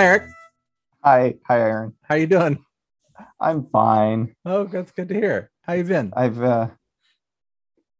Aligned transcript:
Hi, 0.00 0.06
Eric. 0.06 0.22
Hi, 1.04 1.34
hi, 1.46 1.60
Aaron. 1.60 1.92
How 2.04 2.14
you 2.14 2.26
doing? 2.26 2.64
I'm 3.38 3.66
fine. 3.66 4.34
Oh, 4.46 4.64
that's 4.64 4.92
good 4.92 5.08
to 5.10 5.14
hear. 5.14 5.50
How 5.60 5.74
you 5.74 5.84
been? 5.84 6.10
I've 6.16 6.42
uh, 6.42 6.68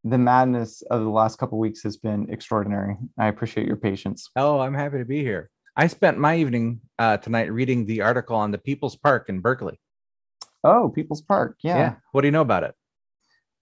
the 0.05 0.17
madness 0.17 0.81
of 0.81 1.03
the 1.03 1.11
last 1.11 1.39
couple 1.39 1.59
weeks 1.59 1.83
has 1.83 1.99
been 1.99 2.27
extraordinary. 2.31 2.97
I 3.19 3.27
appreciate 3.27 3.67
your 3.67 3.77
patience. 3.77 4.31
Oh, 4.35 4.61
I'm 4.61 4.73
happy 4.73 4.97
to 4.97 5.05
be 5.05 5.19
here. 5.23 5.51
I 5.77 5.89
spent 5.89 6.17
my 6.17 6.39
evening 6.39 6.81
uh, 6.99 7.19
tonight 7.19 7.53
reading 7.53 7.85
the 7.85 8.01
article 8.01 8.35
on 8.37 8.51
the 8.51 8.57
People's 8.57 8.97
Park 8.97 9.29
in 9.29 9.41
Berkeley. 9.41 9.79
Oh, 10.65 10.89
People's 10.89 11.21
Park. 11.21 11.59
Yeah. 11.63 11.77
yeah. 11.77 11.95
What 12.13 12.23
do 12.23 12.29
you 12.29 12.33
know 12.33 12.41
about 12.41 12.63
it? 12.63 12.75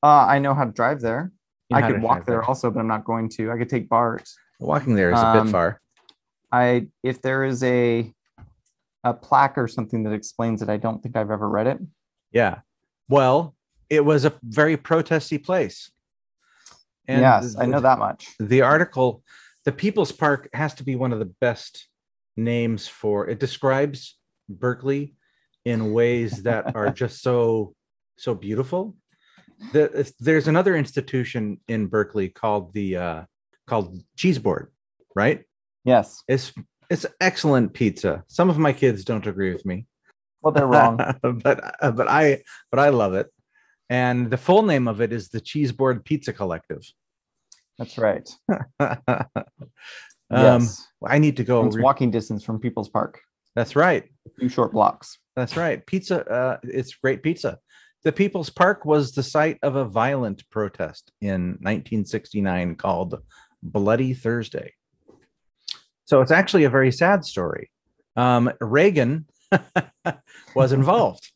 Uh, 0.00 0.26
I 0.28 0.38
know 0.38 0.54
how 0.54 0.64
to 0.64 0.70
drive 0.70 1.00
there. 1.00 1.32
You 1.70 1.76
know 1.76 1.84
I 1.84 1.90
could 1.90 2.00
walk 2.00 2.18
drive 2.18 2.26
there 2.26 2.44
also, 2.44 2.70
but 2.70 2.78
I'm 2.78 2.86
not 2.86 3.04
going 3.04 3.30
to. 3.30 3.50
I 3.50 3.58
could 3.58 3.68
take 3.68 3.88
BART. 3.88 4.22
Walking 4.60 4.94
there 4.94 5.10
is 5.10 5.18
a 5.18 5.26
Um, 5.26 5.46
bit 5.46 5.50
far. 5.50 5.80
I 6.52 6.86
if 7.02 7.20
there 7.20 7.42
is 7.42 7.64
a 7.64 8.14
a 9.04 9.14
plaque 9.14 9.56
or 9.58 9.68
something 9.68 10.02
that 10.04 10.12
explains 10.12 10.62
it, 10.62 10.68
I 10.68 10.76
don't 10.76 11.02
think 11.02 11.16
I've 11.16 11.30
ever 11.30 11.48
read 11.48 11.66
it. 11.66 11.78
Yeah. 12.32 12.60
Well, 13.08 13.54
it 13.88 14.04
was 14.04 14.24
a 14.24 14.34
very 14.42 14.76
protesty 14.76 15.38
place. 15.38 15.90
And 17.06 17.22
yes, 17.22 17.56
I 17.58 17.64
know 17.66 17.80
that 17.80 17.98
much. 17.98 18.28
the 18.38 18.62
article 18.62 19.22
the 19.64 19.72
people's 19.72 20.12
park 20.12 20.48
has 20.54 20.74
to 20.74 20.84
be 20.84 20.96
one 20.96 21.12
of 21.12 21.18
the 21.18 21.32
best 21.40 21.88
names 22.36 22.86
for 22.86 23.28
it 23.28 23.40
describes 23.40 24.16
berkeley 24.48 25.14
in 25.64 25.92
ways 25.92 26.42
that 26.44 26.74
are 26.76 26.90
just 26.90 27.20
so 27.22 27.74
so 28.16 28.34
beautiful 28.34 28.96
the, 29.72 30.10
there's 30.20 30.48
another 30.48 30.76
institution 30.76 31.58
in 31.68 31.86
berkeley 31.86 32.28
called 32.28 32.72
the 32.74 32.96
uh 32.96 33.22
called 33.66 34.00
cheese 34.16 34.38
board 34.38 34.70
right 35.14 35.44
Yes. 35.84 36.22
it's 36.28 36.52
it's 36.90 37.06
excellent 37.20 37.72
pizza 37.72 38.24
some 38.28 38.50
of 38.50 38.58
my 38.58 38.72
kids 38.72 39.04
don't 39.04 39.26
agree 39.26 39.52
with 39.52 39.64
me 39.66 39.86
Well, 40.42 40.52
they're 40.52 40.66
wrong. 40.66 40.96
but 41.22 41.74
uh, 41.80 41.90
but 41.90 42.08
i 42.08 42.42
but 42.70 42.78
i 42.80 42.88
love 42.88 43.14
it 43.14 43.28
and 43.90 44.30
the 44.30 44.36
full 44.36 44.62
name 44.62 44.86
of 44.86 45.00
it 45.00 45.12
is 45.12 45.28
the 45.28 45.40
Cheeseboard 45.40 46.04
pizza 46.04 46.32
collective 46.32 46.82
That's 47.78 47.96
right. 47.96 48.28
um 48.80 48.98
yes. 50.30 50.86
I 51.06 51.18
need 51.18 51.36
to 51.36 51.44
go. 51.44 51.64
It's 51.66 51.76
re- 51.76 51.82
walking 51.82 52.10
distance 52.10 52.42
from 52.44 52.58
People's 52.58 52.88
Park. 52.88 53.20
That's 53.54 53.76
right. 53.76 54.04
A 54.26 54.30
few 54.38 54.48
short 54.48 54.72
blocks. 54.72 55.18
That's 55.36 55.56
right. 55.56 55.84
Pizza. 55.86 56.28
Uh, 56.28 56.58
it's 56.64 56.94
great 56.94 57.22
pizza. 57.22 57.58
The 58.04 58.12
People's 58.12 58.50
Park 58.50 58.84
was 58.84 59.12
the 59.12 59.22
site 59.22 59.58
of 59.62 59.76
a 59.76 59.84
violent 59.84 60.42
protest 60.50 61.12
in 61.20 61.58
1969 61.62 62.74
called 62.76 63.20
Bloody 63.62 64.12
Thursday. 64.12 64.74
So 66.08 66.22
it's 66.22 66.30
actually 66.30 66.64
a 66.64 66.70
very 66.70 66.90
sad 66.90 67.22
story. 67.22 67.70
Um, 68.16 68.50
Reagan 68.62 69.26
was 70.54 70.72
involved. 70.72 71.30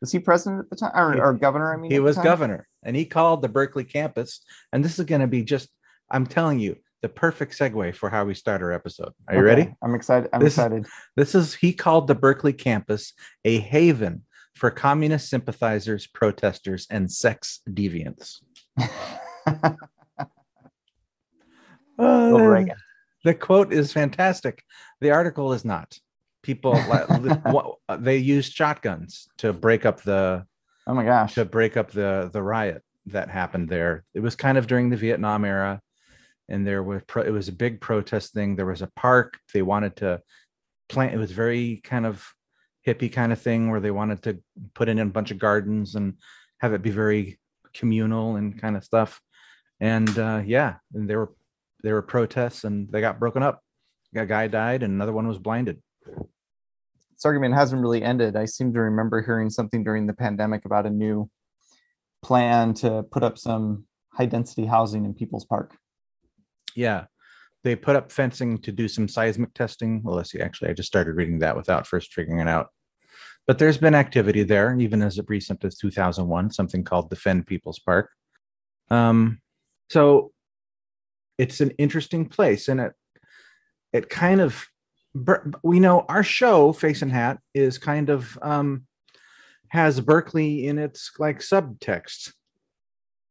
Was 0.00 0.12
he 0.12 0.20
president 0.20 0.60
at 0.60 0.70
the 0.70 0.76
time, 0.76 0.92
or, 0.94 1.20
or 1.20 1.32
governor? 1.32 1.74
I 1.74 1.76
mean, 1.76 1.90
he 1.90 1.98
was 1.98 2.16
governor, 2.16 2.68
and 2.84 2.94
he 2.94 3.04
called 3.04 3.42
the 3.42 3.48
Berkeley 3.48 3.82
campus. 3.82 4.40
And 4.72 4.84
this 4.84 5.00
is 5.00 5.04
going 5.04 5.22
to 5.22 5.26
be 5.26 5.42
just, 5.42 5.68
I'm 6.08 6.26
telling 6.28 6.60
you, 6.60 6.76
the 7.02 7.08
perfect 7.08 7.58
segue 7.58 7.96
for 7.96 8.08
how 8.08 8.24
we 8.24 8.34
start 8.34 8.62
our 8.62 8.70
episode. 8.72 9.12
Are 9.26 9.34
you 9.34 9.40
Okay, 9.40 9.46
ready? 9.46 9.74
I'm 9.82 9.96
excited. 9.96 10.30
I'm 10.32 10.42
This 10.42 10.52
excited. 10.52 10.86
This 11.16 11.34
is 11.34 11.54
he 11.54 11.72
called 11.72 12.06
the 12.06 12.14
Berkeley 12.14 12.52
campus 12.52 13.14
a 13.44 13.58
haven 13.58 14.22
for 14.54 14.70
communist 14.70 15.28
sympathizers, 15.28 16.06
protesters, 16.06 16.86
and 16.88 17.10
sex 17.10 17.62
deviants. 17.68 18.36
Uh, 22.00 22.30
Reagan. 22.30 22.76
The 23.28 23.34
quote 23.34 23.74
is 23.74 23.92
fantastic. 23.92 24.64
The 25.02 25.10
article 25.10 25.52
is 25.52 25.62
not. 25.62 25.98
People 26.42 26.80
they 27.98 28.16
used 28.16 28.54
shotguns 28.54 29.28
to 29.38 29.52
break 29.52 29.84
up 29.84 30.02
the 30.02 30.46
Oh 30.86 30.94
my 30.94 31.04
gosh. 31.04 31.34
to 31.34 31.44
break 31.44 31.76
up 31.76 31.90
the 31.90 32.30
the 32.32 32.42
riot 32.42 32.82
that 33.06 33.28
happened 33.28 33.68
there. 33.68 34.04
It 34.14 34.20
was 34.20 34.34
kind 34.34 34.56
of 34.56 34.66
during 34.66 34.88
the 34.88 34.96
Vietnam 34.96 35.44
era, 35.44 35.82
and 36.48 36.66
there 36.66 36.82
was 36.82 37.02
pro- 37.06 37.24
it 37.24 37.30
was 37.30 37.48
a 37.48 37.52
big 37.64 37.82
protest 37.82 38.32
thing. 38.32 38.56
There 38.56 38.64
was 38.64 38.80
a 38.80 38.90
park 38.96 39.38
they 39.52 39.60
wanted 39.60 39.96
to 39.96 40.22
plant. 40.88 41.12
It 41.14 41.18
was 41.18 41.32
very 41.32 41.82
kind 41.84 42.06
of 42.06 42.24
hippie 42.86 43.12
kind 43.12 43.32
of 43.32 43.40
thing 43.42 43.70
where 43.70 43.80
they 43.80 43.90
wanted 43.90 44.22
to 44.22 44.38
put 44.72 44.88
in 44.88 44.98
a 44.98 45.04
bunch 45.04 45.30
of 45.30 45.38
gardens 45.38 45.96
and 45.96 46.14
have 46.60 46.72
it 46.72 46.80
be 46.80 46.90
very 46.90 47.38
communal 47.74 48.36
and 48.36 48.58
kind 48.58 48.74
of 48.76 48.84
stuff. 48.84 49.20
And 49.80 50.18
uh, 50.18 50.40
yeah, 50.46 50.76
and 50.94 51.08
there 51.08 51.18
were 51.18 51.32
there 51.82 51.94
were 51.94 52.02
protests 52.02 52.64
and 52.64 52.90
they 52.90 53.00
got 53.00 53.20
broken 53.20 53.42
up. 53.42 53.62
A 54.14 54.26
guy 54.26 54.48
died 54.48 54.82
and 54.82 54.92
another 54.92 55.12
one 55.12 55.28
was 55.28 55.38
blinded. 55.38 55.80
this 56.06 57.24
argument 57.24 57.54
hasn't 57.54 57.82
really 57.82 58.02
ended. 58.02 58.36
I 58.36 58.46
seem 58.46 58.72
to 58.74 58.80
remember 58.80 59.22
hearing 59.22 59.50
something 59.50 59.84
during 59.84 60.06
the 60.06 60.14
pandemic 60.14 60.64
about 60.64 60.86
a 60.86 60.90
new 60.90 61.30
plan 62.22 62.74
to 62.74 63.04
put 63.04 63.22
up 63.22 63.38
some 63.38 63.84
high 64.12 64.26
density 64.26 64.66
housing 64.66 65.04
in 65.04 65.14
People's 65.14 65.44
Park. 65.44 65.76
Yeah. 66.74 67.04
They 67.64 67.76
put 67.76 67.96
up 67.96 68.12
fencing 68.12 68.58
to 68.58 68.72
do 68.72 68.88
some 68.88 69.08
seismic 69.08 69.52
testing. 69.52 70.02
Well, 70.02 70.16
let's 70.16 70.30
see. 70.30 70.40
Actually, 70.40 70.70
I 70.70 70.74
just 70.74 70.86
started 70.86 71.16
reading 71.16 71.40
that 71.40 71.56
without 71.56 71.86
first 71.86 72.12
figuring 72.12 72.40
it 72.40 72.48
out. 72.48 72.68
But 73.46 73.58
there's 73.58 73.78
been 73.78 73.94
activity 73.94 74.42
there, 74.42 74.78
even 74.78 75.02
as 75.02 75.18
recent 75.26 75.64
as 75.64 75.76
2001, 75.76 76.52
something 76.52 76.84
called 76.84 77.10
Defend 77.10 77.46
People's 77.46 77.78
Park. 77.78 78.10
Um, 78.90 79.40
so 79.90 80.32
it's 81.38 81.60
an 81.60 81.70
interesting 81.78 82.26
place, 82.26 82.68
and 82.68 82.80
it 82.80 82.92
it 83.92 84.10
kind 84.10 84.40
of 84.40 84.66
we 85.62 85.80
know 85.80 86.04
our 86.08 86.22
show 86.22 86.72
Face 86.72 87.02
and 87.02 87.10
Hat 87.10 87.38
is 87.54 87.78
kind 87.78 88.10
of 88.10 88.38
um, 88.42 88.84
has 89.68 90.00
Berkeley 90.00 90.66
in 90.66 90.78
its 90.78 91.12
like 91.18 91.38
subtext 91.38 92.32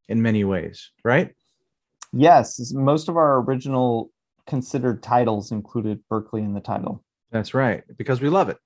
in 0.10 0.22
many 0.22 0.44
ways, 0.44 0.92
right? 1.04 1.36
Yes, 2.14 2.72
most 2.74 3.10
of 3.10 3.18
our 3.18 3.42
original 3.42 4.12
considered 4.48 5.04
titles 5.04 5.52
included 5.52 6.02
Berkeley 6.10 6.42
in 6.42 6.54
the 6.54 6.62
title. 6.62 7.04
That's 7.32 7.54
right, 7.54 7.84
because 7.98 8.22
we 8.22 8.30
love 8.30 8.50
it. 8.50 8.58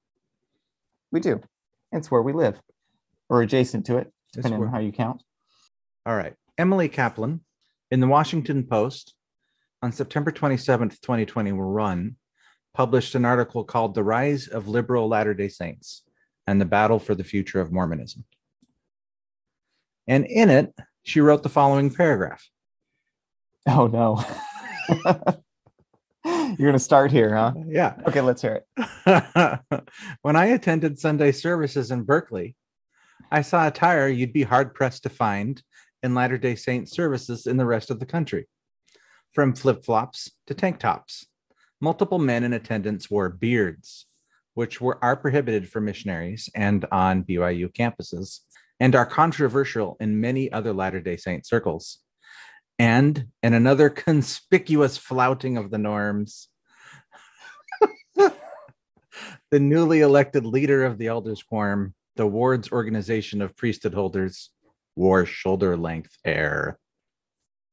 We 1.11 1.19
do. 1.19 1.41
It's 1.91 2.09
where 2.11 2.21
we 2.21 2.31
live, 2.31 2.59
or 3.27 3.41
adjacent 3.41 3.85
to 3.87 3.97
it, 3.97 4.13
depending 4.31 4.59
where- 4.59 4.69
on 4.69 4.73
how 4.73 4.79
you 4.79 4.91
count. 4.91 5.23
All 6.05 6.15
right. 6.15 6.33
Emily 6.57 6.89
Kaplan 6.89 7.41
in 7.91 7.99
the 7.99 8.07
Washington 8.07 8.63
Post 8.65 9.13
on 9.81 9.91
September 9.91 10.31
27th, 10.31 11.01
2020, 11.01 11.51
Run 11.53 12.15
published 12.73 13.15
an 13.15 13.25
article 13.25 13.63
called 13.63 13.95
The 13.95 14.03
Rise 14.03 14.47
of 14.47 14.67
Liberal 14.67 15.07
Latter 15.07 15.33
day 15.33 15.47
Saints 15.47 16.03
and 16.47 16.61
the 16.61 16.65
Battle 16.65 16.99
for 16.99 17.15
the 17.15 17.23
Future 17.23 17.59
of 17.59 17.71
Mormonism. 17.71 18.23
And 20.07 20.25
in 20.25 20.49
it, 20.49 20.73
she 21.03 21.19
wrote 21.19 21.43
the 21.43 21.49
following 21.49 21.93
paragraph 21.93 22.47
Oh 23.67 23.87
no. 23.87 24.23
You're 26.25 26.57
going 26.57 26.73
to 26.73 26.79
start 26.79 27.11
here, 27.11 27.35
huh? 27.35 27.53
Yeah. 27.67 27.95
Okay, 28.07 28.21
let's 28.21 28.41
hear 28.41 28.63
it. 28.75 29.61
when 30.21 30.35
I 30.35 30.47
attended 30.47 30.99
Sunday 30.99 31.31
services 31.31 31.91
in 31.91 32.03
Berkeley, 32.03 32.55
I 33.31 33.41
saw 33.41 33.67
attire 33.67 34.07
you'd 34.07 34.33
be 34.33 34.43
hard 34.43 34.73
pressed 34.73 35.03
to 35.03 35.09
find 35.09 35.61
in 36.03 36.13
Latter 36.13 36.37
day 36.37 36.55
Saint 36.55 36.89
services 36.89 37.47
in 37.47 37.57
the 37.57 37.65
rest 37.65 37.89
of 37.89 37.99
the 37.99 38.05
country. 38.05 38.47
From 39.33 39.55
flip 39.55 39.85
flops 39.85 40.29
to 40.47 40.53
tank 40.53 40.79
tops, 40.79 41.25
multiple 41.79 42.19
men 42.19 42.43
in 42.43 42.51
attendance 42.51 43.09
wore 43.09 43.29
beards, 43.29 44.05
which 44.55 44.81
were, 44.81 45.01
are 45.01 45.15
prohibited 45.15 45.69
for 45.69 45.79
missionaries 45.79 46.49
and 46.53 46.85
on 46.91 47.23
BYU 47.23 47.71
campuses, 47.71 48.39
and 48.81 48.93
are 48.93 49.05
controversial 49.05 49.95
in 50.01 50.19
many 50.19 50.51
other 50.51 50.73
Latter 50.73 50.99
day 50.99 51.15
Saint 51.15 51.45
circles. 51.45 51.99
And 52.77 53.27
in 53.41 53.53
another 53.53 53.89
conspicuous 54.07 54.97
flouting 54.97 55.55
of 55.55 55.71
the 55.71 55.77
norms, 55.77 56.49
the 58.15 58.33
newly 59.59 60.01
elected 60.01 60.45
leader 60.45 60.83
of 60.83 60.97
the 60.97 61.07
elders 61.07 61.41
quorum, 61.41 61.93
the 62.17 62.27
ward's 62.27 62.69
organization 62.73 63.41
of 63.41 63.55
priesthood 63.55 63.93
holders, 63.93 64.49
wore 64.97 65.25
shoulder 65.25 65.77
length 65.77 66.17
hair. 66.25 66.77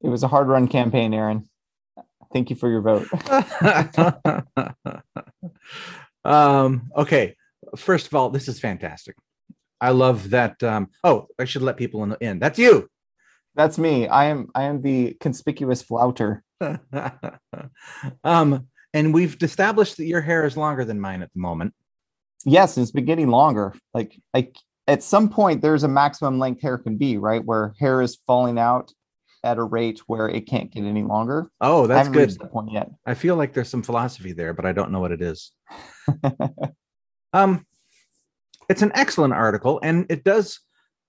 It 0.03 0.09
was 0.09 0.23
a 0.23 0.29
hard 0.29 0.49
run 0.49 0.69
campaign, 0.69 1.13
Aaron. 1.13 1.49
Thank 2.33 2.51
you 2.51 2.57
for 2.57 2.69
your 2.69 2.83
vote. 2.83 3.09
um, 6.25 6.91
okay. 6.97 7.35
First 7.77 8.07
of 8.07 8.15
all, 8.15 8.31
this 8.31 8.49
is 8.49 8.61
fantastic. 8.61 9.17
I 9.81 9.91
love 9.91 10.31
that. 10.31 10.63
Um, 10.63 10.89
oh, 11.05 11.29
I 11.39 11.45
should 11.45 11.63
let 11.63 11.77
people 11.77 12.03
in. 12.05 12.17
in. 12.21 12.39
That's 12.39 12.59
you. 12.59 12.89
That's 13.55 13.79
me. 13.79 14.07
I 14.07 14.27
am 14.27 14.49
I 14.55 14.65
am 14.65 14.83
the 14.83 15.17
conspicuous 15.21 15.83
flouter. 15.83 16.45
um, 18.25 18.69
and 18.95 19.15
we've 19.15 19.37
established 19.43 19.97
that 19.97 20.05
your 20.05 20.21
hair 20.21 20.45
is 20.45 20.57
longer 20.57 20.85
than 20.85 21.01
mine 21.01 21.23
at 21.23 21.33
the 21.33 21.41
moment. 21.41 21.75
Yes, 22.45 22.79
it's 22.79 22.91
been 22.91 23.05
getting 23.05 23.29
longer. 23.29 23.75
Like 23.95 24.17
like 24.33 24.57
at 24.87 25.03
some 25.03 25.29
point 25.29 25.61
there's 25.61 25.83
a 25.83 25.89
maximum 25.89 26.39
length 26.39 26.63
hair 26.63 26.79
can 26.79 26.97
be, 26.97 27.19
right? 27.19 27.45
Where 27.45 27.75
hair 27.79 28.01
is 28.01 28.19
falling 28.27 28.59
out 28.59 28.93
at 29.49 29.59
a 29.59 29.63
rate 29.63 30.01
where 30.07 30.29
it 30.29 30.47
can't 30.47 30.71
get 30.71 30.85
any 30.85 31.03
longer. 31.03 31.51
Oh, 31.61 31.85
I 31.85 31.87
that's 31.89 32.07
haven't 32.07 32.13
good. 32.13 32.31
that 32.41 32.53
point 32.53 32.73
yet. 32.73 32.91
I 33.07 33.15
feel 33.15 33.37
like 33.37 33.55
there's 33.55 33.69
some 33.69 33.83
philosophy 33.83 34.33
there, 34.33 34.53
but 34.53 34.67
I 34.67 34.73
don't 34.73 34.93
know 34.93 35.01
what 35.01 35.13
it 35.13 35.23
is. 35.23 35.53
um, 37.33 37.67
it's 38.69 38.83
an 38.83 38.93
excellent 38.95 39.33
article, 39.33 39.81
and 39.83 40.05
it 40.11 40.23
does 40.23 40.61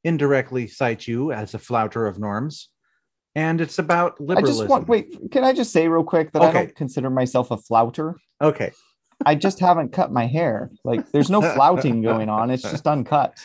indirectly 0.06 0.68
cite 0.68 1.08
you 1.08 1.34
as 1.34 1.54
a 1.54 1.60
flouter 1.60 2.08
of 2.08 2.18
norms, 2.18 2.70
and 3.36 3.60
it's 3.60 3.78
about 3.78 4.16
I 4.20 4.24
liberalism. 4.24 4.62
just 4.62 4.70
want 4.70 4.88
wait. 4.88 5.32
Can 5.32 5.44
I 5.44 5.52
just 5.52 5.74
say 5.74 5.90
real 5.90 6.06
quick 6.06 6.32
that 6.32 6.42
I 6.42 6.52
don't 6.52 6.76
consider 6.76 7.10
myself 7.10 7.52
a 7.52 7.58
flouter. 7.58 8.16
Okay, 8.42 8.72
I 9.26 9.36
just 9.36 9.60
haven't 9.60 9.92
cut 9.92 10.12
my 10.12 10.26
hair. 10.26 10.72
Like 10.84 11.12
there's 11.12 11.30
no 11.30 11.42
flouting 11.42 12.02
going 12.02 12.30
on. 12.30 12.50
It's 12.50 12.64
just 12.64 12.88
uncut. 12.88 13.38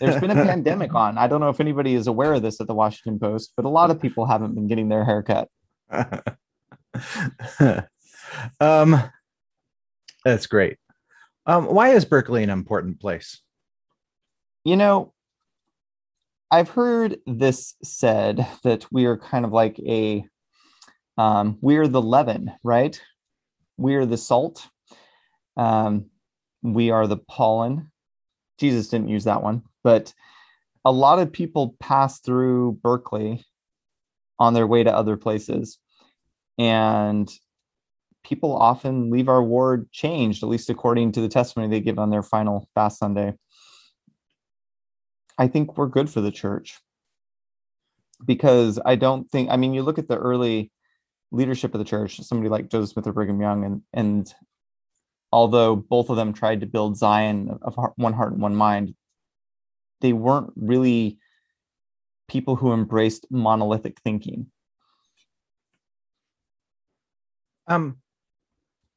There's 0.00 0.20
been 0.20 0.30
a 0.30 0.34
pandemic 0.34 0.94
on. 0.94 1.18
I 1.18 1.26
don't 1.26 1.40
know 1.40 1.50
if 1.50 1.60
anybody 1.60 1.94
is 1.94 2.06
aware 2.06 2.32
of 2.32 2.42
this 2.42 2.60
at 2.60 2.66
the 2.66 2.74
Washington 2.74 3.18
Post, 3.18 3.52
but 3.56 3.64
a 3.64 3.68
lot 3.68 3.90
of 3.90 4.00
people 4.00 4.26
haven't 4.26 4.54
been 4.54 4.66
getting 4.66 4.88
their 4.88 5.04
hair 5.04 5.22
cut. 5.22 5.48
um, 8.60 9.02
that's 10.24 10.46
great. 10.46 10.78
Um, 11.46 11.66
why 11.66 11.90
is 11.90 12.04
Berkeley 12.04 12.42
an 12.42 12.50
important 12.50 13.00
place? 13.00 13.40
You 14.64 14.76
know, 14.76 15.12
I've 16.50 16.70
heard 16.70 17.18
this 17.26 17.74
said 17.82 18.46
that 18.64 18.86
we 18.90 19.04
are 19.06 19.16
kind 19.16 19.44
of 19.44 19.52
like 19.52 19.78
a 19.80 20.24
um, 21.18 21.58
we're 21.60 21.86
the 21.86 22.00
leaven, 22.00 22.52
right? 22.64 23.00
We're 23.76 24.06
the 24.06 24.16
salt. 24.16 24.68
Um, 25.60 26.06
we 26.62 26.90
are 26.90 27.06
the 27.06 27.18
pollen. 27.18 27.92
Jesus 28.58 28.88
didn't 28.88 29.08
use 29.10 29.24
that 29.24 29.42
one, 29.42 29.62
but 29.84 30.14
a 30.86 30.90
lot 30.90 31.18
of 31.18 31.30
people 31.30 31.76
pass 31.78 32.18
through 32.18 32.78
Berkeley 32.82 33.44
on 34.38 34.54
their 34.54 34.66
way 34.66 34.82
to 34.82 34.96
other 34.96 35.18
places. 35.18 35.78
And 36.56 37.30
people 38.24 38.56
often 38.56 39.10
leave 39.10 39.28
our 39.28 39.42
ward 39.42 39.92
changed, 39.92 40.42
at 40.42 40.48
least 40.48 40.70
according 40.70 41.12
to 41.12 41.20
the 41.20 41.28
testimony 41.28 41.68
they 41.68 41.82
give 41.82 41.98
on 41.98 42.08
their 42.08 42.22
final 42.22 42.66
fast 42.74 42.98
Sunday. 42.98 43.34
I 45.36 45.46
think 45.46 45.76
we're 45.76 45.88
good 45.88 46.08
for 46.08 46.22
the 46.22 46.32
church 46.32 46.78
because 48.24 48.78
I 48.86 48.96
don't 48.96 49.30
think, 49.30 49.50
I 49.50 49.58
mean, 49.58 49.74
you 49.74 49.82
look 49.82 49.98
at 49.98 50.08
the 50.08 50.16
early 50.16 50.72
leadership 51.32 51.74
of 51.74 51.78
the 51.78 51.84
church, 51.84 52.18
somebody 52.20 52.48
like 52.48 52.70
Joseph 52.70 52.94
Smith 52.94 53.06
or 53.06 53.12
Brigham 53.12 53.42
Young, 53.42 53.64
and, 53.64 53.82
and 53.92 54.34
although 55.32 55.76
both 55.76 56.10
of 56.10 56.16
them 56.16 56.32
tried 56.32 56.60
to 56.60 56.66
build 56.66 56.96
Zion 56.96 57.58
of 57.62 57.76
one 57.96 58.12
heart 58.12 58.32
and 58.32 58.42
one 58.42 58.54
mind, 58.54 58.94
they 60.00 60.12
weren't 60.12 60.52
really 60.56 61.18
people 62.28 62.56
who 62.56 62.72
embraced 62.72 63.26
monolithic 63.30 64.00
thinking. 64.02 64.46
Um, 67.66 67.98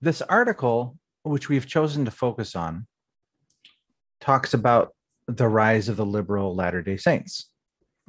this 0.01 0.21
article, 0.21 0.97
which 1.23 1.49
we've 1.49 1.67
chosen 1.67 2.05
to 2.05 2.11
focus 2.11 2.55
on, 2.55 2.87
talks 4.19 4.53
about 4.53 4.95
the 5.27 5.47
rise 5.47 5.89
of 5.89 5.97
the 5.97 6.05
liberal 6.05 6.55
Latter 6.55 6.81
day 6.81 6.97
Saints 6.97 7.49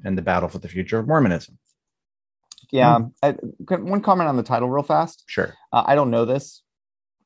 and 0.05 0.17
the 0.17 0.23
battle 0.23 0.49
for 0.49 0.59
the 0.59 0.69
future 0.69 0.99
of 0.99 1.06
Mormonism. 1.06 1.59
Yeah. 2.71 3.00
I, 3.23 3.32
one 3.69 4.00
comment 4.00 4.29
on 4.29 4.37
the 4.37 4.43
title, 4.43 4.69
real 4.69 4.82
fast. 4.82 5.25
Sure. 5.26 5.55
Uh, 5.73 5.85
I 5.87 5.94
don't 5.94 6.11
know 6.11 6.25
this. 6.25 6.62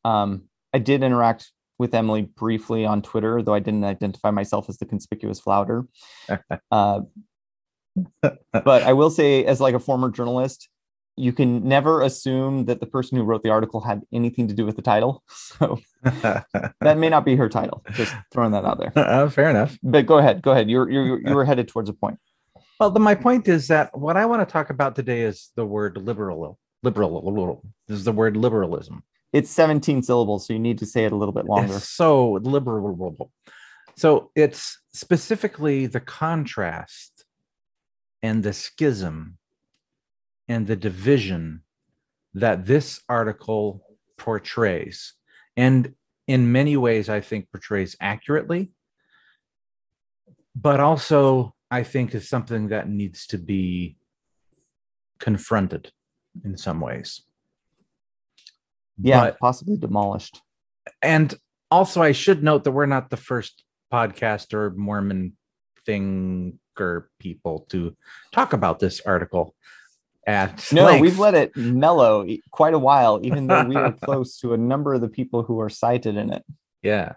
Um, 0.05 0.48
I 0.73 0.79
did 0.79 1.03
interact 1.03 1.51
with 1.79 1.95
Emily 1.95 2.23
briefly 2.23 2.85
on 2.85 3.03
Twitter, 3.03 3.43
though 3.43 3.55
I 3.55 3.61
didn't 3.61 3.85
identify 3.85 4.31
myself 4.31 4.69
as 4.69 4.79
the 4.79 4.87
conspicuous 4.87 5.41
flouter. 5.41 5.87
uh, 6.71 7.01
but 8.21 8.83
I 8.83 8.93
will 8.93 9.11
say, 9.11 9.45
as 9.45 9.61
like 9.61 9.75
a 9.75 9.81
former 9.81 10.11
journalist, 10.11 10.69
you 11.19 11.33
can 11.33 11.67
never 11.67 12.01
assume 12.01 12.67
that 12.67 12.81
the 12.81 12.87
person 12.87 13.19
who 13.19 13.25
wrote 13.25 13.43
the 13.43 13.51
article 13.51 13.81
had 13.81 14.03
anything 14.13 14.47
to 14.49 14.55
do 14.55 14.65
with 14.65 14.77
the 14.77 14.83
title. 14.83 15.25
So 15.29 15.81
that 16.03 16.97
may 16.97 17.09
not 17.09 17.25
be 17.25 17.35
her 17.37 17.49
title. 17.49 17.83
Just 17.93 18.15
throwing 18.33 18.53
that 18.53 18.65
out 18.65 18.79
there. 18.79 18.93
Uh, 18.95 19.29
fair 19.29 19.51
enough. 19.51 19.77
But 19.83 20.07
go 20.07 20.19
ahead. 20.19 20.43
Go 20.43 20.53
ahead. 20.53 20.71
You're 20.71 20.89
you're 20.89 21.21
you 21.21 21.35
were 21.35 21.45
headed 21.51 21.69
towards 21.69 21.91
a 21.91 21.93
point. 21.93 22.19
Well, 22.79 22.93
my 22.93 23.17
point 23.17 23.49
is 23.49 23.67
that 23.69 23.97
what 23.99 24.17
I 24.17 24.27
want 24.27 24.47
to 24.47 24.53
talk 24.53 24.71
about 24.71 24.95
today 24.95 25.23
is 25.23 25.51
the 25.57 25.67
word 25.67 25.97
liberal. 25.97 26.59
Liberal. 26.85 27.65
This 27.89 27.99
is 27.99 28.05
the 28.05 28.13
word 28.13 28.37
liberalism. 28.37 29.03
It's 29.39 29.51
17 29.51 30.03
syllables, 30.03 30.47
so 30.47 30.53
you 30.53 30.59
need 30.59 30.79
to 30.79 30.87
say 30.87 31.05
it 31.05 31.13
a 31.13 31.17
little 31.17 31.33
bit 31.33 31.45
longer. 31.47 31.77
It's 31.77 31.89
so 31.89 32.33
liberal. 32.43 33.31
So 33.97 34.31
it's 34.35 34.79
specifically 34.93 35.87
the 35.87 36.01
contrast 36.01 37.25
and 38.21 38.43
the 38.43 38.53
schism 38.53 39.39
and 40.49 40.67
the 40.67 40.75
division 40.77 41.63
that 42.35 42.67
this 42.67 43.01
article 43.09 43.83
portrays. 44.17 45.15
And 45.57 45.95
in 46.27 46.51
many 46.51 46.77
ways, 46.77 47.09
I 47.09 47.21
think 47.21 47.51
portrays 47.53 47.95
accurately, 48.01 48.73
but 50.57 50.81
also 50.81 51.55
I 51.71 51.85
think 51.85 52.15
is 52.15 52.29
something 52.29 52.69
that 52.69 52.89
needs 52.89 53.27
to 53.29 53.39
be 53.39 53.99
confronted 55.21 55.93
in 56.45 56.57
some 56.57 56.81
ways. 56.81 57.23
Yeah, 59.01 59.21
But- 59.21 59.39
possibly 59.39 59.77
demolished. 59.77 60.41
and 61.03 61.35
also 61.71 62.03
I 62.03 62.13
should 62.13 62.43
note 62.43 62.65
that 62.65 62.73
we're 62.73 62.87
not 62.87 63.11
the 63.11 63.17
first 63.17 63.63
podcast 63.93 64.53
or 64.55 64.71
Mormon 64.71 65.37
thinker 65.87 67.11
people 67.19 67.67
to 67.71 67.97
talk 68.33 68.53
about 68.53 68.79
this 68.79 69.01
article 69.03 69.55
at 70.27 70.71
No, 70.73 70.85
length. 70.85 71.03
we've 71.03 71.19
let 71.19 71.35
it 71.35 71.57
mellow 71.57 72.27
quite 72.51 72.75
a 72.75 72.79
while, 72.79 73.21
even 73.23 73.47
though 73.47 73.65
we 73.65 73.77
are 73.77 73.93
close 74.05 74.39
to 74.41 74.53
a 74.53 74.57
number 74.59 74.95
of 74.95 75.01
the 75.01 75.09
people 75.09 75.43
who 75.43 75.61
are 75.61 75.71
cited 75.71 76.17
in 76.17 76.33
it. 76.33 76.45
yeah 76.83 77.15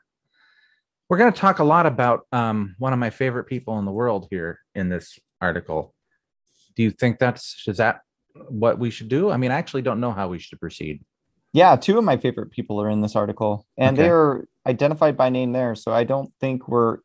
we're 1.10 1.18
going 1.18 1.33
to 1.33 1.38
talk 1.39 1.60
a 1.60 1.63
lot 1.66 1.86
about 1.86 2.22
um, 2.31 2.74
one 2.80 2.94
of 2.94 3.00
my 3.00 3.10
favorite 3.10 3.44
people 3.44 3.78
in 3.80 3.83
the 3.86 3.92
world 3.92 4.28
here 4.31 4.60
in 4.75 4.88
this 4.88 5.19
article 5.42 5.94
do 6.75 6.83
you 6.83 6.89
think 6.92 7.19
that's 7.19 7.63
is 7.68 7.78
that 7.78 8.00
what 8.48 8.80
we 8.80 8.89
should 8.89 9.10
do 9.10 9.30
i 9.30 9.36
mean 9.36 9.51
i 9.51 9.56
actually 9.57 9.81
don't 9.81 10.00
know 10.00 10.13
how 10.13 10.30
we 10.30 10.39
should 10.39 10.57
proceed 10.60 11.04
Yeah, 11.53 11.75
two 11.75 11.98
of 11.98 12.03
my 12.03 12.18
favorite 12.18 12.51
people 12.51 12.81
are 12.81 12.89
in 12.89 13.01
this 13.01 13.15
article, 13.15 13.65
and 13.77 13.98
Okay. 13.98 14.03
they're 14.07 14.45
identified 14.65 15.18
by 15.18 15.30
name 15.30 15.51
there. 15.51 15.75
So 15.75 15.92
I 15.92 16.03
don't 16.03 16.31
think 16.39 16.68
we're 16.68 17.00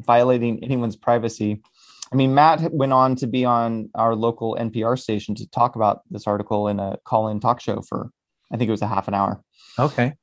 violating 0.00 0.62
anyone's 0.64 0.96
privacy. 0.96 1.62
I 2.12 2.16
mean, 2.16 2.34
Matt 2.34 2.72
went 2.72 2.92
on 2.92 3.16
to 3.16 3.26
be 3.26 3.44
on 3.44 3.88
our 3.94 4.14
local 4.14 4.56
NPR 4.60 4.98
station 4.98 5.34
to 5.36 5.48
talk 5.50 5.76
about 5.76 6.00
this 6.10 6.26
article 6.26 6.68
in 6.68 6.80
a 6.80 6.96
call 7.04 7.28
in 7.28 7.40
talk 7.40 7.60
show 7.60 7.80
for, 7.82 8.10
I 8.52 8.56
think 8.56 8.68
it 8.68 8.72
was 8.72 8.82
a 8.82 8.86
half 8.86 9.08
an 9.08 9.14
hour. 9.14 9.42
okay 9.78 10.14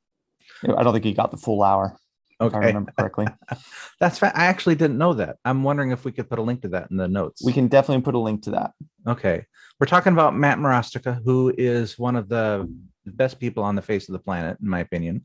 I 0.62 0.82
don't 0.82 0.92
think 0.92 1.04
he 1.04 1.14
got 1.14 1.30
the 1.30 1.36
full 1.38 1.62
hour, 1.62 1.96
if 2.40 2.42
I 2.54 2.58
okay 2.58 2.66
remember 2.66 2.92
correctly. 2.98 3.26
that's 4.00 4.18
fa- 4.18 4.32
i 4.34 4.44
actually 4.46 4.74
didn't 4.74 4.98
know 4.98 5.14
that 5.14 5.36
i'm 5.46 5.62
wondering 5.62 5.90
if 5.90 6.04
we 6.04 6.12
could 6.12 6.28
put 6.28 6.38
a 6.38 6.42
link 6.42 6.60
to 6.62 6.68
that 6.68 6.90
in 6.90 6.96
the 6.98 7.08
notes 7.08 7.42
we 7.44 7.52
can 7.52 7.66
definitely 7.66 8.02
put 8.02 8.14
a 8.14 8.18
link 8.18 8.42
to 8.42 8.50
that. 8.50 8.72
Okay. 9.06 9.44
We're 9.78 9.86
talking 9.86 10.12
about 10.12 10.36
Matt 10.36 10.58
Marostica, 10.58 11.22
who 11.24 11.52
is 11.56 11.98
one 11.98 12.14
of 12.14 12.28
the 12.28 12.70
best 13.06 13.38
people 13.40 13.62
on 13.62 13.74
the 13.76 13.82
face 13.82 14.08
of 14.08 14.12
the 14.12 14.18
planet, 14.18 14.58
in 14.60 14.68
my 14.68 14.80
opinion, 14.80 15.24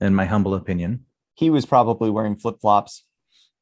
in 0.00 0.14
my 0.14 0.24
humble 0.24 0.54
opinion. 0.54 1.04
He 1.34 1.50
was 1.50 1.66
probably 1.66 2.10
wearing 2.10 2.36
flip 2.36 2.56
flops. 2.60 3.04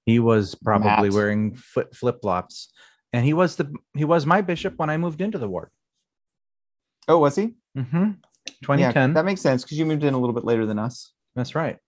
He 0.05 0.19
was 0.19 0.55
probably 0.55 1.11
wearing 1.11 1.55
foot 1.57 1.95
flip 1.95 2.21
flops, 2.23 2.73
and 3.13 3.25
he 3.25 3.33
was 3.33 3.57
the 3.57 3.73
he 3.95 4.05
was 4.05 4.25
my 4.25 4.41
bishop 4.41 4.75
when 4.79 4.89
I 4.89 4.97
moved 4.97 5.21
into 5.21 5.39
the 5.39 5.49
ward. 5.49 5.71
Oh, 7.09 7.19
was 7.19 7.37
he? 7.37 7.55
Mm-hmm. 7.77 8.11
Yeah, 8.47 8.53
2010. 8.63 9.15
that 9.15 9.25
makes 9.25 9.41
sense 9.41 9.63
because 9.65 9.79
you 9.79 9.85
moved 9.87 10.05
in 10.05 10.15
a 10.15 10.19
little 10.19 10.35
bit 10.35 10.45
later 10.45 10.65
than 10.67 10.79
us. 10.79 11.13
That's 11.35 11.55
right. 11.55 11.79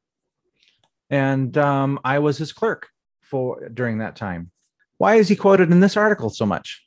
And 1.11 1.57
um, 1.57 2.01
I 2.05 2.19
was 2.19 2.39
his 2.39 2.53
clerk 2.53 2.89
for 3.23 3.69
during 3.69 3.99
that 3.99 4.17
time. 4.17 4.51
Why 4.99 5.15
is 5.15 5.29
he 5.29 5.37
quoted 5.37 5.71
in 5.71 5.81
this 5.81 5.97
article 5.97 6.29
so 6.31 6.45
much? 6.45 6.85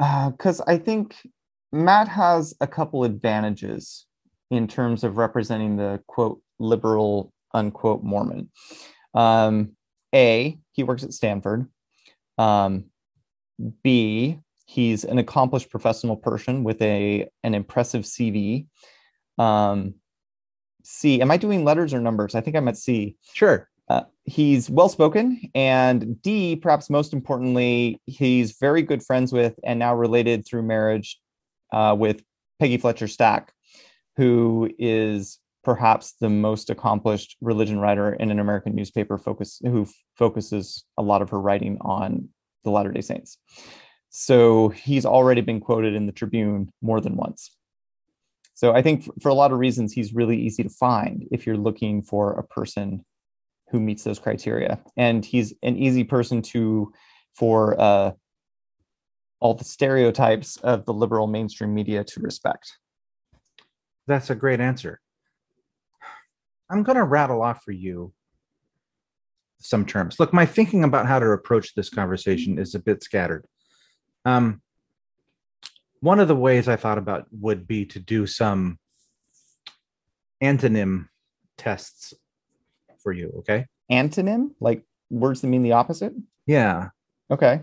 Uh, 0.00 0.30
because 0.30 0.60
Uh, 0.60 0.64
I 0.68 0.78
think 0.78 1.16
Matt 1.72 2.08
has 2.08 2.54
a 2.60 2.66
couple 2.66 3.04
advantages 3.04 4.06
in 4.50 4.66
terms 4.66 5.04
of 5.04 5.16
representing 5.16 5.76
the 5.76 6.02
quote 6.06 6.40
liberal 6.58 7.32
unquote 7.54 8.02
Mormon. 8.02 8.50
Um, 9.14 9.72
a, 10.14 10.58
he 10.72 10.82
works 10.82 11.04
at 11.04 11.12
Stanford. 11.12 11.68
Um, 12.36 12.86
B, 13.82 14.38
he's 14.66 15.04
an 15.04 15.18
accomplished 15.18 15.70
professional 15.70 16.16
person 16.16 16.64
with 16.64 16.80
a 16.80 17.28
an 17.42 17.54
impressive 17.54 18.04
CV. 18.04 18.66
Um, 19.36 19.94
C, 20.84 21.20
am 21.20 21.30
I 21.30 21.36
doing 21.36 21.64
letters 21.64 21.92
or 21.92 22.00
numbers? 22.00 22.34
I 22.34 22.40
think 22.40 22.56
I'm 22.56 22.68
at 22.68 22.76
C. 22.76 23.16
Sure. 23.34 23.68
Uh, 23.88 24.02
he's 24.24 24.68
well 24.68 24.90
spoken, 24.90 25.40
and 25.54 26.20
D, 26.20 26.56
perhaps 26.56 26.90
most 26.90 27.14
importantly, 27.14 28.00
he's 28.04 28.56
very 28.60 28.82
good 28.82 29.02
friends 29.02 29.32
with 29.32 29.58
and 29.64 29.78
now 29.78 29.94
related 29.94 30.46
through 30.46 30.62
marriage 30.62 31.18
uh, 31.72 31.94
with 31.98 32.22
Peggy 32.58 32.76
Fletcher 32.76 33.08
Stack, 33.08 33.52
who 34.16 34.70
is 34.78 35.38
perhaps 35.64 36.14
the 36.20 36.30
most 36.30 36.70
accomplished 36.70 37.36
religion 37.40 37.78
writer 37.78 38.12
in 38.14 38.30
an 38.30 38.38
American 38.38 38.74
newspaper 38.74 39.18
focus 39.18 39.60
who 39.62 39.82
f- 39.82 39.92
focuses 40.16 40.84
a 40.96 41.02
lot 41.02 41.20
of 41.20 41.30
her 41.30 41.40
writing 41.40 41.76
on 41.82 42.28
the 42.64 42.70
Latter 42.70 42.92
Day 42.92 43.00
Saints. 43.00 43.38
so 44.10 44.70
he's 44.70 45.04
already 45.04 45.40
been 45.40 45.60
quoted 45.60 45.94
in 45.94 46.06
the 46.06 46.12
Tribune 46.12 46.72
more 46.80 47.00
than 47.00 47.16
once. 47.16 47.54
So 48.54 48.72
I 48.72 48.82
think 48.82 49.08
for 49.20 49.28
a 49.28 49.34
lot 49.34 49.52
of 49.52 49.58
reasons, 49.58 49.92
he's 49.92 50.14
really 50.14 50.36
easy 50.36 50.62
to 50.64 50.68
find 50.68 51.28
if 51.30 51.46
you're 51.46 51.56
looking 51.56 52.02
for 52.02 52.32
a 52.32 52.42
person 52.42 53.04
who 53.70 53.78
meets 53.78 54.02
those 54.02 54.18
criteria. 54.18 54.80
And 54.96 55.24
he's 55.24 55.52
an 55.62 55.76
easy 55.76 56.02
person 56.02 56.42
to, 56.42 56.92
for 57.34 57.80
uh, 57.80 58.12
all 59.40 59.54
the 59.54 59.64
stereotypes 59.64 60.56
of 60.58 60.84
the 60.84 60.92
liberal 60.92 61.26
mainstream 61.26 61.74
media 61.74 62.04
to 62.04 62.20
respect. 62.20 62.78
That's 64.06 64.30
a 64.30 64.34
great 64.34 64.60
answer. 64.60 65.00
I'm 66.70 66.82
going 66.82 66.96
to 66.96 67.04
rattle 67.04 67.42
off 67.42 67.62
for 67.62 67.72
you 67.72 68.12
some 69.60 69.84
terms. 69.84 70.20
Look, 70.20 70.32
my 70.32 70.46
thinking 70.46 70.84
about 70.84 71.06
how 71.06 71.18
to 71.18 71.30
approach 71.30 71.74
this 71.74 71.88
conversation 71.88 72.58
is 72.58 72.74
a 72.74 72.78
bit 72.78 73.02
scattered. 73.02 73.44
Um, 74.24 74.60
one 76.00 76.20
of 76.20 76.28
the 76.28 76.36
ways 76.36 76.68
I 76.68 76.76
thought 76.76 76.98
about 76.98 77.26
would 77.32 77.66
be 77.66 77.84
to 77.86 77.98
do 77.98 78.26
some 78.26 78.78
antonym 80.42 81.08
tests 81.56 82.14
for 83.02 83.12
you. 83.12 83.32
Okay. 83.38 83.66
Antonym, 83.90 84.50
like 84.60 84.84
words 85.10 85.40
that 85.40 85.48
mean 85.48 85.62
the 85.62 85.72
opposite. 85.72 86.12
Yeah. 86.46 86.90
Okay. 87.30 87.62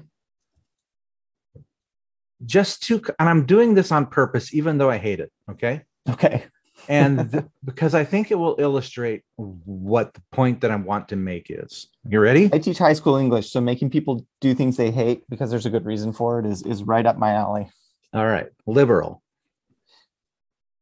Just 2.46 2.84
to, 2.84 3.02
and 3.20 3.30
I'm 3.30 3.46
doing 3.46 3.76
this 3.76 3.92
on 3.92 4.08
purpose, 4.08 4.54
even 4.54 4.78
though 4.78 4.90
I 4.90 4.98
hate 4.98 5.20
it. 5.20 5.32
Okay. 5.50 5.84
Okay. 6.10 6.46
and 6.90 7.32
th- 7.32 7.46
because 7.64 7.96
I 7.96 8.04
think 8.04 8.32
it 8.32 8.36
will 8.36 8.56
illustrate 8.60 9.24
what 9.38 10.14
the 10.14 10.22
point 10.32 10.62
that 10.62 10.72
I 10.72 10.76
want 10.76 11.10
to 11.10 11.16
make 11.16 11.48
is. 11.50 11.88
You 12.08 12.20
ready? 12.20 12.50
I 12.54 12.60
teach 12.60 12.78
high 12.78 12.94
school 12.94 13.16
English, 13.16 13.52
so 13.52 13.62
making 13.62 13.90
people 13.90 14.26
do 14.42 14.54
things 14.54 14.78
they 14.78 14.92
hate 14.92 15.24
because 15.30 15.50
there's 15.50 15.66
a 15.66 15.70
good 15.70 15.86
reason 15.86 16.14
for 16.14 16.40
it 16.40 16.46
is 16.46 16.62
is 16.64 16.84
right 16.84 17.06
up 17.06 17.18
my 17.18 17.32
alley. 17.32 17.70
All 18.14 18.26
right, 18.26 18.48
liberal. 18.66 19.22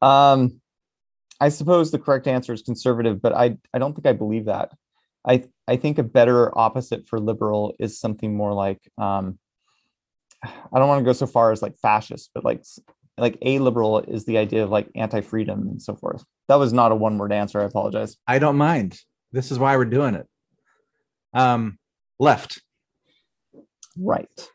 Um, 0.01 0.61
I 1.39 1.49
suppose 1.49 1.91
the 1.91 1.99
correct 1.99 2.27
answer 2.27 2.53
is 2.53 2.61
conservative, 2.61 3.21
but 3.21 3.33
I 3.33 3.57
I 3.73 3.79
don't 3.79 3.93
think 3.93 4.05
I 4.05 4.13
believe 4.13 4.45
that. 4.45 4.71
I 5.25 5.45
I 5.67 5.77
think 5.77 5.97
a 5.97 6.03
better 6.03 6.57
opposite 6.57 7.07
for 7.07 7.19
liberal 7.19 7.75
is 7.79 7.99
something 7.99 8.35
more 8.35 8.53
like 8.53 8.79
um, 8.97 9.39
I 10.43 10.79
don't 10.79 10.87
want 10.87 10.99
to 10.99 11.05
go 11.05 11.13
so 11.13 11.27
far 11.27 11.51
as 11.51 11.61
like 11.61 11.77
fascist, 11.77 12.31
but 12.33 12.43
like 12.43 12.63
like 13.17 13.37
a 13.41 13.59
liberal 13.59 13.99
is 13.99 14.25
the 14.25 14.37
idea 14.37 14.63
of 14.63 14.71
like 14.71 14.89
anti-freedom 14.95 15.67
and 15.67 15.81
so 15.81 15.95
forth. 15.95 16.23
That 16.47 16.55
was 16.55 16.73
not 16.73 16.91
a 16.91 16.95
one-word 16.95 17.31
answer. 17.31 17.61
I 17.61 17.65
apologize. 17.65 18.17
I 18.27 18.39
don't 18.39 18.57
mind. 18.57 18.99
This 19.31 19.51
is 19.51 19.59
why 19.59 19.77
we're 19.77 19.85
doing 19.85 20.15
it. 20.15 20.27
Um, 21.33 21.77
left. 22.19 22.61
Right. 23.97 24.49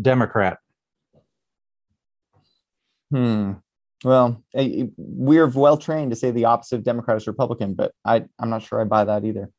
Democrat. 0.00 0.58
Hmm. 3.10 3.54
Well, 4.04 4.42
we're 4.96 5.48
well 5.48 5.76
trained 5.76 6.10
to 6.12 6.16
say 6.16 6.30
the 6.30 6.46
opposite 6.46 6.76
of 6.76 6.84
Democrat 6.84 7.18
is 7.18 7.26
Republican, 7.26 7.74
but 7.74 7.92
I, 8.04 8.24
I'm 8.38 8.48
not 8.48 8.62
sure 8.62 8.80
I 8.80 8.84
buy 8.84 9.04
that 9.04 9.24
either. 9.24 9.50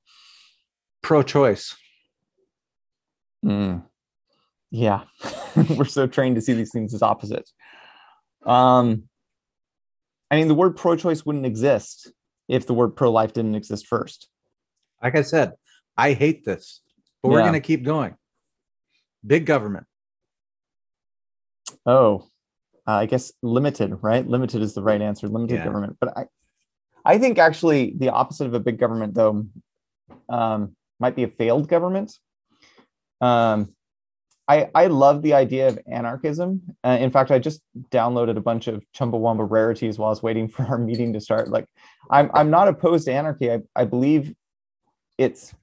Pro 1.04 1.22
choice. 1.22 1.76
Hmm. 3.44 3.80
Yeah. 4.72 5.04
we're 5.70 5.86
so 5.86 6.08
trained 6.08 6.36
to 6.36 6.42
see 6.42 6.54
these 6.54 6.72
things 6.72 6.94
as 6.94 7.02
opposites. 7.02 7.54
Um, 8.46 9.04
I 10.30 10.38
mean, 10.38 10.48
the 10.48 10.56
word 10.56 10.78
pro 10.78 10.96
choice 10.96 11.26
wouldn't 11.26 11.46
exist 11.46 12.12
if 12.48 12.66
the 12.66 12.74
word 12.74 12.96
pro 12.96 13.12
life 13.12 13.34
didn't 13.34 13.56
exist 13.56 13.88
first. 13.88 14.30
Like 15.02 15.16
I 15.16 15.22
said, 15.22 15.54
I 15.98 16.14
hate 16.14 16.46
this, 16.46 16.82
but 17.22 17.30
we're 17.30 17.42
going 17.42 17.54
to 17.54 17.60
keep 17.60 17.84
going. 17.84 18.16
Big 19.26 19.46
government. 19.46 19.86
Oh, 21.86 22.28
uh, 22.88 22.94
I 22.94 23.06
guess 23.06 23.32
limited, 23.42 23.98
right? 24.02 24.28
Limited 24.28 24.62
is 24.62 24.74
the 24.74 24.82
right 24.82 25.02
answer. 25.02 25.28
Limited 25.28 25.56
Yeah. 25.56 25.66
government. 25.66 25.98
But 26.00 26.18
I, 26.18 26.26
I 27.06 27.18
think 27.18 27.38
actually 27.38 27.94
the 27.98 28.10
opposite 28.10 28.48
of 28.48 28.54
a 28.54 28.60
big 28.60 28.80
government, 28.80 29.14
though, 29.14 29.46
um, 30.30 30.76
might 31.00 31.16
be 31.16 31.24
a 31.24 31.28
failed 31.28 31.68
government. 31.68 32.14
Um, 33.20 33.70
I 34.52 34.70
I 34.76 34.88
love 34.88 35.22
the 35.22 35.34
idea 35.34 35.68
of 35.70 35.80
anarchism. 35.90 36.62
Uh, 36.84 36.98
in 37.00 37.10
fact, 37.10 37.32
I 37.32 37.40
just 37.40 37.62
downloaded 37.90 38.38
a 38.38 38.42
bunch 38.42 38.68
of 38.68 38.86
Chumbawamba 38.94 39.50
rarities 39.50 39.98
while 39.98 40.10
I 40.10 40.12
was 40.12 40.24
waiting 40.24 40.48
for 40.54 40.64
our 40.64 40.78
meeting 40.78 41.14
to 41.14 41.22
start. 41.22 41.48
Like, 41.50 41.66
I'm 42.10 42.30
I'm 42.34 42.50
not 42.50 42.68
opposed 42.68 43.06
to 43.06 43.14
anarchy. 43.14 43.52
I 43.52 43.60
I 43.76 43.86
believe 43.86 44.34
it's 45.18 45.54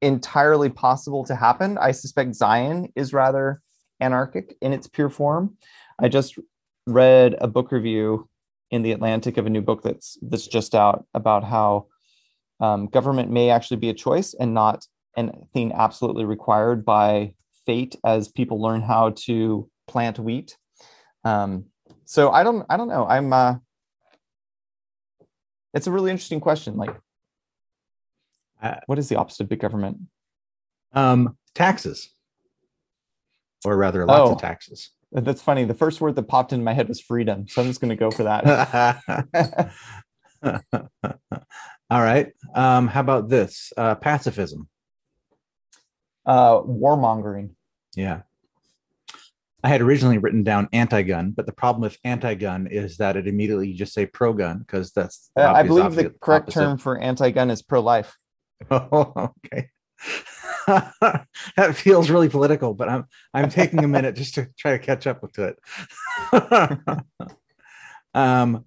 entirely 0.00 0.70
possible 0.70 1.24
to 1.24 1.34
happen. 1.34 1.76
I 1.78 1.90
suspect 1.92 2.34
Zion 2.34 2.92
is 2.94 3.12
rather 3.12 3.60
anarchic 4.00 4.56
in 4.62 4.72
its 4.72 4.86
pure 4.86 5.10
form. 5.10 5.56
I 5.98 6.08
just 6.08 6.38
read 6.86 7.34
a 7.40 7.48
book 7.48 7.72
review 7.72 8.28
in 8.70 8.82
the 8.82 8.92
Atlantic 8.92 9.36
of 9.36 9.46
a 9.46 9.50
new 9.50 9.62
book 9.62 9.82
that's 9.82 10.16
that's 10.22 10.46
just 10.46 10.74
out 10.74 11.04
about 11.12 11.44
how 11.44 11.88
um, 12.60 12.86
government 12.86 13.30
may 13.30 13.50
actually 13.50 13.76
be 13.76 13.90
a 13.90 13.94
choice 13.94 14.34
and 14.34 14.54
not 14.54 14.86
anything 15.16 15.72
absolutely 15.72 16.24
required 16.24 16.84
by 16.84 17.34
fate 17.68 17.96
as 18.02 18.28
people 18.28 18.60
learn 18.62 18.80
how 18.80 19.10
to 19.26 19.68
plant 19.86 20.18
wheat. 20.18 20.56
Um, 21.22 21.66
so 22.06 22.30
I 22.30 22.42
don't 22.42 22.64
I 22.70 22.78
don't 22.78 22.88
know. 22.88 23.06
I'm 23.06 23.30
uh, 23.32 23.56
it's 25.74 25.86
a 25.86 25.92
really 25.92 26.10
interesting 26.10 26.40
question. 26.40 26.76
Like, 26.78 26.96
Uh, 28.62 28.76
what 28.86 28.98
is 28.98 29.08
the 29.10 29.16
opposite 29.16 29.42
of 29.44 29.48
big 29.50 29.60
government? 29.60 29.98
Um, 30.92 31.36
taxes. 31.54 32.08
Or 33.66 33.76
rather, 33.76 34.06
lots 34.06 34.30
Oh. 34.30 34.32
of 34.34 34.40
taxes. 34.40 34.90
That's 35.12 35.42
funny. 35.42 35.64
The 35.64 35.74
first 35.84 36.00
word 36.00 36.14
that 36.16 36.24
popped 36.28 36.52
into 36.54 36.64
my 36.64 36.72
head 36.74 36.88
was 36.88 37.00
freedom, 37.00 37.46
so 37.48 37.60
I'm 37.62 37.68
just 37.68 37.80
going 37.82 37.90
to 37.96 37.96
go 37.96 38.10
for 38.10 38.24
that. 38.24 38.42
All 41.90 42.02
right. 42.10 42.32
Um, 42.54 42.88
how 42.88 43.00
about 43.00 43.28
this? 43.28 43.72
Uh, 43.76 43.94
pacifism. 43.94 44.68
uh, 46.26 46.60
warmongering. 46.60 47.50
Yeah. 47.98 48.20
I 49.64 49.68
had 49.68 49.82
originally 49.82 50.18
written 50.18 50.44
down 50.44 50.68
anti-gun, 50.72 51.32
but 51.32 51.46
the 51.46 51.52
problem 51.52 51.82
with 51.82 51.98
anti-gun 52.04 52.68
is 52.68 52.98
that 52.98 53.16
it 53.16 53.26
immediately 53.26 53.66
you 53.68 53.74
just 53.74 53.92
say 53.92 54.06
pro-gun 54.06 54.58
because 54.58 54.92
that's 54.92 55.32
Uh, 55.36 55.52
I 55.52 55.64
believe 55.64 55.96
the 55.96 56.14
correct 56.20 56.44
opposite. 56.44 56.60
term 56.60 56.78
for 56.78 56.96
anti-gun 56.96 57.50
is 57.50 57.60
pro-life. 57.60 58.16
Oh, 58.70 59.32
okay. 59.52 59.70
that 61.56 61.74
feels 61.74 62.08
really 62.08 62.28
political, 62.28 62.72
but 62.72 62.88
I'm 62.88 63.06
I'm 63.34 63.50
taking 63.50 63.82
a 63.82 63.88
minute 63.88 64.14
just 64.14 64.34
to 64.36 64.46
try 64.56 64.72
to 64.72 64.78
catch 64.78 65.08
up 65.08 65.20
with 65.20 65.36
it. 65.40 65.58
um, 68.14 68.64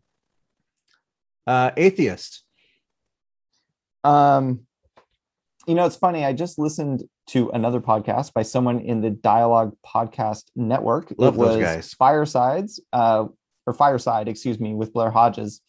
uh, 1.47 1.71
atheist. 1.77 2.43
Um, 4.03 4.61
you 5.67 5.75
know, 5.75 5.85
it's 5.85 5.95
funny. 5.95 6.25
I 6.25 6.33
just 6.33 6.59
listened 6.59 7.03
to 7.31 7.49
another 7.51 7.79
podcast 7.79 8.33
by 8.33 8.41
someone 8.41 8.79
in 8.79 8.99
the 8.99 9.09
Dialogue 9.09 9.73
Podcast 9.85 10.43
Network. 10.53 11.13
Love 11.17 11.35
it 11.35 11.37
those 11.37 11.57
was 11.57 11.57
guys. 11.57 11.93
Firesides, 11.93 12.81
uh, 12.91 13.25
or 13.65 13.73
Fireside, 13.73 14.27
excuse 14.27 14.59
me, 14.59 14.73
with 14.73 14.91
Blair 14.91 15.11
Hodges, 15.11 15.61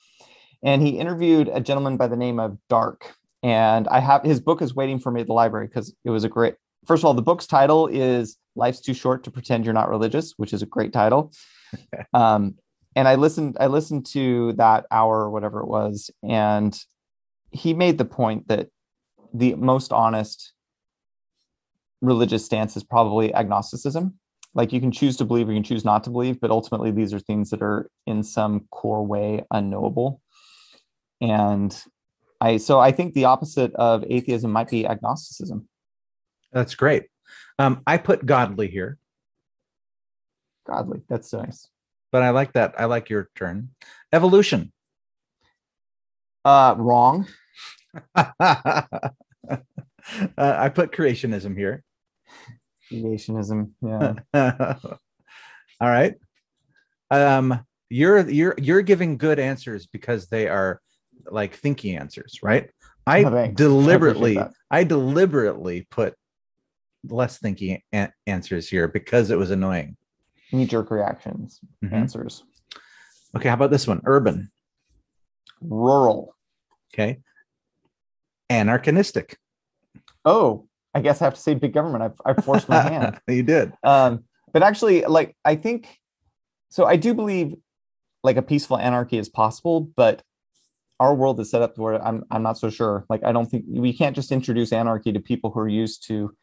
and 0.64 0.82
he 0.82 0.98
interviewed 0.98 1.48
a 1.48 1.60
gentleman 1.60 1.96
by 1.96 2.08
the 2.08 2.16
name 2.16 2.40
of 2.40 2.58
Dark. 2.68 3.14
And 3.44 3.86
I 3.88 4.00
have 4.00 4.24
his 4.24 4.40
book 4.40 4.60
is 4.60 4.74
waiting 4.74 4.98
for 4.98 5.12
me 5.12 5.20
at 5.20 5.28
the 5.28 5.34
library 5.34 5.68
because 5.68 5.94
it 6.04 6.10
was 6.10 6.24
a 6.24 6.28
great. 6.28 6.56
First 6.84 7.02
of 7.02 7.04
all, 7.06 7.14
the 7.14 7.22
book's 7.22 7.46
title 7.46 7.86
is 7.86 8.36
"Life's 8.56 8.80
Too 8.80 8.94
Short 8.94 9.22
to 9.24 9.30
Pretend 9.30 9.64
You're 9.64 9.74
Not 9.74 9.88
Religious," 9.88 10.34
which 10.36 10.52
is 10.52 10.62
a 10.62 10.66
great 10.66 10.92
title. 10.92 11.32
um, 12.12 12.56
and 12.96 13.06
I 13.06 13.14
listened. 13.14 13.56
I 13.60 13.68
listened 13.68 14.06
to 14.06 14.52
that 14.54 14.86
hour 14.90 15.20
or 15.20 15.30
whatever 15.30 15.60
it 15.60 15.68
was, 15.68 16.10
and 16.24 16.76
he 17.52 17.72
made 17.72 17.98
the 17.98 18.04
point 18.04 18.48
that 18.48 18.68
the 19.32 19.54
most 19.54 19.92
honest 19.92 20.51
religious 22.02 22.44
stance 22.44 22.76
is 22.76 22.84
probably 22.84 23.32
agnosticism. 23.34 24.14
Like 24.54 24.72
you 24.72 24.80
can 24.80 24.92
choose 24.92 25.16
to 25.16 25.24
believe 25.24 25.48
or 25.48 25.52
you 25.52 25.56
can 25.56 25.64
choose 25.64 25.84
not 25.84 26.04
to 26.04 26.10
believe, 26.10 26.38
but 26.40 26.50
ultimately 26.50 26.90
these 26.90 27.14
are 27.14 27.20
things 27.20 27.48
that 27.50 27.62
are 27.62 27.88
in 28.06 28.22
some 28.22 28.66
core 28.70 29.06
way 29.06 29.44
unknowable. 29.50 30.20
And 31.22 31.74
I 32.40 32.58
so 32.58 32.80
I 32.80 32.92
think 32.92 33.14
the 33.14 33.24
opposite 33.26 33.72
of 33.76 34.04
atheism 34.10 34.50
might 34.50 34.68
be 34.68 34.86
agnosticism. 34.86 35.68
That's 36.52 36.74
great. 36.74 37.04
Um, 37.58 37.82
I 37.86 37.96
put 37.96 38.26
godly 38.26 38.68
here, 38.68 38.98
Godly. 40.66 41.02
That's 41.08 41.32
nice. 41.32 41.68
but 42.10 42.22
I 42.22 42.30
like 42.30 42.52
that. 42.54 42.74
I 42.78 42.84
like 42.86 43.08
your 43.08 43.30
turn. 43.36 43.70
Evolution. 44.12 44.72
Uh 46.44 46.74
wrong. 46.76 47.26
uh, 48.14 49.12
I 50.36 50.68
put 50.68 50.92
creationism 50.92 51.56
here. 51.56 51.84
Creationism. 52.90 53.70
Yeah. 53.82 54.14
All 55.80 55.88
right. 55.88 56.14
Um, 57.10 57.64
you're 57.90 58.28
you're 58.28 58.54
you're 58.58 58.82
giving 58.82 59.18
good 59.18 59.38
answers 59.38 59.86
because 59.86 60.26
they 60.28 60.48
are 60.48 60.80
like 61.30 61.54
thinking 61.54 61.96
answers, 61.96 62.38
right? 62.42 62.70
I 63.06 63.24
Oh, 63.24 63.30
thanks. 63.30 63.60
I 63.60 63.64
deliberately. 63.64 64.38
I 64.70 64.84
deliberately 64.84 65.86
put 65.90 66.14
less 67.08 67.38
thinking 67.38 67.80
a- 67.92 68.12
answers 68.26 68.68
here 68.68 68.88
because 68.88 69.30
it 69.30 69.38
was 69.38 69.50
annoying. 69.50 69.96
knee 70.52 70.66
jerk 70.66 70.90
reactions, 70.90 71.60
Mhm. 71.82 71.92
answers. 71.92 72.44
Okay, 73.34 73.48
how 73.48 73.54
about 73.54 73.70
this 73.70 73.86
one? 73.86 74.00
Urban. 74.04 74.50
Rural. 75.62 76.36
Okay. 76.92 77.20
Anarchinistic. 78.50 79.34
Oh, 80.24 80.68
I 80.94 81.00
guess 81.00 81.22
I 81.22 81.24
have 81.24 81.34
to 81.34 81.40
say 81.40 81.54
big 81.54 81.72
government. 81.72 82.02
I've, 82.02 82.20
I've 82.24 82.44
forced 82.44 82.68
my 82.68 82.80
hand. 82.80 83.20
you 83.28 83.42
did. 83.42 83.72
Um, 83.82 84.24
but 84.52 84.62
actually, 84.62 85.02
like 85.04 85.36
I 85.44 85.56
think 85.56 85.88
so. 86.68 86.84
I 86.84 86.96
do 86.96 87.14
believe 87.14 87.54
like 88.22 88.36
a 88.36 88.42
peaceful 88.42 88.78
anarchy 88.78 89.18
is 89.18 89.28
possible, 89.28 89.90
but 89.96 90.22
our 91.00 91.14
world 91.14 91.40
is 91.40 91.50
set 91.50 91.62
up 91.62 91.74
to 91.74 91.80
where 91.80 92.04
I'm 92.04 92.24
I'm 92.30 92.42
not 92.42 92.58
so 92.58 92.70
sure. 92.70 93.06
Like 93.08 93.24
I 93.24 93.32
don't 93.32 93.50
think 93.50 93.64
we 93.68 93.92
can't 93.92 94.14
just 94.14 94.32
introduce 94.32 94.72
anarchy 94.72 95.12
to 95.12 95.20
people 95.20 95.50
who 95.50 95.60
are 95.60 95.68
used 95.68 96.06
to 96.08 96.34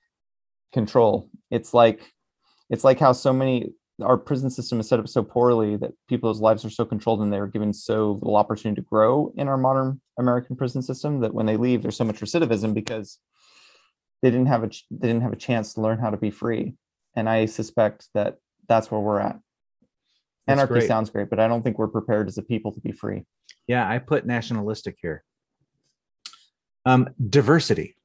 control. 0.73 1.29
It's 1.51 1.73
like 1.73 2.01
it's 2.69 2.83
like 2.83 2.99
how 2.99 3.13
so 3.13 3.31
many 3.31 3.71
our 4.01 4.17
prison 4.17 4.49
system 4.49 4.79
is 4.79 4.87
set 4.87 4.99
up 4.99 5.07
so 5.07 5.23
poorly 5.23 5.75
that 5.75 5.91
people's 6.07 6.39
lives 6.39 6.63
are 6.63 6.69
so 6.69 6.85
controlled 6.85 7.21
and 7.21 7.31
they're 7.31 7.47
given 7.47 7.73
so 7.73 8.13
little 8.13 8.37
opportunity 8.37 8.81
to 8.81 8.87
grow 8.87 9.31
in 9.35 9.47
our 9.47 9.57
modern 9.57 9.99
American 10.17 10.55
prison 10.55 10.81
system 10.81 11.19
that 11.19 11.33
when 11.33 11.45
they 11.45 11.57
leave, 11.57 11.81
there's 11.81 11.97
so 11.97 12.05
much 12.05 12.19
recidivism 12.19 12.73
because 12.73 13.19
they 14.21 14.31
didn't 14.31 14.47
have 14.47 14.63
a 14.63 14.69
they 14.91 15.07
didn't 15.07 15.21
have 15.21 15.33
a 15.33 15.37
chance 15.37 15.73
to 15.73 15.81
learn 15.81 15.99
how 15.99 16.09
to 16.09 16.17
be 16.17 16.31
free. 16.31 16.75
And 17.15 17.29
I 17.29 17.45
suspect 17.45 18.07
that 18.13 18.37
that's 18.67 18.91
where 18.91 19.01
we're 19.01 19.19
at. 19.19 19.39
That's 20.45 20.59
Anarchy 20.59 20.73
great. 20.73 20.87
sounds 20.87 21.09
great, 21.09 21.29
but 21.29 21.39
I 21.39 21.47
don't 21.47 21.63
think 21.63 21.77
we're 21.77 21.87
prepared 21.87 22.27
as 22.27 22.37
a 22.37 22.43
people 22.43 22.71
to 22.73 22.79
be 22.79 22.91
free. 22.91 23.23
Yeah, 23.67 23.87
I 23.87 23.99
put 23.99 24.25
nationalistic 24.25 24.97
here. 25.01 25.23
Um, 26.85 27.09
diversity. 27.29 27.95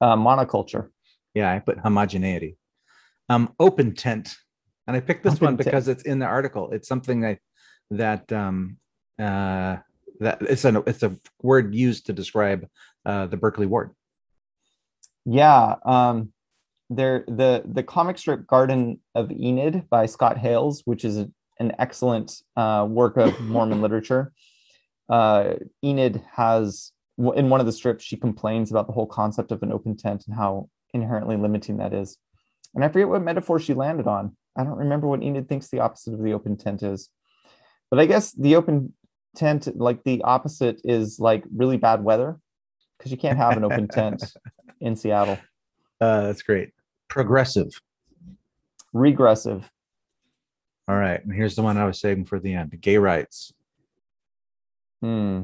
Uh, 0.00 0.16
monoculture. 0.16 0.90
Yeah, 1.34 1.52
I 1.52 1.58
put 1.58 1.78
homogeneity. 1.78 2.56
Um, 3.28 3.52
open 3.58 3.94
tent, 3.94 4.36
and 4.86 4.96
I 4.96 5.00
picked 5.00 5.24
this 5.24 5.40
one 5.40 5.54
Open 5.54 5.64
tent. 5.64 5.66
because 5.66 5.88
it's 5.88 6.04
in 6.04 6.18
the 6.18 6.26
article. 6.26 6.70
It's 6.70 6.88
something 6.88 7.20
that 7.20 7.38
that 7.90 8.32
um, 8.32 8.78
uh, 9.18 9.76
that 10.20 10.38
it's 10.40 10.64
a 10.64 10.82
it's 10.86 11.02
a 11.02 11.16
word 11.42 11.74
used 11.74 12.06
to 12.06 12.12
describe 12.12 12.66
uh, 13.04 13.26
the 13.26 13.36
Berkeley 13.36 13.66
ward. 13.66 13.90
Yeah, 15.26 15.74
um, 15.84 16.32
there 16.88 17.24
the 17.26 17.64
the 17.66 17.82
comic 17.82 18.16
strip 18.16 18.46
Garden 18.46 19.00
of 19.14 19.32
Enid 19.32 19.90
by 19.90 20.06
Scott 20.06 20.38
Hales, 20.38 20.82
which 20.84 21.04
is 21.04 21.16
an 21.58 21.72
excellent 21.78 22.32
uh, 22.56 22.86
work 22.88 23.16
of 23.16 23.38
Mormon 23.40 23.82
literature. 23.82 24.32
Uh, 25.08 25.54
Enid 25.84 26.22
has 26.32 26.92
in 27.18 27.48
one 27.50 27.60
of 27.60 27.66
the 27.66 27.72
strips 27.72 28.04
she 28.04 28.16
complains 28.16 28.70
about 28.70 28.86
the 28.86 28.92
whole 28.92 29.06
concept 29.06 29.50
of 29.50 29.62
an 29.64 29.72
open 29.72 29.96
tent 29.96 30.24
and 30.28 30.36
how 30.36 30.68
inherently 30.94 31.36
limiting 31.36 31.78
that 31.78 31.92
is. 31.92 32.16
And 32.74 32.84
I 32.84 32.88
forget 32.88 33.08
what 33.08 33.22
metaphor 33.22 33.58
she 33.58 33.74
landed 33.74 34.06
on. 34.06 34.36
I 34.56 34.62
don't 34.62 34.78
remember 34.78 35.08
what 35.08 35.22
Enid 35.22 35.48
thinks 35.48 35.68
the 35.68 35.80
opposite 35.80 36.14
of 36.14 36.22
the 36.22 36.34
open 36.34 36.56
tent 36.56 36.82
is. 36.82 37.08
But 37.90 37.98
I 37.98 38.06
guess 38.06 38.32
the 38.32 38.56
open 38.56 38.92
tent, 39.34 39.76
like 39.76 40.04
the 40.04 40.22
opposite, 40.22 40.80
is 40.84 41.18
like 41.18 41.44
really 41.54 41.78
bad 41.78 42.04
weather 42.04 42.38
because 42.98 43.10
you 43.12 43.18
can't 43.18 43.38
have 43.38 43.56
an 43.56 43.64
open 43.64 43.88
tent 43.88 44.22
in 44.80 44.96
Seattle. 44.96 45.38
Uh, 46.00 46.22
that's 46.22 46.42
great. 46.42 46.70
Progressive. 47.08 47.80
Regressive. 48.92 49.70
All 50.88 50.96
right, 50.96 51.22
and 51.22 51.32
here's 51.32 51.56
the 51.56 51.62
one 51.62 51.76
I 51.76 51.84
was 51.84 51.98
saving 51.98 52.26
for 52.26 52.38
the 52.38 52.54
end. 52.54 52.76
Gay 52.80 52.96
rights. 52.96 53.52
Hmm. 55.02 55.42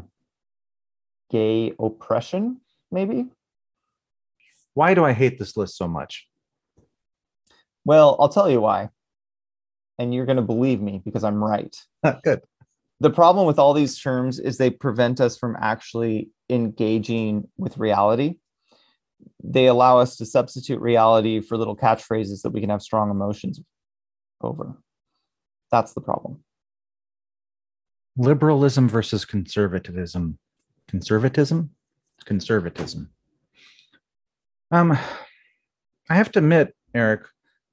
Gay 1.30 1.72
oppression, 1.78 2.60
maybe? 2.90 3.26
Why 4.74 4.94
do 4.94 5.04
I 5.04 5.12
hate 5.12 5.38
this 5.38 5.56
list 5.56 5.76
so 5.76 5.88
much? 5.88 6.28
Well, 7.84 8.16
I'll 8.20 8.28
tell 8.28 8.50
you 8.50 8.60
why. 8.60 8.90
And 9.98 10.14
you're 10.14 10.26
going 10.26 10.36
to 10.36 10.42
believe 10.42 10.80
me 10.80 11.02
because 11.04 11.24
I'm 11.24 11.42
right. 11.42 11.76
Good. 12.24 12.42
The 13.00 13.10
problem 13.10 13.46
with 13.46 13.58
all 13.58 13.74
these 13.74 14.00
terms 14.00 14.38
is 14.38 14.56
they 14.56 14.70
prevent 14.70 15.20
us 15.20 15.36
from 15.36 15.56
actually 15.60 16.30
engaging 16.52 17.48
with 17.56 17.78
reality. 17.78 18.36
They 19.42 19.66
allow 19.66 19.98
us 19.98 20.16
to 20.16 20.26
substitute 20.26 20.80
reality 20.80 21.40
for 21.40 21.56
little 21.56 21.76
catchphrases 21.76 22.42
that 22.42 22.50
we 22.50 22.60
can 22.60 22.70
have 22.70 22.82
strong 22.82 23.10
emotions 23.10 23.60
over. 24.40 24.76
That's 25.70 25.94
the 25.94 26.00
problem. 26.00 26.44
Liberalism 28.16 28.88
versus 28.88 29.24
conservatism. 29.24 30.38
Conservatism? 30.88 31.70
Conservatism. 32.24 33.10
Um, 34.70 34.92
I 36.10 36.14
have 36.14 36.30
to 36.32 36.38
admit, 36.40 36.74
Eric, 36.94 37.22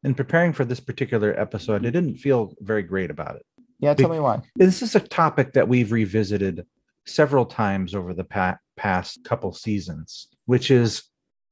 in 0.03 0.13
preparing 0.13 0.53
for 0.53 0.63
this 0.63 0.79
particular 0.79 1.37
episode, 1.39 1.85
I 1.85 1.89
didn't 1.89 2.17
feel 2.17 2.53
very 2.61 2.83
great 2.83 3.11
about 3.11 3.35
it. 3.35 3.45
Yeah, 3.79 3.93
tell 3.93 4.09
me 4.09 4.19
why. 4.19 4.41
This 4.55 4.81
is 4.81 4.95
a 4.95 4.99
topic 4.99 5.53
that 5.53 5.67
we've 5.67 5.91
revisited 5.91 6.65
several 7.05 7.45
times 7.45 7.95
over 7.95 8.13
the 8.13 8.23
pa- 8.23 8.57
past 8.79 9.25
couple 9.25 9.51
seasons, 9.51 10.29
which 10.45 10.71
is 10.71 11.03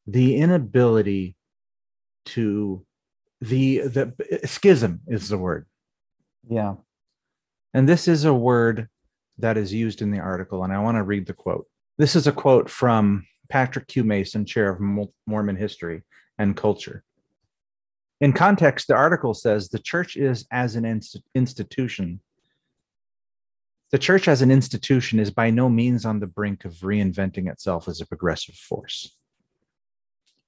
the 0.08 0.38
inability 0.38 1.36
to 2.26 2.86
the 3.42 3.80
the 3.80 4.14
schism 4.46 5.02
is 5.08 5.28
the 5.28 5.38
word. 5.38 5.66
Yeah. 6.50 6.76
And 7.74 7.88
this 7.88 8.08
is 8.08 8.24
a 8.24 8.34
word 8.34 8.88
that 9.40 9.58
is 9.58 9.74
used 9.74 10.02
in 10.02 10.10
the 10.10 10.20
article, 10.20 10.64
and 10.64 10.72
I 10.72 10.80
want 10.80 10.96
to 10.96 11.04
read 11.04 11.28
the 11.28 11.34
quote. 11.34 11.68
This 11.98 12.16
is 12.16 12.28
a 12.28 12.32
quote 12.32 12.70
from 12.70 13.26
Patrick 13.50 13.88
Q. 13.88 14.06
Mason, 14.06 14.46
chair 14.46 14.70
of 14.70 14.80
Mormon 15.28 15.58
history 15.58 16.04
and 16.40 16.56
culture. 16.56 17.04
In 18.22 18.32
context, 18.32 18.88
the 18.88 18.96
article 18.96 19.34
says 19.34 19.68
the 19.68 19.80
church 19.80 20.16
is 20.16 20.48
as 20.52 20.76
an 20.76 20.86
inst- 20.86 21.22
institution. 21.36 22.22
The 23.92 23.98
church 23.98 24.28
as 24.28 24.42
an 24.42 24.52
institution 24.52 25.20
is 25.20 25.32
by 25.32 25.50
no 25.50 25.70
means 25.70 26.06
on 26.06 26.20
the 26.20 26.28
brink 26.28 26.66
of 26.66 26.74
reinventing 26.76 27.50
itself 27.50 27.88
as 27.88 28.02
a 28.02 28.06
progressive 28.06 28.56
force. 28.56 29.16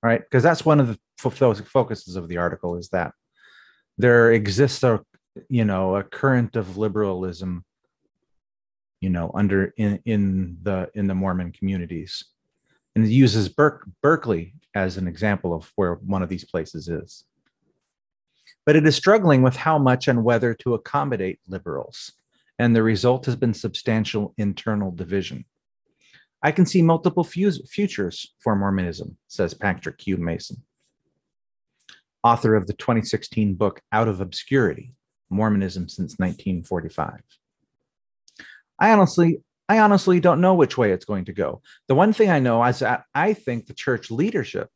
Right? 0.04 0.22
Because 0.22 0.44
that's 0.44 0.66
one 0.66 0.80
of 0.80 0.88
the 0.88 1.00
focuses 1.18 2.16
of 2.16 2.28
the 2.28 2.38
article 2.38 2.78
is 2.78 2.90
that 2.90 3.14
there 3.98 4.32
exists 4.32 4.84
a 4.84 5.04
you 5.48 5.66
know 5.66 5.96
a 5.96 6.04
current 6.04 6.56
of 6.56 6.78
liberalism 6.78 7.64
you 9.02 9.10
know 9.10 9.30
under 9.36 9.74
in 9.78 10.00
in 10.06 10.58
the 10.64 10.90
in 10.96 11.06
the 11.06 11.14
mormon 11.14 11.52
communities 11.52 12.26
and 12.96 13.06
it 13.06 13.12
uses 13.12 13.48
Berk, 13.48 13.88
berkeley 14.02 14.54
as 14.74 14.98
an 14.98 15.08
example 15.08 15.54
of 15.54 15.72
where 15.76 15.96
one 15.96 16.24
of 16.24 16.30
these 16.30 16.46
places 16.46 16.88
is 16.88 17.26
but 18.66 18.76
it 18.76 18.88
is 18.88 18.96
struggling 18.96 19.42
with 19.42 19.56
how 19.56 19.78
much 19.78 20.08
and 20.08 20.24
whether 20.24 20.54
to 20.56 20.74
accommodate 20.74 21.40
liberals 21.48 22.14
and 22.60 22.76
the 22.76 22.84
result 22.84 23.26
has 23.26 23.36
been 23.36 23.54
substantial 23.54 24.34
internal 24.38 24.92
division 24.92 25.44
i 26.44 26.52
can 26.52 26.66
see 26.66 26.82
multiple 26.82 27.24
futures 27.24 28.34
for 28.40 28.56
mormonism 28.56 29.18
says 29.28 29.54
patrick 29.54 29.98
q 29.98 30.18
mason 30.18 30.62
author 32.24 32.56
of 32.56 32.68
the 32.68 32.74
2016 32.74 33.56
book 33.56 33.82
out 33.92 34.08
of 34.08 34.22
obscurity 34.22 34.94
Mormonism 35.30 35.88
since 35.88 36.18
1945. 36.18 37.22
I 38.80 38.92
honestly, 38.92 39.42
I 39.68 39.80
honestly 39.80 40.20
don't 40.20 40.42
know 40.42 40.54
which 40.54 40.78
way 40.78 40.92
it's 40.92 41.06
going 41.06 41.26
to 41.26 41.34
go. 41.34 41.62
The 41.88 41.96
one 41.96 42.14
thing 42.14 42.30
I 42.30 42.40
know 42.40 42.64
is 42.64 42.80
that 42.80 43.04
I 43.14 43.34
think 43.34 43.68
the 43.68 43.74
church 43.74 44.10
leadership 44.10 44.70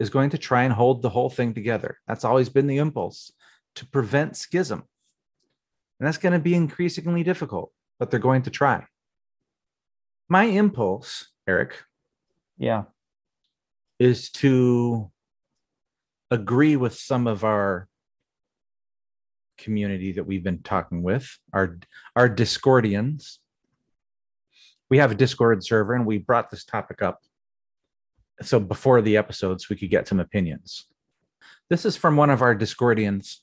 is 0.00 0.10
going 0.10 0.30
to 0.30 0.38
try 0.38 0.64
and 0.64 0.72
hold 0.72 1.02
the 1.02 1.10
whole 1.10 1.30
thing 1.30 1.54
together. 1.54 1.98
That's 2.08 2.24
always 2.24 2.48
been 2.48 2.66
the 2.66 2.78
impulse 2.78 3.32
to 3.76 3.86
prevent 3.86 4.36
schism. 4.36 4.84
And 6.02 6.08
that's 6.08 6.18
going 6.18 6.32
to 6.32 6.40
be 6.40 6.56
increasingly 6.56 7.22
difficult, 7.22 7.70
but 8.00 8.10
they're 8.10 8.18
going 8.18 8.42
to 8.42 8.50
try. 8.50 8.84
My 10.28 10.42
impulse, 10.42 11.28
Eric, 11.46 11.80
Yeah. 12.58 12.86
is 14.00 14.28
to 14.42 15.12
agree 16.28 16.74
with 16.74 16.98
some 16.98 17.28
of 17.28 17.44
our 17.44 17.88
community 19.58 20.10
that 20.14 20.24
we've 20.24 20.42
been 20.42 20.64
talking 20.64 21.04
with, 21.04 21.38
our 21.52 21.78
our 22.16 22.28
Discordians. 22.28 23.38
We 24.90 24.98
have 24.98 25.12
a 25.12 25.14
Discord 25.14 25.62
server 25.62 25.94
and 25.94 26.04
we 26.04 26.18
brought 26.18 26.50
this 26.50 26.64
topic 26.64 27.00
up 27.00 27.20
so 28.40 28.58
before 28.58 29.02
the 29.02 29.16
episodes 29.16 29.68
we 29.68 29.76
could 29.76 29.90
get 29.90 30.08
some 30.08 30.18
opinions. 30.18 30.88
This 31.70 31.84
is 31.84 31.96
from 31.96 32.16
one 32.16 32.30
of 32.30 32.42
our 32.42 32.56
Discordians, 32.56 33.36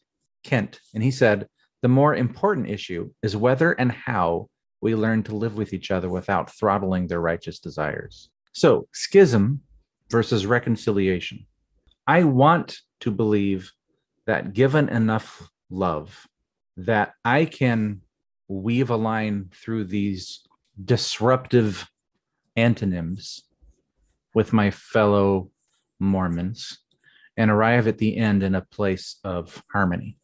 Kent, 0.43 0.82
and 0.93 1.02
he 1.02 1.12
said, 1.12 1.48
"The 1.82 1.88
more 1.88 2.15
important 2.15 2.68
issue 2.70 3.12
is 3.22 3.36
whether 3.36 3.74
and 3.74 3.92
how 3.92 4.50
we 4.82 4.96
learn 4.96 5.24
to 5.24 5.36
live 5.36 5.56
with 5.56 5.74
each 5.74 5.92
other 5.92 6.10
without 6.10 6.52
throttling 6.52 7.08
their 7.08 7.22
righteous 7.22 7.60
desires." 7.60 8.30
So, 8.54 8.88
schism 8.94 9.62
versus 10.10 10.46
reconciliation. 10.46 11.46
I 12.08 12.24
want 12.24 12.80
to 13.02 13.12
believe 13.12 13.72
that 14.26 14.54
given 14.54 14.89
enough 14.89 15.50
love 15.70 16.28
that 16.78 17.13
I 17.24 17.46
can 17.46 18.02
weave 18.48 18.89
a 18.89 18.96
line 18.96 19.50
through 19.54 19.86
these 19.86 20.46
disruptive 20.84 21.89
antonyms 22.56 23.44
with 24.34 24.54
my 24.54 24.72
fellow 24.72 25.52
Mormons 26.00 26.80
and 27.38 27.50
arrive 27.50 27.88
at 27.88 27.98
the 27.98 28.18
end 28.18 28.44
in 28.44 28.56
a 28.56 28.62
place 28.62 29.20
of 29.24 29.63
harmony. 29.72 30.18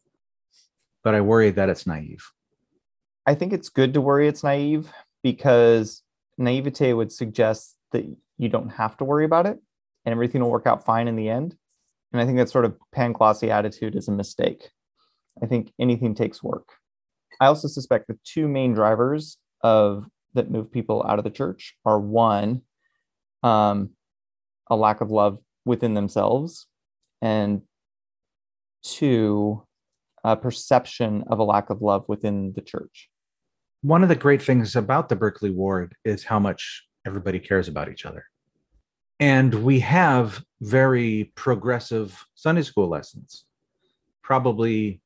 But 1.06 1.14
I 1.14 1.20
worry 1.20 1.52
that 1.52 1.68
it's 1.68 1.86
naive. 1.86 2.32
I 3.26 3.36
think 3.36 3.52
it's 3.52 3.68
good 3.68 3.94
to 3.94 4.00
worry 4.00 4.26
it's 4.26 4.42
naive 4.42 4.90
because 5.22 6.02
naivete 6.36 6.94
would 6.94 7.12
suggest 7.12 7.76
that 7.92 8.04
you 8.38 8.48
don't 8.48 8.70
have 8.70 8.96
to 8.96 9.04
worry 9.04 9.24
about 9.24 9.46
it 9.46 9.56
and 10.04 10.12
everything 10.12 10.42
will 10.42 10.50
work 10.50 10.66
out 10.66 10.84
fine 10.84 11.06
in 11.06 11.14
the 11.14 11.28
end. 11.28 11.54
And 12.12 12.20
I 12.20 12.26
think 12.26 12.38
that 12.38 12.50
sort 12.50 12.64
of 12.64 12.76
Panglossy 12.92 13.50
attitude 13.50 13.94
is 13.94 14.08
a 14.08 14.10
mistake. 14.10 14.68
I 15.40 15.46
think 15.46 15.72
anything 15.78 16.16
takes 16.16 16.42
work. 16.42 16.70
I 17.40 17.46
also 17.46 17.68
suspect 17.68 18.08
the 18.08 18.18
two 18.24 18.48
main 18.48 18.74
drivers 18.74 19.38
of 19.62 20.08
that 20.34 20.50
move 20.50 20.72
people 20.72 21.06
out 21.08 21.20
of 21.20 21.24
the 21.24 21.30
church 21.30 21.76
are 21.84 22.00
one, 22.00 22.62
um, 23.44 23.90
a 24.68 24.74
lack 24.74 25.00
of 25.00 25.12
love 25.12 25.38
within 25.64 25.94
themselves, 25.94 26.66
and 27.22 27.62
two, 28.82 29.65
a 30.26 30.36
perception 30.36 31.22
of 31.28 31.38
a 31.38 31.44
lack 31.44 31.70
of 31.70 31.80
love 31.80 32.04
within 32.08 32.52
the 32.56 32.60
church. 32.60 33.08
One 33.82 34.02
of 34.02 34.08
the 34.08 34.16
great 34.16 34.42
things 34.42 34.74
about 34.74 35.08
the 35.08 35.14
Berkeley 35.14 35.50
Ward 35.50 35.94
is 36.04 36.24
how 36.24 36.40
much 36.40 36.84
everybody 37.06 37.38
cares 37.38 37.68
about 37.68 37.88
each 37.88 38.04
other. 38.04 38.24
And 39.20 39.54
we 39.54 39.78
have 39.80 40.42
very 40.60 41.30
progressive 41.36 42.26
Sunday 42.34 42.62
school 42.62 42.88
lessons, 42.88 43.44
probably 44.20 45.00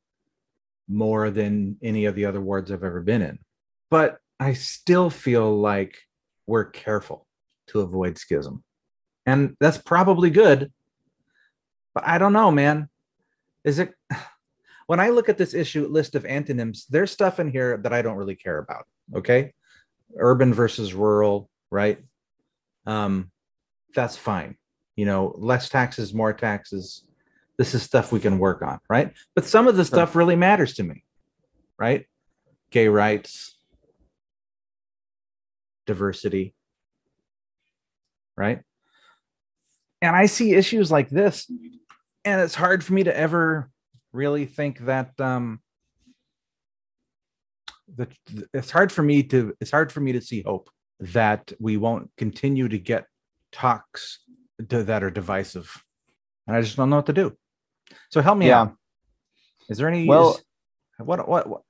more 0.88 1.30
than 1.30 1.76
any 1.83 2.06
of 2.06 2.14
the 2.14 2.24
other 2.24 2.40
wards 2.40 2.72
I've 2.72 2.83
ever 2.83 3.02
been 3.02 3.20
in. 3.20 3.38
But 3.90 4.20
I 4.40 4.54
still 4.54 5.11
feel 5.11 5.61
like 5.61 5.98
we're 6.46 6.64
careful 6.64 7.26
to 7.66 7.80
avoid 7.80 8.16
schism. 8.16 8.64
And 9.26 9.54
that's 9.61 9.76
probably 9.76 10.30
good. 10.30 10.72
But 11.94 12.06
I 12.06 12.16
don't 12.16 12.33
know, 12.33 12.50
man. 12.50 12.88
Is 13.64 13.78
it 13.78 13.92
when 14.90 14.98
I 14.98 15.11
look 15.11 15.29
at 15.29 15.38
this 15.38 15.55
issue 15.55 15.87
list 15.87 16.16
of 16.16 16.26
antonyms, 16.26 16.87
there's 16.90 17.12
stuff 17.12 17.38
in 17.38 17.48
here 17.48 17.76
that 17.76 17.92
I 17.92 18.03
don't 18.03 18.16
really 18.16 18.35
care 18.35 18.59
about. 18.59 18.87
Okay. 19.14 19.53
Urban 20.18 20.53
versus 20.53 20.94
rural, 20.94 21.48
right? 21.70 22.00
Um, 22.87 23.31
that's 23.94 24.16
fine. 24.16 24.57
You 24.96 25.07
know, 25.07 25.33
less 25.38 25.68
taxes, 25.68 26.12
more 26.12 26.33
taxes. 26.33 27.05
This 27.57 27.72
is 27.72 27.85
stuff 27.85 28.11
we 28.11 28.18
can 28.18 28.40
work 28.40 28.62
on, 28.62 28.81
right? 28.88 29.12
But 29.37 29.44
some 29.44 29.68
of 29.68 29.76
the 29.76 29.85
stuff 29.85 30.16
really 30.16 30.35
matters 30.35 30.74
to 30.74 30.83
me, 30.83 31.05
right? 31.79 32.07
Gay 32.72 32.88
rights, 32.88 33.57
diversity, 35.87 36.53
right? 38.37 38.62
And 40.03 40.16
I 40.16 40.26
see 40.26 40.53
issues 40.53 40.90
like 40.90 41.11
this, 41.11 41.48
and 42.24 42.40
it's 42.40 42.57
hard 42.57 42.83
for 42.83 42.92
me 42.92 43.05
to 43.05 43.16
ever 43.16 43.70
really 44.12 44.46
think 44.46 44.81
that 44.81 45.18
um 45.20 45.61
that 47.96 48.11
it's 48.55 48.70
hard 48.70 48.92
for 48.92 49.03
me 49.03 49.23
to 49.23 49.55
it's 49.61 49.70
hard 49.70 49.92
for 49.92 50.01
me 50.01 50.12
to 50.12 50.20
see 50.20 50.42
hope 50.42 50.70
that 51.01 51.53
we 51.59 51.77
won't 51.77 52.11
continue 52.16 52.68
to 52.68 52.79
get 52.79 53.07
talks 53.53 54.20
to, 54.68 54.85
that 54.85 55.03
are 55.03 55.11
divisive. 55.11 55.83
And 56.46 56.57
i 56.57 56.61
just 56.61 56.77
don't 56.77 56.90
know 56.90 56.96
what 56.96 57.07
to 57.07 57.12
do. 57.12 57.37
So 58.11 58.20
help 58.20 58.38
me 58.38 58.49
yeah. 58.49 58.62
out. 58.62 58.77
Is 59.68 59.79
there 59.79 59.88
any 59.88 60.07
well 60.07 60.35
is, 60.35 60.44
what, 60.99 61.29
what 61.29 61.49
what 61.49 61.62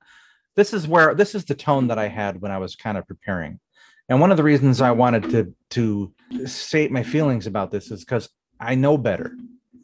this 0.55 0.73
is 0.73 0.87
where 0.87 1.15
this 1.15 1.33
is 1.33 1.45
the 1.45 1.55
tone 1.55 1.87
that 1.87 1.99
i 1.99 2.07
had 2.07 2.41
when 2.41 2.51
i 2.51 2.57
was 2.57 2.75
kind 2.75 2.97
of 2.97 3.07
preparing. 3.07 3.59
And 4.09 4.19
one 4.19 4.31
of 4.31 4.37
the 4.37 4.43
reasons 4.43 4.81
i 4.81 4.91
wanted 4.91 5.29
to 5.31 5.55
to 5.71 6.13
state 6.45 6.91
my 6.91 7.03
feelings 7.03 7.47
about 7.47 7.71
this 7.71 7.91
is 7.91 8.01
because 8.01 8.29
i 8.59 8.75
know 8.75 8.97
better 8.97 9.33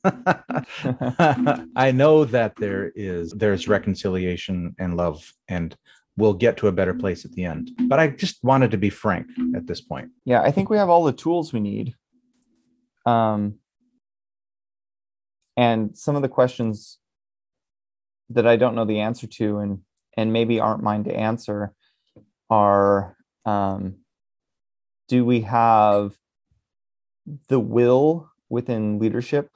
I 1.75 1.91
know 1.93 2.25
that 2.25 2.55
there 2.57 2.91
is 2.95 3.31
there's 3.31 3.67
reconciliation 3.67 4.75
and 4.79 4.97
love 4.97 5.33
and 5.47 5.75
we'll 6.17 6.33
get 6.33 6.57
to 6.57 6.67
a 6.67 6.71
better 6.71 6.93
place 6.93 7.25
at 7.25 7.31
the 7.33 7.45
end. 7.45 7.71
But 7.87 7.99
I 7.99 8.07
just 8.07 8.43
wanted 8.43 8.71
to 8.71 8.77
be 8.77 8.89
frank 8.89 9.27
at 9.55 9.67
this 9.67 9.81
point. 9.81 10.09
Yeah, 10.25 10.41
I 10.41 10.51
think 10.51 10.69
we 10.69 10.77
have 10.77 10.89
all 10.89 11.03
the 11.03 11.13
tools 11.13 11.53
we 11.53 11.59
need. 11.59 11.93
Um 13.05 13.55
and 15.55 15.97
some 15.97 16.15
of 16.15 16.21
the 16.21 16.29
questions 16.29 16.99
that 18.29 18.45
I 18.45 18.55
don't 18.55 18.75
know 18.75 18.85
the 18.85 18.99
answer 18.99 19.27
to 19.27 19.59
and 19.59 19.79
and 20.15 20.33
maybe 20.33 20.59
aren't 20.59 20.83
mine 20.83 21.03
to 21.05 21.15
answer 21.15 21.73
are 22.49 23.15
um 23.45 23.97
do 25.07 25.23
we 25.23 25.41
have 25.41 26.15
the 27.47 27.59
will 27.59 28.29
within 28.49 28.99
leadership 28.99 29.49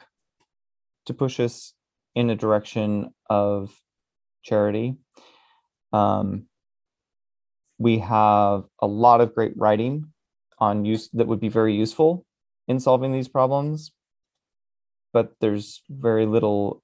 to 1.05 1.13
push 1.13 1.39
us 1.39 1.73
in 2.15 2.29
a 2.29 2.35
direction 2.35 3.13
of 3.29 3.71
charity. 4.43 4.95
Um, 5.93 6.47
we 7.77 7.99
have 7.99 8.65
a 8.79 8.87
lot 8.87 9.21
of 9.21 9.33
great 9.33 9.53
writing 9.55 10.11
on 10.59 10.85
use 10.85 11.09
that 11.13 11.27
would 11.27 11.39
be 11.39 11.49
very 11.49 11.75
useful 11.75 12.25
in 12.67 12.79
solving 12.79 13.11
these 13.11 13.27
problems, 13.27 13.91
but 15.13 15.33
there's 15.41 15.81
very 15.89 16.25
little 16.25 16.83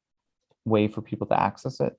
way 0.65 0.87
for 0.87 1.01
people 1.01 1.27
to 1.27 1.39
access 1.39 1.79
it. 1.79 1.93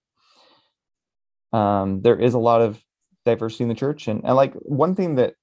Um, 1.53 2.03
there 2.03 2.19
is 2.19 2.35
a 2.35 2.39
lot 2.39 2.61
of 2.61 2.83
diversity 3.25 3.65
in 3.65 3.69
the 3.69 3.75
church, 3.75 4.09
and, 4.09 4.25
and 4.25 4.35
like 4.35 4.53
one 4.55 4.95
thing 4.95 5.15
that 5.15 5.35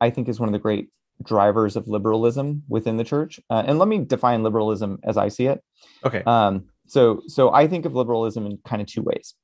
I 0.00 0.10
think 0.10 0.28
is 0.28 0.40
one 0.40 0.48
of 0.48 0.52
the 0.52 0.58
great 0.58 0.88
drivers 1.22 1.76
of 1.76 1.88
liberalism 1.88 2.62
within 2.68 2.96
the 2.96 3.04
church. 3.04 3.40
Uh, 3.50 3.62
and 3.66 3.78
let 3.78 3.88
me 3.88 3.98
define 3.98 4.42
liberalism 4.42 4.98
as 5.02 5.16
I 5.16 5.28
see 5.28 5.46
it. 5.46 5.62
Okay. 6.04 6.22
Um, 6.26 6.66
so, 6.86 7.22
so 7.26 7.52
I 7.52 7.66
think 7.66 7.84
of 7.84 7.94
liberalism 7.94 8.46
in 8.46 8.58
kind 8.64 8.80
of 8.80 8.88
two 8.88 9.02
ways. 9.02 9.34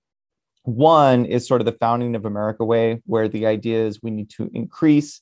One 0.65 1.25
is 1.25 1.47
sort 1.47 1.61
of 1.61 1.65
the 1.65 1.73
founding 1.73 2.15
of 2.15 2.25
America 2.25 2.65
way, 2.65 3.03
where 3.07 3.29
the 3.29 3.47
idea 3.47 3.85
is 3.85 4.01
we 4.03 4.13
need 4.13 4.31
to 4.31 4.49
increase 4.55 5.21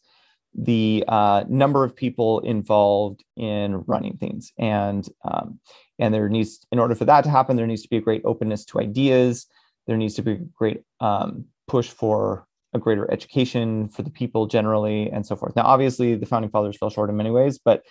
the 0.54 1.04
uh, 1.08 1.44
number 1.48 1.84
of 1.84 1.96
people 1.96 2.40
involved 2.40 3.24
in 3.36 3.82
running 3.86 4.16
things, 4.16 4.52
and 4.58 5.08
um, 5.24 5.60
and 5.98 6.12
there 6.12 6.28
needs, 6.28 6.66
in 6.72 6.78
order 6.78 6.94
for 6.94 7.04
that 7.04 7.24
to 7.24 7.30
happen, 7.30 7.56
there 7.56 7.66
needs 7.66 7.82
to 7.82 7.88
be 7.88 7.96
a 7.96 8.02
great 8.02 8.22
openness 8.24 8.64
to 8.66 8.80
ideas. 8.80 9.46
There 9.86 9.96
needs 9.96 10.14
to 10.14 10.22
be 10.22 10.32
a 10.32 10.36
great 10.36 10.82
um, 10.98 11.46
push 11.68 11.88
for 11.88 12.46
a 12.72 12.78
greater 12.78 13.11
education 13.11 13.88
for 13.88 14.02
the 14.02 14.11
people 14.11 14.46
generally 14.46 15.11
and 15.11 15.26
so 15.26 15.37
forth. 15.37 15.56
Now, 15.56 15.64
obviously, 15.64 16.14
the 16.14 16.26
founding 16.26 16.50
fathers 16.50 16.76
fell 16.76 16.90
short 16.90 17.11
in 17.11 17.16
many 17.16 17.30
ways, 17.30 17.59
but 17.59 17.83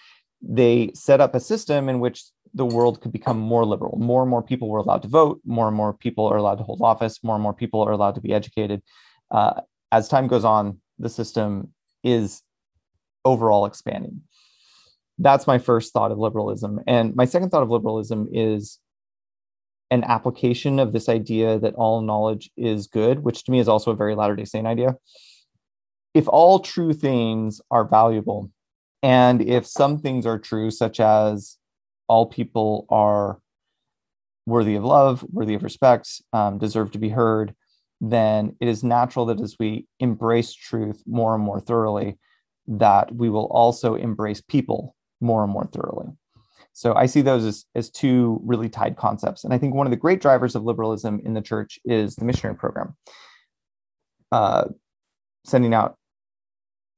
they 0.41 0.91
set 0.93 1.19
up 1.19 1.35
a 1.35 1.39
system 1.39 1.89
in 1.89 1.99
which 1.99 2.23
the 2.53 2.65
world 2.65 3.01
could 3.01 3.11
become 3.11 3.37
more 3.37 3.65
liberal. 3.65 3.97
More 3.99 4.21
and 4.21 4.29
more 4.29 4.41
people 4.41 4.69
were 4.69 4.79
allowed 4.79 5.01
to 5.03 5.07
vote. 5.07 5.41
More 5.45 5.67
and 5.67 5.75
more 5.75 5.93
people 5.93 6.25
are 6.27 6.37
allowed 6.37 6.55
to 6.55 6.63
hold 6.63 6.81
office. 6.81 7.23
More 7.23 7.35
and 7.35 7.43
more 7.43 7.53
people 7.53 7.81
are 7.81 7.91
allowed 7.91 8.15
to 8.15 8.21
be 8.21 8.33
educated. 8.33 8.81
Uh, 9.29 9.61
as 9.91 10.07
time 10.07 10.27
goes 10.27 10.45
on, 10.45 10.79
the 10.97 11.09
system 11.09 11.73
is 12.03 12.41
overall 13.25 13.65
expanding. 13.65 14.21
That's 15.17 15.45
my 15.45 15.57
first 15.57 15.91
thought 15.93 16.11
of 16.11 16.17
liberalism. 16.17 16.79
And 16.87 17.15
my 17.15 17.25
second 17.25 17.49
thought 17.49 17.63
of 17.63 17.69
liberalism 17.69 18.29
is 18.31 18.79
an 19.91 20.03
application 20.03 20.79
of 20.79 20.93
this 20.93 21.09
idea 21.09 21.59
that 21.59 21.75
all 21.75 22.01
knowledge 22.01 22.51
is 22.55 22.87
good, 22.87 23.19
which 23.19 23.43
to 23.43 23.51
me 23.51 23.59
is 23.59 23.67
also 23.67 23.91
a 23.91 23.95
very 23.95 24.15
Latter 24.15 24.35
day 24.35 24.45
Saint 24.45 24.67
idea. 24.67 24.95
If 26.13 26.27
all 26.27 26.59
true 26.59 26.93
things 26.93 27.61
are 27.71 27.85
valuable, 27.85 28.51
and 29.01 29.41
if 29.41 29.65
some 29.65 29.97
things 29.97 30.25
are 30.25 30.39
true, 30.39 30.71
such 30.71 30.99
as 30.99 31.57
all 32.07 32.25
people 32.25 32.85
are 32.89 33.39
worthy 34.45 34.75
of 34.75 34.83
love, 34.83 35.23
worthy 35.31 35.53
of 35.53 35.63
respect, 35.63 36.21
um, 36.33 36.57
deserve 36.57 36.91
to 36.91 36.99
be 36.99 37.09
heard, 37.09 37.55
then 38.01 38.55
it 38.59 38.67
is 38.67 38.83
natural 38.83 39.25
that 39.27 39.41
as 39.41 39.55
we 39.59 39.85
embrace 39.99 40.53
truth 40.53 41.03
more 41.05 41.35
and 41.35 41.43
more 41.43 41.59
thoroughly, 41.59 42.17
that 42.67 43.13
we 43.13 43.29
will 43.29 43.45
also 43.45 43.95
embrace 43.95 44.41
people 44.41 44.95
more 45.21 45.43
and 45.43 45.51
more 45.51 45.65
thoroughly. 45.65 46.07
So 46.79 46.95
I 46.95 47.07
see 47.07 47.19
those 47.19 47.43
as, 47.43 47.65
as 47.75 47.89
two 47.89 48.39
really 48.41 48.69
tied 48.69 48.95
concepts. 48.95 49.43
And 49.43 49.53
I 49.53 49.57
think 49.57 49.75
one 49.75 49.85
of 49.85 49.91
the 49.91 49.97
great 49.97 50.21
drivers 50.21 50.55
of 50.55 50.63
liberalism 50.63 51.19
in 51.25 51.33
the 51.33 51.41
church 51.41 51.77
is 51.83 52.15
the 52.15 52.23
missionary 52.23 52.55
program. 52.55 52.95
Uh, 54.31 54.63
sending 55.43 55.73
out 55.73 55.97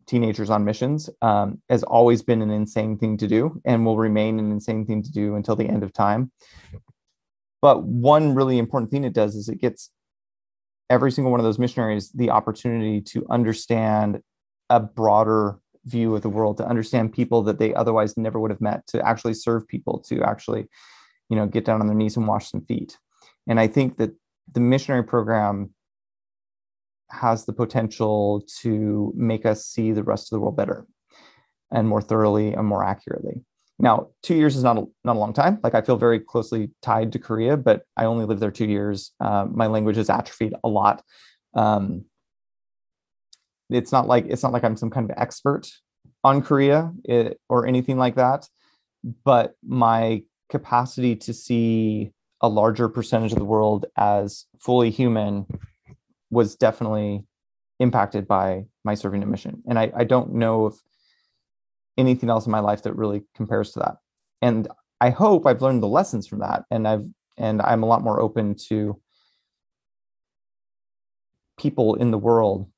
teenagers 0.06 0.52
on 0.52 0.66
missions 0.66 1.10
um, 1.24 1.64
has 1.68 1.82
always 1.82 2.22
been 2.22 2.44
an 2.44 2.52
insane 2.52 2.96
thing 2.96 3.18
to 3.18 3.28
do 3.28 3.60
and 3.66 3.84
will 3.84 3.98
remain 3.98 4.38
an 4.38 4.52
insane 4.52 4.86
thing 4.86 5.02
to 5.02 5.12
do 5.12 5.34
until 5.34 5.56
the 5.56 5.68
end 5.68 5.82
of 5.82 5.92
time. 5.92 6.32
But 7.60 7.82
one 7.82 8.36
really 8.36 8.60
important 8.60 8.92
thing 8.92 9.04
it 9.04 9.14
does 9.14 9.34
is 9.34 9.50
it 9.50 9.60
gets 9.60 9.90
every 10.92 11.12
single 11.12 11.32
one 11.32 11.40
of 11.40 11.44
those 11.44 11.58
missionaries 11.58 12.12
the 12.12 12.30
opportunity 12.30 13.02
to 13.02 13.26
understand 13.32 14.22
a 14.70 14.80
broader 14.80 15.58
view 15.86 16.16
of 16.16 16.22
the 16.22 16.30
world 16.30 16.58
to 16.58 16.68
understand 16.68 17.12
people 17.12 17.42
that 17.42 17.60
they 17.60 17.74
otherwise 17.74 18.16
never 18.18 18.40
would 18.40 18.52
have 18.52 18.62
met 18.62 18.86
to 18.88 19.06
actually 19.06 19.34
serve 19.34 19.68
people 19.68 20.00
to 20.00 20.22
actually 20.24 20.68
you 21.30 21.36
know 21.36 21.48
get 21.48 21.66
down 21.66 21.82
on 21.82 21.88
their 21.88 21.96
knees 21.96 22.18
and 22.18 22.28
wash 22.28 22.50
some 22.50 22.62
feet 22.66 22.98
and 23.48 23.60
i 23.60 23.68
think 23.68 23.98
that 23.98 24.12
the 24.54 24.60
missionary 24.60 25.04
program 25.04 25.74
has 27.10 27.46
the 27.46 27.54
potential 27.54 28.44
to 28.62 29.12
make 29.16 29.46
us 29.46 29.66
see 29.66 29.92
the 29.92 30.04
rest 30.04 30.32
of 30.32 30.36
the 30.36 30.40
world 30.40 30.56
better 30.56 30.86
and 31.72 31.88
more 31.88 32.02
thoroughly 32.02 32.54
and 32.54 32.68
more 32.68 32.84
accurately 32.84 33.44
Now, 33.80 34.10
two 34.22 34.36
years 34.36 34.56
is 34.56 34.64
not 34.64 34.78
a, 34.78 34.86
not 35.04 35.16
a 35.16 35.20
long 35.20 35.34
time. 35.34 35.60
Like 35.64 35.74
I 35.74 35.82
feel 35.82 35.98
very 35.98 36.20
closely 36.20 36.70
tied 36.82 37.12
to 37.14 37.20
Korea, 37.20 37.58
but 37.58 37.82
I 37.98 38.06
only 38.06 38.26
lived 38.26 38.42
there 38.42 38.52
two 38.52 38.68
years. 38.68 39.12
Uh, 39.20 39.46
my 39.50 39.68
language 39.68 39.96
has 39.96 40.10
atrophied 40.10 40.54
a 40.64 40.70
lot. 40.70 41.02
Um, 41.56 42.06
it's 43.72 43.92
not 43.92 44.08
like 44.08 44.26
it's 44.28 44.44
not 44.44 44.54
like 44.54 44.64
I'm 44.64 44.78
some 44.78 44.90
kind 44.90 45.10
of 45.10 45.18
expert 45.18 45.68
on 46.24 46.42
Korea 46.42 46.92
it, 47.04 47.40
or 47.50 47.66
anything 47.66 47.98
like 47.98 48.16
that, 48.16 48.48
but 49.24 49.56
my 49.66 50.24
capacity 50.50 51.16
to 51.16 51.34
see 51.34 52.12
a 52.42 52.50
larger 52.50 52.90
percentage 52.90 53.32
of 53.32 53.40
the 53.40 53.46
world 53.46 53.86
as 53.98 54.46
fully 54.60 54.90
human 54.90 55.46
was 56.30 56.56
definitely 56.56 57.24
impacted 57.80 58.28
by 58.28 58.66
my 58.84 58.94
serving 58.94 59.24
a 59.24 59.26
mission. 59.26 59.64
And 59.68 59.80
I, 59.80 59.92
I 59.96 60.04
don't 60.04 60.34
know 60.34 60.68
if 60.68 60.76
anything 61.98 62.30
else 62.30 62.46
in 62.46 62.52
my 62.52 62.60
life 62.60 62.84
that 62.84 62.96
really 62.96 63.24
compares 63.36 63.72
to 63.72 63.80
that. 63.80 63.96
And 64.42 64.68
I 65.00 65.10
hope 65.10 65.46
I've 65.46 65.62
learned 65.62 65.84
the 65.84 65.88
lessons 65.88 66.28
from 66.28 66.40
that. 66.40 66.64
And 66.70 66.88
I've 66.88 67.06
and 67.38 67.62
I'm 67.62 67.82
a 67.82 67.88
lot 67.88 68.04
more 68.04 68.22
open 68.22 68.56
to 68.68 69.00
people 71.58 71.96
in 71.96 72.12
the 72.12 72.18
world. 72.18 72.70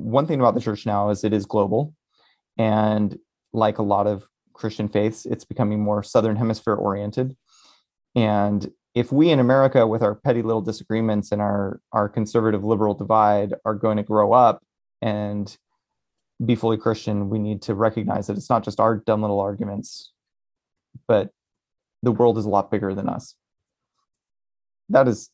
One 0.00 0.26
thing 0.26 0.40
about 0.40 0.54
the 0.54 0.60
church 0.60 0.86
now 0.86 1.10
is 1.10 1.24
it 1.24 1.32
is 1.32 1.46
global. 1.46 1.94
And 2.58 3.18
like 3.52 3.78
a 3.78 3.82
lot 3.82 4.06
of 4.06 4.26
Christian 4.52 4.88
faiths, 4.88 5.26
it's 5.26 5.44
becoming 5.44 5.80
more 5.80 6.02
Southern 6.02 6.36
Hemisphere 6.36 6.74
oriented. 6.74 7.36
And 8.14 8.70
if 8.94 9.12
we 9.12 9.30
in 9.30 9.38
America, 9.38 9.86
with 9.86 10.02
our 10.02 10.14
petty 10.14 10.42
little 10.42 10.62
disagreements 10.62 11.32
and 11.32 11.40
our, 11.40 11.80
our 11.92 12.08
conservative 12.08 12.64
liberal 12.64 12.94
divide, 12.94 13.54
are 13.64 13.74
going 13.74 13.96
to 13.98 14.02
grow 14.02 14.32
up 14.32 14.62
and 15.00 15.56
be 16.44 16.54
fully 16.54 16.76
Christian, 16.76 17.28
we 17.28 17.38
need 17.38 17.62
to 17.62 17.74
recognize 17.74 18.26
that 18.26 18.36
it's 18.36 18.50
not 18.50 18.64
just 18.64 18.80
our 18.80 18.96
dumb 18.96 19.20
little 19.20 19.40
arguments, 19.40 20.12
but 21.06 21.30
the 22.02 22.12
world 22.12 22.38
is 22.38 22.46
a 22.46 22.48
lot 22.48 22.70
bigger 22.70 22.94
than 22.94 23.08
us. 23.08 23.34
That 24.88 25.06
is 25.06 25.30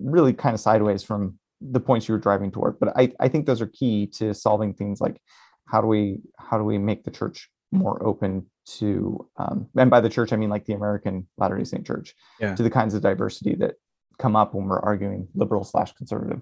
really 0.00 0.32
kind 0.32 0.54
of 0.54 0.60
sideways 0.60 1.02
from 1.02 1.38
the 1.60 1.80
points 1.80 2.08
you 2.08 2.14
were 2.14 2.20
driving 2.20 2.50
toward. 2.50 2.78
But 2.78 2.96
I, 2.96 3.12
I 3.20 3.28
think 3.28 3.46
those 3.46 3.60
are 3.60 3.66
key 3.66 4.06
to 4.18 4.34
solving 4.34 4.74
things 4.74 5.00
like 5.00 5.20
how 5.66 5.80
do 5.80 5.86
we 5.86 6.20
how 6.38 6.58
do 6.58 6.64
we 6.64 6.78
make 6.78 7.04
the 7.04 7.10
church 7.10 7.50
more 7.72 8.04
open 8.06 8.46
to 8.66 9.28
um, 9.36 9.68
and 9.76 9.90
by 9.90 10.00
the 10.00 10.08
church 10.08 10.32
I 10.32 10.36
mean 10.36 10.50
like 10.50 10.64
the 10.64 10.74
American 10.74 11.26
Latter 11.38 11.56
Day 11.58 11.64
Saint 11.64 11.86
Church 11.86 12.14
Yeah. 12.40 12.54
to 12.54 12.62
the 12.62 12.70
kinds 12.70 12.94
of 12.94 13.02
diversity 13.02 13.54
that 13.56 13.74
come 14.18 14.36
up 14.36 14.54
when 14.54 14.66
we're 14.66 14.80
arguing 14.80 15.28
liberal 15.34 15.64
slash 15.64 15.92
conservative. 15.94 16.40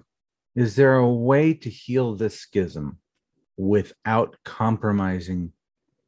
Is 0.55 0.75
there 0.75 0.95
a 0.95 1.09
way 1.09 1.53
to 1.53 1.69
heal 1.69 2.15
this 2.15 2.39
schism 2.39 2.99
without 3.57 4.37
compromising 4.45 5.51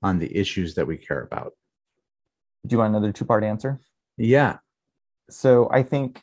on 0.03 0.19
the 0.19 0.35
issues 0.37 0.75
that 0.75 0.85
we 0.87 0.97
care 0.97 1.21
about? 1.21 1.53
Do 2.65 2.73
you 2.73 2.79
want 2.79 2.91
another 2.95 3.11
two 3.11 3.25
part 3.25 3.43
answer? 3.43 3.79
Yeah. 4.17 4.57
So 5.29 5.69
I 5.71 5.83
think 5.83 6.21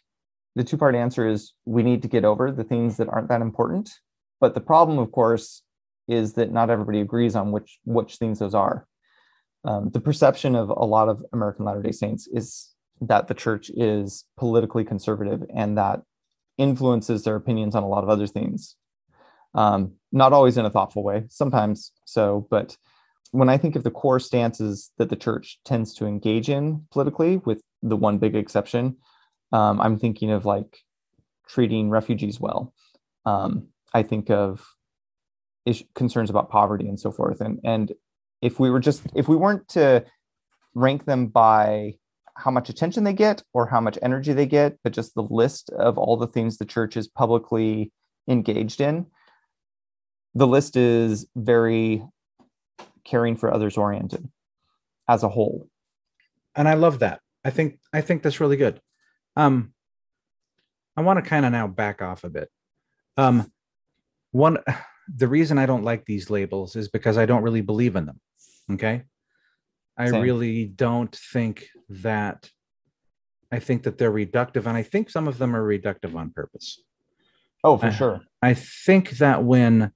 the 0.55 0.65
two 0.65 0.77
part 0.77 0.95
answer 0.95 1.27
is 1.27 1.53
we 1.65 1.83
need 1.83 2.03
to 2.03 2.09
get 2.09 2.25
over 2.25 2.51
the 2.51 2.65
things 2.65 2.97
that 2.97 3.09
aren't 3.09 3.29
that 3.29 3.41
important. 3.41 3.91
But 4.41 4.55
the 4.55 4.61
problem, 4.61 4.99
of 4.99 5.13
course, 5.13 5.63
is 6.09 6.35
that 6.35 6.53
not 6.53 6.71
everybody 6.71 7.01
agrees 7.01 7.35
on 7.35 7.51
which 7.53 7.79
which 7.85 8.17
things 8.17 8.39
those 8.39 8.55
are. 8.55 8.87
Um, 9.65 9.91
the 9.91 10.01
perception 10.01 10.55
of 10.55 10.69
a 10.69 10.85
lot 10.85 11.09
of 11.09 11.25
American 11.33 11.65
Latter 11.65 11.83
Day 11.83 11.93
Saints 11.93 12.29
is 12.31 12.71
that 13.01 13.29
the 13.29 13.35
church 13.35 13.71
is 13.71 14.25
politically 14.37 14.85
conservative 14.85 15.43
and 15.55 15.79
that 15.79 16.03
influences 16.59 17.25
their 17.25 17.37
opinions 17.37 17.75
on 17.75 17.83
a 17.83 17.89
lot 17.89 18.05
of 18.05 18.11
other 18.11 18.27
things. 18.27 18.77
Um, 19.55 19.95
not 20.13 20.33
always 20.33 20.59
in 20.59 20.67
a 20.67 20.71
thoughtful 20.71 21.03
way, 21.03 21.25
sometimes 21.29 21.93
so, 22.05 22.47
but 22.51 22.77
when 23.31 23.49
I 23.49 23.57
think 23.57 23.75
of 23.75 23.83
the 23.83 23.91
core 23.91 24.21
stances 24.21 24.93
that 24.99 25.09
the 25.11 25.17
church 25.17 25.59
tends 25.65 25.95
to 25.95 26.07
engage 26.07 26.49
in 26.49 26.87
politically, 26.93 27.39
with 27.39 27.63
the 27.83 27.97
one 27.97 28.19
big 28.19 28.37
exception, 28.37 28.97
um, 29.55 29.81
I'm 29.81 29.99
thinking 29.99 30.33
of 30.33 30.45
like 30.45 30.81
treating 31.47 31.89
refugees 31.89 32.41
well. 32.41 32.75
Um, 33.25 33.69
I 33.95 34.03
think 34.03 34.29
of 34.29 34.67
is- 35.65 35.85
concerns 35.95 36.29
about 36.29 36.51
poverty 36.51 36.89
and 36.89 36.99
so 36.99 37.13
forth. 37.13 37.41
And 37.41 37.61
and 37.65 37.93
if 38.43 38.59
we 38.59 38.69
were 38.69 38.81
just 38.81 39.03
if 39.15 39.29
we 39.29 39.37
weren't 39.37 39.67
to 39.69 40.05
rank 40.75 41.05
them 41.05 41.29
by 41.29 41.95
how 42.37 42.51
much 42.51 42.69
attention 42.69 43.05
they 43.05 43.13
get 43.13 43.45
or 43.53 43.65
how 43.65 43.81
much 43.81 43.97
energy 44.03 44.33
they 44.33 44.47
get, 44.47 44.77
but 44.83 44.93
just 44.93 45.15
the 45.15 45.23
list 45.23 45.71
of 45.71 45.97
all 45.99 46.17
the 46.17 46.27
things 46.27 46.59
the 46.59 46.65
church 46.65 46.97
is 46.97 47.07
publicly 47.07 47.93
engaged 48.27 48.81
in, 48.81 49.07
the 50.35 50.49
list 50.49 50.77
is 50.77 51.29
very 51.37 52.03
caring 53.05 53.37
for 53.37 53.55
others 53.55 53.77
oriented 53.77 54.29
as 55.09 55.23
a 55.23 55.29
whole. 55.29 55.69
and 56.57 56.67
I 56.67 56.75
love 56.75 56.99
that. 56.99 57.21
I 57.45 57.51
think 57.51 57.79
I 57.93 58.01
think 58.01 58.23
that's 58.23 58.41
really 58.41 58.57
good. 58.57 58.81
Um, 59.37 59.73
I 60.97 61.03
want 61.03 61.23
to 61.23 61.29
kind 61.29 61.45
of 61.45 61.53
now 61.53 61.67
back 61.67 62.03
off 62.03 62.25
a 62.25 62.31
bit. 62.31 62.49
Um, 63.17 63.51
one, 64.33 64.59
the 65.15 65.29
reason 65.29 65.59
I 65.59 65.67
don't 65.67 65.85
like 65.85 66.05
these 66.05 66.31
labels 66.31 66.77
is 66.77 66.89
because 66.89 67.19
I 67.19 67.27
don't 67.27 67.43
really 67.43 67.61
believe 67.61 67.97
in 67.97 68.07
them. 68.07 68.21
Okay, 68.73 69.03
I 69.99 70.11
Same. 70.11 70.23
really 70.23 70.65
don't 70.67 71.15
think 71.15 71.67
that. 71.89 72.51
I 73.53 73.61
think 73.61 73.85
that 73.85 73.99
they're 73.99 74.11
reductive, 74.11 74.67
and 74.67 74.77
I 74.77 74.83
think 74.83 75.11
some 75.11 75.29
of 75.29 75.39
them 75.39 75.55
are 75.55 75.63
reductive 75.63 76.17
on 76.17 76.31
purpose. 76.31 76.83
Oh, 77.63 77.77
for 77.79 77.87
Uh, 77.87 77.91
sure. 77.93 78.21
I 78.43 78.55
think 78.55 79.11
that 79.19 79.45
when, 79.45 79.93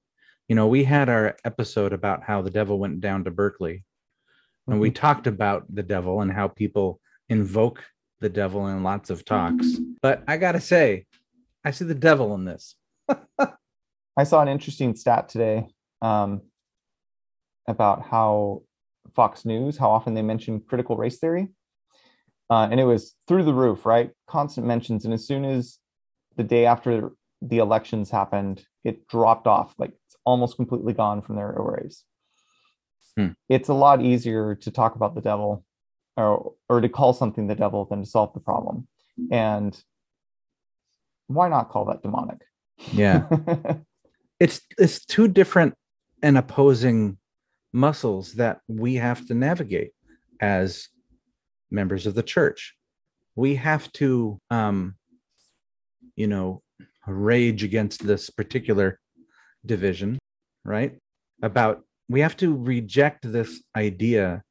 you 0.47 0.55
know, 0.55 0.67
we 0.67 0.85
had 0.85 1.09
our 1.09 1.35
episode 1.43 1.91
about 1.91 2.23
how 2.23 2.41
the 2.41 2.51
devil 2.51 2.79
went 2.79 3.01
down 3.01 3.25
to 3.25 3.31
Berkeley, 3.31 3.83
and 4.67 4.79
we 4.79 4.91
talked 4.91 5.27
about 5.27 5.65
the 5.73 5.83
devil 5.83 6.21
and 6.21 6.31
how 6.31 6.47
people 6.47 7.01
invoke 7.27 7.83
the 8.21 8.29
devil 8.29 8.67
in 8.67 8.83
lots 8.83 9.09
of 9.09 9.25
talks. 9.25 9.77
But 10.01 10.23
I 10.27 10.37
gotta 10.37 10.59
say, 10.59 11.05
I 11.63 11.71
see 11.71 11.85
the 11.85 11.95
devil 11.95 12.33
in 12.35 12.45
this. 12.45 12.75
I 14.17 14.23
saw 14.23 14.41
an 14.41 14.47
interesting 14.47 14.95
stat 14.95 15.29
today 15.29 15.67
um, 16.01 16.41
about 17.67 18.03
how 18.03 18.63
Fox 19.15 19.45
News, 19.45 19.77
how 19.77 19.89
often 19.89 20.13
they 20.13 20.21
mention 20.21 20.61
critical 20.61 20.97
race 20.97 21.19
theory. 21.19 21.49
Uh, 22.49 22.67
and 22.71 22.79
it 22.79 22.85
was 22.85 23.15
through 23.27 23.43
the 23.43 23.53
roof, 23.53 23.85
right? 23.85 24.11
Constant 24.27 24.65
mentions. 24.65 25.05
And 25.05 25.13
as 25.13 25.25
soon 25.25 25.45
as 25.45 25.77
the 26.35 26.43
day 26.43 26.65
after 26.65 27.11
the 27.41 27.59
elections 27.59 28.09
happened, 28.09 28.65
it 28.83 29.07
dropped 29.07 29.47
off, 29.47 29.73
like 29.77 29.91
it's 30.07 30.15
almost 30.25 30.55
completely 30.55 30.93
gone 30.93 31.21
from 31.21 31.35
their 31.35 31.49
arrays. 31.49 32.03
Hmm. 33.15 33.29
It's 33.49 33.69
a 33.69 33.73
lot 33.73 34.01
easier 34.01 34.55
to 34.55 34.71
talk 34.71 34.95
about 34.95 35.15
the 35.15 35.21
devil 35.21 35.63
or, 36.19 36.53
or 36.67 36.81
to 36.81 36.89
call 36.89 37.13
something 37.13 37.47
the 37.47 37.55
devil 37.55 37.85
than 37.85 38.01
to 38.01 38.05
solve 38.05 38.33
the 38.33 38.39
problem. 38.39 38.87
And 39.31 39.79
why 41.27 41.49
not 41.49 41.69
call 41.69 41.85
that 41.85 42.01
demonic? 42.01 42.41
Yeah. 42.91 43.27
it's 44.39 44.61
it's 44.77 45.05
two 45.05 45.27
different 45.27 45.73
and 46.21 46.37
opposing 46.37 47.17
muscles 47.73 48.33
that 48.33 48.59
we 48.67 48.95
have 48.95 49.25
to 49.27 49.33
navigate 49.33 49.91
as 50.41 50.87
members 51.71 52.07
of 52.07 52.15
the 52.15 52.23
church 52.23 52.75
we 53.35 53.55
have 53.55 53.91
to 53.93 54.39
um 54.49 54.95
you 56.15 56.27
know 56.27 56.61
rage 57.07 57.63
against 57.63 58.05
this 58.05 58.29
particular 58.29 58.99
division 59.65 60.19
right 60.65 60.97
about 61.41 61.81
we 62.09 62.19
have 62.19 62.35
to 62.35 62.55
reject 62.55 63.31
this 63.31 63.63
idea 63.75 64.41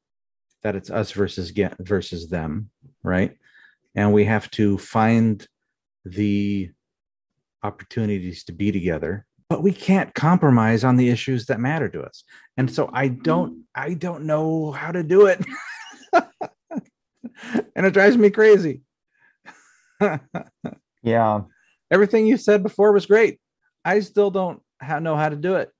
that 0.63 0.75
it's 0.75 0.89
us 0.89 1.11
versus 1.11 1.51
get 1.51 1.75
versus 1.79 2.29
them 2.29 2.69
right? 3.03 3.37
And 3.95 4.13
we 4.13 4.25
have 4.25 4.51
to 4.51 4.77
find 4.77 5.47
the 6.05 6.69
opportunities 7.63 8.43
to 8.45 8.53
be 8.53 8.71
together 8.71 9.25
but 9.49 9.63
we 9.63 9.71
can't 9.71 10.13
compromise 10.13 10.83
on 10.83 10.95
the 10.95 11.09
issues 11.09 11.47
that 11.47 11.59
matter 11.59 11.89
to 11.89 12.01
us. 12.03 12.23
And 12.57 12.71
so 12.71 12.89
i 12.93 13.07
don't 13.07 13.63
i 13.75 13.93
don't 13.93 14.23
know 14.25 14.71
how 14.71 14.91
to 14.91 15.03
do 15.03 15.25
it. 15.25 15.43
And 17.75 17.85
it 17.85 17.93
drives 17.93 18.17
me 18.17 18.29
crazy. 18.29 18.81
Yeah. 21.01 21.43
everything 21.89 22.27
you 22.27 22.35
said 22.35 22.61
before 22.61 22.91
was 22.91 23.05
great. 23.05 23.39
I 23.85 24.01
still 24.01 24.29
don't 24.29 24.61
know 24.99 25.15
how 25.15 25.29
to 25.29 25.35
do 25.37 25.55
it. 25.55 25.71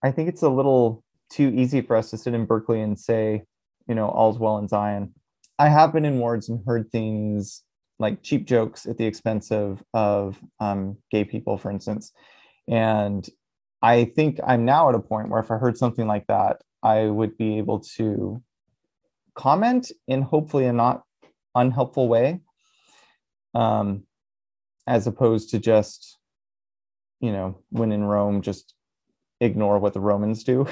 I 0.00 0.12
think 0.12 0.28
it's 0.28 0.42
a 0.42 0.48
little 0.48 1.02
too 1.28 1.48
easy 1.48 1.80
for 1.80 1.96
us 1.96 2.10
to 2.10 2.18
sit 2.18 2.34
in 2.34 2.46
Berkeley 2.46 2.80
and 2.80 2.98
say, 2.98 3.42
you 3.88 3.94
know, 3.94 4.08
all's 4.08 4.38
well 4.38 4.58
in 4.58 4.68
Zion. 4.68 5.14
I 5.58 5.68
have 5.68 5.92
been 5.92 6.04
in 6.04 6.18
wards 6.18 6.48
and 6.48 6.64
heard 6.64 6.90
things 6.92 7.62
like 7.98 8.22
cheap 8.22 8.46
jokes 8.46 8.86
at 8.86 8.96
the 8.96 9.06
expense 9.06 9.50
of 9.50 9.82
of 9.92 10.38
um, 10.60 10.98
gay 11.10 11.24
people, 11.24 11.58
for 11.58 11.70
instance. 11.70 12.12
And 12.68 13.28
I 13.82 14.04
think 14.04 14.38
I'm 14.46 14.64
now 14.64 14.88
at 14.88 14.94
a 14.94 15.00
point 15.00 15.30
where 15.30 15.40
if 15.40 15.50
I 15.50 15.56
heard 15.56 15.78
something 15.78 16.06
like 16.06 16.26
that, 16.28 16.62
I 16.82 17.06
would 17.06 17.36
be 17.36 17.58
able 17.58 17.80
to 17.96 18.42
comment 19.34 19.90
in 20.06 20.22
hopefully 20.22 20.66
a 20.66 20.72
not 20.72 21.02
unhelpful 21.54 22.08
way, 22.08 22.40
um, 23.54 24.04
as 24.86 25.06
opposed 25.06 25.50
to 25.50 25.58
just, 25.58 26.18
you 27.20 27.32
know, 27.32 27.58
when 27.70 27.92
in 27.92 28.04
Rome, 28.04 28.42
just 28.42 28.74
ignore 29.40 29.78
what 29.78 29.94
the 29.94 30.00
Romans 30.00 30.44
do. 30.44 30.66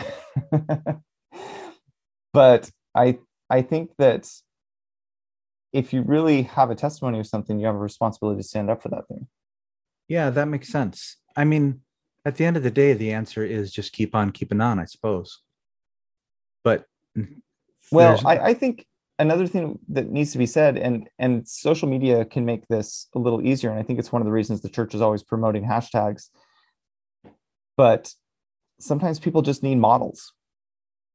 but 2.32 2.70
I 2.96 3.18
I 3.50 3.62
think 3.62 3.90
that 3.98 4.28
if 5.72 5.92
you 5.92 6.02
really 6.02 6.42
have 6.42 6.70
a 6.70 6.74
testimony 6.74 7.20
of 7.20 7.26
something, 7.26 7.58
you 7.60 7.66
have 7.66 7.74
a 7.74 7.78
responsibility 7.78 8.40
to 8.40 8.48
stand 8.48 8.70
up 8.70 8.82
for 8.82 8.88
that 8.88 9.06
thing. 9.08 9.28
Yeah, 10.08 10.30
that 10.30 10.48
makes 10.48 10.68
sense. 10.68 11.16
I 11.36 11.44
mean, 11.44 11.80
at 12.24 12.36
the 12.36 12.44
end 12.44 12.56
of 12.56 12.62
the 12.62 12.70
day, 12.70 12.92
the 12.94 13.12
answer 13.12 13.44
is 13.44 13.72
just 13.72 13.92
keep 13.92 14.14
on 14.14 14.30
keeping 14.30 14.60
on, 14.60 14.78
I 14.78 14.86
suppose. 14.86 15.42
But 16.64 16.86
well, 17.92 18.20
I, 18.26 18.38
I 18.38 18.54
think 18.54 18.86
another 19.18 19.46
thing 19.46 19.78
that 19.88 20.10
needs 20.10 20.32
to 20.32 20.38
be 20.38 20.46
said, 20.46 20.76
and 20.76 21.08
and 21.18 21.46
social 21.46 21.88
media 21.88 22.24
can 22.24 22.44
make 22.44 22.66
this 22.68 23.08
a 23.14 23.18
little 23.18 23.44
easier, 23.46 23.70
and 23.70 23.78
I 23.78 23.82
think 23.82 23.98
it's 23.98 24.12
one 24.12 24.22
of 24.22 24.26
the 24.26 24.32
reasons 24.32 24.60
the 24.60 24.68
church 24.68 24.94
is 24.94 25.00
always 25.00 25.22
promoting 25.22 25.64
hashtags. 25.64 26.30
But 27.76 28.12
sometimes 28.80 29.18
people 29.18 29.42
just 29.42 29.62
need 29.62 29.76
models. 29.76 30.32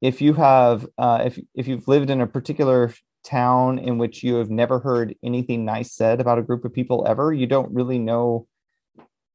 If 0.01 0.21
you 0.21 0.33
have, 0.33 0.87
uh, 0.97 1.23
if 1.25 1.39
if 1.53 1.67
you've 1.67 1.87
lived 1.87 2.09
in 2.09 2.21
a 2.21 2.27
particular 2.27 2.93
town 3.23 3.77
in 3.77 3.99
which 3.99 4.23
you 4.23 4.35
have 4.35 4.49
never 4.49 4.79
heard 4.79 5.15
anything 5.23 5.63
nice 5.63 5.93
said 5.93 6.19
about 6.19 6.39
a 6.39 6.43
group 6.43 6.65
of 6.65 6.73
people 6.73 7.05
ever, 7.07 7.31
you 7.31 7.45
don't 7.45 7.73
really 7.73 7.99
know 7.99 8.47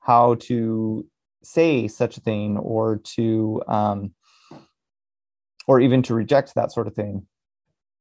how 0.00 0.34
to 0.34 1.06
say 1.42 1.86
such 1.86 2.16
a 2.16 2.20
thing 2.20 2.58
or 2.58 3.00
to 3.04 3.62
um, 3.68 4.12
or 5.68 5.80
even 5.80 6.02
to 6.02 6.14
reject 6.14 6.54
that 6.54 6.72
sort 6.72 6.88
of 6.88 6.94
thing. 6.94 7.26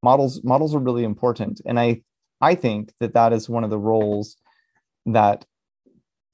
Models 0.02 0.44
models 0.44 0.74
are 0.74 0.80
really 0.80 1.04
important. 1.04 1.62
And 1.66 1.80
i 1.80 2.02
i 2.42 2.56
think 2.56 2.94
that 3.00 3.14
that 3.14 3.32
is 3.32 3.48
one 3.48 3.64
of 3.64 3.70
the 3.70 3.80
roles 3.80 4.38
that 5.06 5.46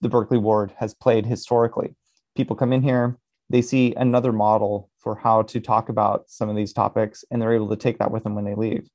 the 0.02 0.10
berkeley 0.10 0.38
ward 0.38 0.74
has 0.78 0.94
played 0.94 1.26
historically. 1.26 1.96
People 2.36 2.56
come 2.56 2.74
in 2.74 2.82
here 2.82 3.18
they 3.52 3.62
see 3.62 3.94
another 3.96 4.32
model 4.32 4.90
for 5.02 5.16
how 5.16 5.42
to 5.42 5.60
talk 5.60 5.90
about 5.90 6.30
some 6.30 6.50
of 6.50 6.56
these 6.56 6.74
topics 6.74 7.26
and 7.30 7.42
they're 7.42 7.54
able 7.54 7.70
to 7.70 7.76
take 7.76 7.98
that 8.00 8.12
with 8.12 8.24
them 8.24 8.36
when 8.36 8.46
they 8.46 8.56
leave 8.56 8.90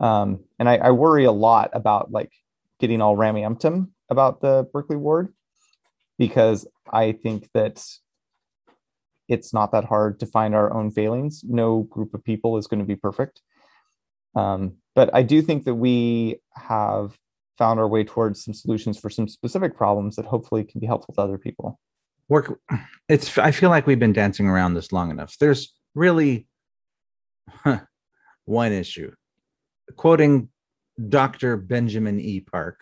um, 0.00 0.40
and 0.58 0.68
I, 0.68 0.76
I 0.76 0.90
worry 0.90 1.24
a 1.24 1.32
lot 1.32 1.70
about 1.72 2.10
like 2.10 2.32
getting 2.80 3.00
all 3.00 3.16
rammy-umptum 3.16 3.88
about 4.10 4.40
the 4.40 4.68
berkeley 4.72 4.96
ward 4.96 5.32
because 6.18 6.66
i 6.92 7.12
think 7.12 7.48
that 7.54 7.84
it's 9.28 9.52
not 9.52 9.72
that 9.72 9.84
hard 9.84 10.18
to 10.20 10.26
find 10.26 10.54
our 10.54 10.72
own 10.72 10.90
failings. 10.90 11.44
No 11.44 11.82
group 11.82 12.14
of 12.14 12.24
people 12.24 12.56
is 12.56 12.66
going 12.66 12.80
to 12.80 12.86
be 12.86 12.96
perfect. 12.96 13.42
Um, 14.34 14.76
but 14.94 15.14
I 15.14 15.22
do 15.22 15.42
think 15.42 15.64
that 15.64 15.74
we 15.74 16.40
have 16.54 17.18
found 17.58 17.78
our 17.78 17.88
way 17.88 18.04
towards 18.04 18.44
some 18.44 18.54
solutions 18.54 18.98
for 18.98 19.10
some 19.10 19.28
specific 19.28 19.76
problems 19.76 20.16
that 20.16 20.24
hopefully 20.24 20.64
can 20.64 20.80
be 20.80 20.86
helpful 20.86 21.14
to 21.14 21.20
other 21.20 21.38
people. 21.38 21.78
Work 22.28 22.60
it's 23.08 23.36
i 23.38 23.50
feel 23.50 23.70
like 23.70 23.86
we've 23.86 23.98
been 23.98 24.12
dancing 24.12 24.46
around 24.46 24.74
this 24.74 24.92
long 24.92 25.10
enough. 25.10 25.36
There's 25.38 25.74
really 25.94 26.46
huh, 27.48 27.80
one 28.44 28.72
issue. 28.72 29.12
Quoting 29.96 30.48
dr 31.08 31.56
benjamin 31.58 32.20
e. 32.20 32.40
Park 32.40 32.80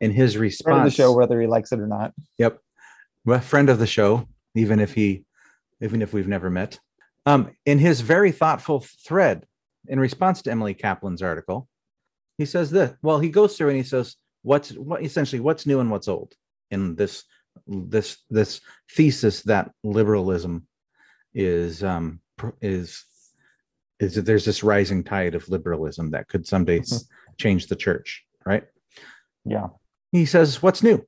in 0.00 0.10
his 0.10 0.36
response 0.36 0.64
Friend 0.64 0.78
of 0.80 0.84
the 0.84 0.90
show, 0.90 1.12
whether 1.12 1.40
he 1.40 1.46
likes 1.46 1.72
it 1.72 1.80
or 1.80 1.86
not. 1.86 2.12
yep. 2.38 2.58
Well, 3.24 3.40
friend 3.40 3.70
of 3.70 3.78
the 3.78 3.86
show 3.86 4.28
even 4.54 4.80
if 4.80 4.94
he 4.94 5.24
even 5.82 6.02
if 6.02 6.12
we've 6.12 6.28
never 6.28 6.50
met. 6.50 6.78
Um, 7.26 7.50
in 7.66 7.78
his 7.78 8.00
very 8.00 8.32
thoughtful 8.32 8.84
thread 9.06 9.46
in 9.88 9.98
response 9.98 10.42
to 10.42 10.50
emily 10.50 10.74
kaplan's 10.74 11.22
article 11.22 11.68
he 12.38 12.44
says 12.46 12.70
this 12.70 12.94
well 13.02 13.18
he 13.18 13.28
goes 13.28 13.56
through 13.56 13.68
and 13.68 13.76
he 13.76 13.82
says 13.82 14.16
what's 14.42 14.70
what 14.72 15.02
essentially 15.02 15.40
what's 15.40 15.66
new 15.66 15.80
and 15.80 15.90
what's 15.90 16.08
old 16.08 16.34
in 16.70 16.94
this 16.96 17.24
this 17.66 18.18
this 18.30 18.60
thesis 18.90 19.42
that 19.42 19.70
liberalism 19.82 20.66
is 21.34 21.82
um 21.82 22.20
is 22.60 23.04
is 24.00 24.14
that 24.14 24.22
there's 24.22 24.44
this 24.44 24.62
rising 24.62 25.02
tide 25.02 25.34
of 25.34 25.48
liberalism 25.48 26.10
that 26.10 26.28
could 26.28 26.46
someday 26.46 26.80
change 27.38 27.66
the 27.66 27.76
church 27.76 28.24
right? 28.44 28.64
Yeah. 29.46 29.68
he 30.12 30.26
says 30.26 30.62
what's 30.62 30.82
new? 30.82 31.04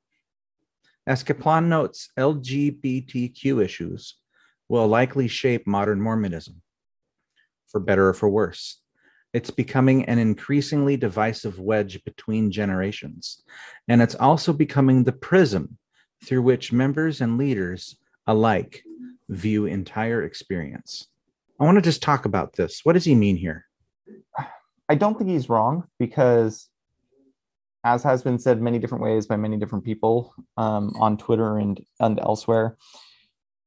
As 1.06 1.22
kaplan 1.22 1.68
notes 1.68 2.10
lgbtq 2.18 3.62
issues 3.62 4.16
will 4.68 4.88
likely 4.88 5.28
shape 5.28 5.66
modern 5.66 6.00
mormonism 6.00 6.62
for 7.68 7.80
better 7.80 8.08
or 8.08 8.14
for 8.14 8.28
worse. 8.28 8.80
It's 9.32 9.50
becoming 9.50 10.06
an 10.06 10.18
increasingly 10.18 10.96
divisive 10.96 11.58
wedge 11.60 12.02
between 12.04 12.50
generations 12.50 13.42
and 13.88 14.00
it's 14.00 14.14
also 14.14 14.52
becoming 14.52 15.04
the 15.04 15.12
prism 15.12 15.76
through 16.24 16.42
which 16.42 16.72
members 16.72 17.20
and 17.20 17.38
leaders 17.38 17.96
alike 18.26 18.82
view 19.28 19.66
entire 19.66 20.22
experience. 20.22 21.08
I 21.60 21.64
want 21.64 21.76
to 21.76 21.82
just 21.82 22.02
talk 22.02 22.24
about 22.24 22.54
this. 22.54 22.80
What 22.84 22.92
does 22.92 23.04
he 23.04 23.14
mean 23.14 23.36
here? 23.36 23.66
I 24.88 24.94
don't 24.94 25.18
think 25.18 25.30
he's 25.30 25.48
wrong 25.48 25.84
because, 25.98 26.68
as 27.84 28.02
has 28.02 28.22
been 28.22 28.38
said 28.38 28.60
many 28.60 28.78
different 28.78 29.02
ways 29.02 29.26
by 29.26 29.36
many 29.36 29.56
different 29.56 29.84
people 29.84 30.34
um, 30.56 30.92
on 30.98 31.16
Twitter 31.16 31.58
and, 31.58 31.80
and 31.98 32.20
elsewhere, 32.20 32.76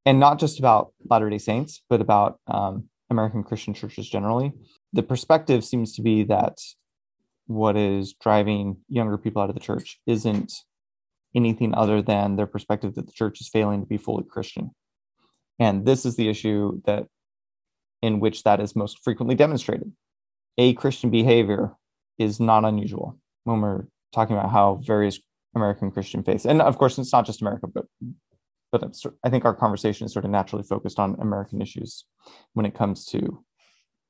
and 0.05 0.19
not 0.19 0.39
just 0.39 0.59
about 0.59 0.93
Latter 1.09 1.29
day 1.29 1.39
Saints, 1.39 1.81
but 1.89 1.99
about 1.99 2.39
um, 2.47 2.89
American 3.09 3.43
Christian 3.43 3.73
churches 3.73 4.09
generally, 4.09 4.53
the 4.93 5.03
perspective 5.03 5.65
seems 5.65 5.93
to 5.95 6.01
be 6.01 6.23
that 6.23 6.57
what 7.47 7.75
is 7.75 8.13
driving 8.13 8.77
younger 8.87 9.17
people 9.17 9.41
out 9.41 9.49
of 9.49 9.55
the 9.55 9.61
church 9.61 9.99
isn't 10.05 10.53
anything 11.35 11.73
other 11.75 12.01
than 12.01 12.35
their 12.35 12.47
perspective 12.47 12.95
that 12.95 13.05
the 13.05 13.13
church 13.13 13.41
is 13.41 13.49
failing 13.49 13.81
to 13.81 13.87
be 13.87 13.97
fully 13.97 14.23
Christian. 14.23 14.71
And 15.59 15.85
this 15.85 16.05
is 16.05 16.15
the 16.15 16.29
issue 16.29 16.81
that 16.85 17.07
in 18.01 18.19
which 18.19 18.43
that 18.43 18.59
is 18.59 18.75
most 18.75 19.03
frequently 19.03 19.35
demonstrated. 19.35 19.91
A 20.57 20.73
Christian 20.73 21.09
behavior 21.09 21.73
is 22.17 22.39
not 22.39 22.65
unusual 22.65 23.17
when 23.43 23.61
we're 23.61 23.85
talking 24.13 24.37
about 24.37 24.51
how 24.51 24.81
various 24.83 25.19
American 25.55 25.91
Christian 25.91 26.23
faiths, 26.23 26.45
and 26.45 26.61
of 26.61 26.77
course, 26.77 26.97
it's 26.97 27.13
not 27.13 27.25
just 27.25 27.41
America, 27.41 27.67
but 27.67 27.85
but 28.71 28.83
I 29.23 29.29
think 29.29 29.45
our 29.45 29.55
conversation 29.55 30.05
is 30.05 30.13
sort 30.13 30.25
of 30.25 30.31
naturally 30.31 30.63
focused 30.63 30.99
on 30.99 31.17
American 31.19 31.59
issues 31.59 32.05
when 32.53 32.67
it 32.67 32.75
comes 32.75 33.05
to 33.07 33.43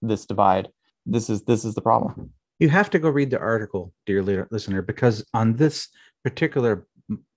this 0.01 0.25
divide. 0.25 0.69
This 1.05 1.29
is 1.29 1.43
this 1.43 1.63
is 1.63 1.75
the 1.75 1.81
problem. 1.81 2.31
You 2.59 2.67
have 2.69 2.89
to 2.89 2.99
go 2.99 3.09
read 3.09 3.29
the 3.29 3.39
article, 3.39 3.93
dear 4.05 4.47
listener, 4.51 4.81
because 4.81 5.25
on 5.33 5.55
this 5.55 5.87
particular 6.23 6.85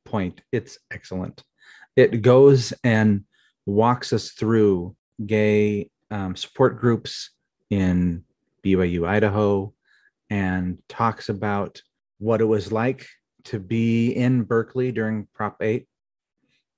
point, 0.05 0.41
it's 0.53 0.79
excellent. 0.91 1.43
It 1.97 2.23
goes 2.23 2.73
and 2.85 3.25
walks 3.67 4.13
us 4.13 4.31
through 4.31 4.97
gay 5.25 5.91
um, 6.11 6.37
support 6.37 6.81
groups 6.81 7.31
in 7.71 8.25
BYU, 8.65 9.07
Idaho, 9.07 9.73
and 10.31 10.79
talks 10.89 11.29
about 11.29 11.81
what 12.19 12.41
it 12.41 12.45
was 12.45 12.73
like 12.73 13.07
to 13.45 13.59
be 13.59 14.13
in 14.13 14.43
Berkeley 14.43 14.93
during 14.93 15.27
Prop 15.35 15.63
8 15.63 15.87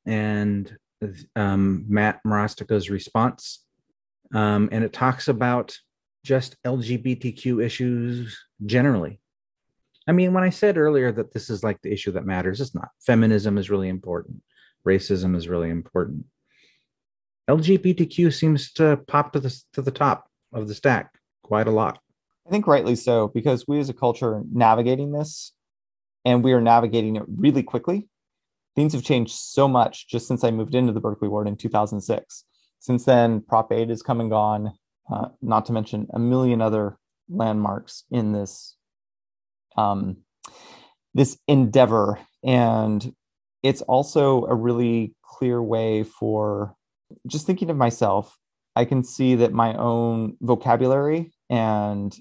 and 0.06 0.76
um, 1.36 1.84
Matt 1.88 2.20
Marastica's 2.24 2.90
response. 2.90 3.64
Um, 4.32 4.68
and 4.72 4.82
it 4.82 4.92
talks 4.92 5.28
about 5.28 5.76
just 6.24 6.56
LGBTQ 6.64 7.62
issues 7.62 8.38
generally. 8.64 9.20
I 10.06 10.12
mean, 10.12 10.32
when 10.34 10.44
I 10.44 10.50
said 10.50 10.76
earlier 10.76 11.10
that 11.12 11.32
this 11.32 11.48
is 11.48 11.64
like 11.64 11.80
the 11.82 11.92
issue 11.92 12.12
that 12.12 12.26
matters, 12.26 12.60
it's 12.60 12.74
not. 12.74 12.88
Feminism 13.00 13.56
is 13.56 13.70
really 13.70 13.88
important, 13.88 14.42
racism 14.86 15.36
is 15.36 15.48
really 15.48 15.70
important. 15.70 16.26
LGBTQ 17.48 18.32
seems 18.32 18.72
to 18.72 18.98
pop 19.06 19.32
to 19.32 19.40
the 19.40 19.62
to 19.72 19.82
the 19.82 19.90
top 19.90 20.28
of 20.52 20.68
the 20.68 20.74
stack 20.74 21.14
quite 21.42 21.66
a 21.66 21.72
lot. 21.72 21.98
I 22.46 22.50
think 22.50 22.66
rightly 22.66 22.96
so, 22.96 23.28
because 23.28 23.66
we 23.66 23.78
as 23.78 23.88
a 23.88 23.94
culture 23.94 24.34
are 24.34 24.42
navigating 24.52 25.12
this 25.12 25.52
and 26.24 26.42
we 26.42 26.52
are 26.52 26.60
navigating 26.60 27.16
it 27.16 27.22
really 27.26 27.62
quickly. 27.62 28.08
Things 28.76 28.92
have 28.92 29.02
changed 29.02 29.32
so 29.32 29.68
much 29.68 30.08
just 30.08 30.26
since 30.26 30.42
I 30.42 30.50
moved 30.50 30.74
into 30.74 30.92
the 30.92 31.00
Berkeley 31.00 31.28
ward 31.28 31.48
in 31.48 31.56
2006. 31.56 32.44
Since 32.80 33.04
then, 33.04 33.40
Prop 33.40 33.72
8 33.72 33.88
has 33.88 34.02
come 34.02 34.20
and 34.20 34.30
gone, 34.30 34.72
uh, 35.10 35.28
not 35.40 35.66
to 35.66 35.72
mention 35.72 36.06
a 36.12 36.18
million 36.18 36.60
other 36.60 36.98
landmarks 37.28 38.04
in 38.10 38.32
this 38.32 38.76
um, 39.76 40.18
this 41.14 41.38
endeavor. 41.48 42.18
And 42.42 43.14
it's 43.62 43.82
also 43.82 44.44
a 44.46 44.54
really 44.54 45.14
clear 45.22 45.62
way 45.62 46.02
for 46.02 46.74
just 47.26 47.46
thinking 47.46 47.70
of 47.70 47.76
myself. 47.76 48.36
I 48.76 48.84
can 48.84 49.04
see 49.04 49.36
that 49.36 49.52
my 49.52 49.74
own 49.74 50.36
vocabulary 50.40 51.32
and 51.48 52.14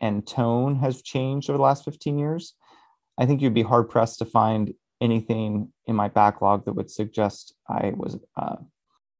and 0.00 0.24
tone 0.24 0.76
has 0.76 1.02
changed 1.02 1.50
over 1.50 1.56
the 1.56 1.62
last 1.62 1.84
15 1.84 2.18
years. 2.18 2.54
I 3.18 3.26
think 3.26 3.42
you'd 3.42 3.52
be 3.52 3.62
hard 3.62 3.88
pressed 3.88 4.20
to 4.20 4.24
find 4.24 4.72
anything 5.00 5.72
in 5.86 5.96
my 5.96 6.08
backlog 6.08 6.64
that 6.64 6.74
would 6.74 6.90
suggest 6.90 7.54
I 7.68 7.92
was 7.96 8.16
uh, 8.36 8.56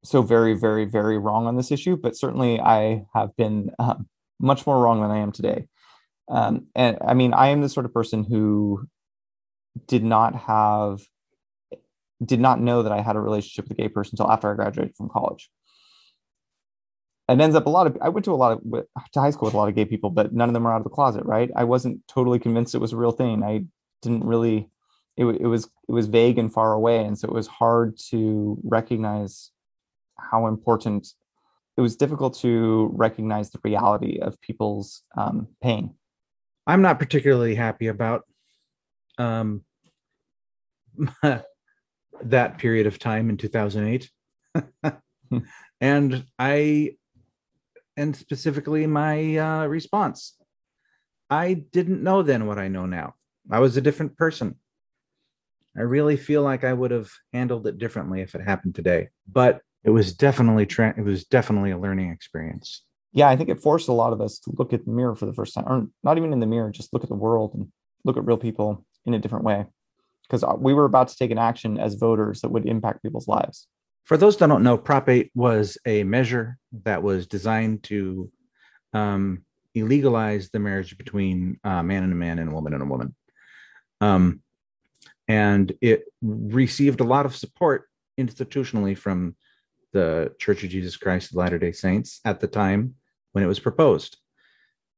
so 0.05 0.23
very, 0.23 0.55
very, 0.55 0.85
very 0.85 1.19
wrong 1.19 1.47
on 1.47 1.57
this 1.57 1.73
issue. 1.73 1.97
But 1.97 2.17
certainly, 2.17 2.61
I 2.61 3.07
have 3.13 3.35
been 3.37 3.71
um, 3.79 4.09
much 4.41 4.67
more 4.67 4.81
wrong 4.81 5.01
than 5.01 5.11
I 5.11 5.19
am 5.19 5.33
today. 5.33 5.67
Um, 6.29 6.67
and 6.75 6.99
I 7.07 7.15
mean, 7.15 7.33
I 7.33 7.49
am 7.49 7.61
the 7.61 7.69
sort 7.69 7.87
of 7.87 7.95
person 7.95 8.25
who 8.25 8.87
did 9.87 10.05
not 10.05 10.35
have, 10.35 11.01
did 12.25 12.41
not 12.41 12.61
know 12.61 12.83
that 12.83 12.93
I 12.93 13.01
had 13.01 13.17
a 13.17 13.21
relationship 13.21 13.69
with 13.69 13.79
a 13.79 13.83
gay 13.83 13.89
person 13.89 14.15
until 14.15 14.31
after 14.31 14.51
I 14.51 14.55
graduated 14.55 14.95
from 14.95 15.09
college. 15.09 15.51
And 17.29 17.41
ends 17.43 17.55
up 17.55 17.67
a 17.67 17.71
lot 17.71 17.87
of 17.87 17.99
i 18.01 18.09
went 18.09 18.25
to 18.25 18.33
a 18.33 18.37
lot 18.37 18.53
of 18.53 18.63
to 19.13 19.21
high 19.21 19.29
school 19.29 19.47
with 19.47 19.55
a 19.55 19.59
lot 19.59 19.69
of 19.69 19.75
gay 19.75 19.85
people 19.85 20.09
but 20.09 20.33
none 20.33 20.49
of 20.49 20.55
them 20.55 20.65
were 20.65 20.73
out 20.73 20.79
of 20.79 20.85
the 20.85 20.89
closet 20.89 21.27
right? 21.27 21.51
I 21.55 21.65
wasn't 21.65 22.01
totally 22.09 22.39
convinced 22.39 22.75
it 22.75 22.79
was 22.79 22.95
a 22.95 22.97
real 22.97 23.13
thing. 23.13 23.43
I 23.43 23.65
didn't 24.01 24.25
really 24.25 24.71
it, 25.19 25.27
it 25.27 25.47
was 25.47 25.69
it 25.89 25.93
was 25.93 26.07
vague 26.07 26.39
and 26.39 26.53
far 26.53 26.73
away. 26.73 27.05
And 27.05 27.19
so 27.19 27.29
it 27.29 27.35
was 27.35 27.47
hard 27.47 27.99
to 28.11 28.59
recognize 28.65 29.51
how 30.19 30.47
important 30.47 31.09
it 31.77 31.81
was 31.81 31.97
difficult 31.97 32.39
to 32.39 32.91
recognize 32.95 33.51
the 33.51 33.61
reality 33.63 34.19
of 34.21 34.41
people's 34.41 35.03
um, 35.17 35.49
pain 35.63 35.95
I'm 36.69 36.83
not 36.83 36.99
particularly 36.99 37.55
happy 37.55 37.87
about 37.87 38.25
um, 39.17 39.65
that 42.23 42.59
period 42.59 42.87
of 42.87 42.99
time 42.99 43.31
in 43.31 43.39
2008. 43.39 44.11
and 45.81 46.25
I, 46.39 46.97
and 47.97 48.15
specifically 48.15 48.87
my 48.87 49.39
uh, 49.39 49.67
response, 49.67 50.37
I 51.31 51.55
didn't 51.55 52.03
know 52.03 52.23
then 52.23 52.47
what 52.47 52.59
I 52.59 52.69
know 52.69 52.85
now. 52.85 53.15
I 53.51 53.61
was 53.61 53.79
a 53.79 53.83
different 53.83 54.19
person. 54.19 54.57
I 55.75 55.83
really 55.83 56.19
feel 56.19 56.43
like 56.43 56.65
I 56.65 56.73
would 56.75 56.91
have 56.91 57.11
handled 57.33 57.67
it 57.67 57.79
differently 57.79 58.21
if 58.21 58.35
it 58.35 58.43
happened 58.43 58.75
today. 58.75 59.09
But 59.27 59.63
it 59.85 59.91
was 59.91 60.13
definitely 60.13 60.67
tra- 60.67 60.95
it 60.99 61.03
was 61.03 61.25
definitely 61.25 61.71
a 61.71 61.79
learning 61.79 62.11
experience. 62.11 62.83
Yeah, 63.13 63.29
I 63.29 63.37
think 63.37 63.49
it 63.49 63.61
forced 63.61 63.89
a 63.89 63.93
lot 63.93 64.13
of 64.13 64.21
us 64.21 64.39
to 64.41 64.53
look 64.57 64.73
at 64.73 64.85
the 64.85 64.93
mirror 64.93 65.15
for 65.15 65.27
the 65.27 65.33
first 65.33 65.55
time, 65.55 65.65
or 65.67 65.87
not 66.03 66.19
even 66.19 66.33
in 66.33 66.41
the 66.41 66.47
mirror, 66.47 66.71
just 66.71 66.93
look 66.93 67.03
at 67.03 67.09
the 67.09 67.15
world 67.15 67.55
and 67.55 67.69
look 68.05 68.17
at 68.17 68.25
real 68.25 68.37
people 68.37 68.85
in 69.07 69.15
a 69.15 69.19
different 69.19 69.45
way. 69.45 69.67
Because 70.23 70.45
uh, 70.45 70.55
we 70.59 70.75
were 70.75 70.85
about 70.85 71.09
to 71.09 71.17
take 71.17 71.31
an 71.31 71.39
action 71.39 71.79
as 71.79 71.95
voters 71.95 72.43
that 72.43 72.51
would 72.51 72.67
impact 72.67 73.03
people's 73.03 73.29
lives. 73.29 73.67
For 74.05 74.17
those 74.17 74.37
that 74.39 74.49
don't 74.49 74.63
know, 74.63 74.77
Prop 74.77 75.09
8 75.09 75.31
was 75.35 75.79
a 75.87 76.05
measure 76.05 76.59
that 76.85 77.03
was 77.03 77.27
designed 77.27 77.83
to 77.85 78.31
um, 78.93 79.45
illegalize 79.77 80.51
the 80.51 80.59
marriage 80.59 80.97
between 80.99 81.59
a 81.65 81.83
man 81.83 82.03
and 82.03 82.13
a 82.13 82.17
man 82.17 82.39
and 82.39 82.51
a 82.51 82.55
woman 82.55 82.75
and 82.75 82.83
a 82.83 82.87
woman. 82.87 83.15
Um, 84.01 84.43
and 85.27 85.73
it 85.81 86.05
received 86.23 87.01
a 87.01 87.05
lot 87.05 87.27
of 87.27 87.37
support 87.37 87.89
institutionally 88.19 88.97
from 88.97 89.37
the 89.93 90.35
Church 90.39 90.65
of 90.65 90.71
Jesus 90.71 90.97
Christ 90.97 91.31
of 91.31 91.37
Latter 91.37 91.59
day 91.59 91.73
Saints 91.73 92.21
at 92.25 92.41
the 92.41 92.47
time 92.47 92.95
when 93.33 93.45
it 93.45 93.49
was 93.49 93.61
proposed. 93.61 94.19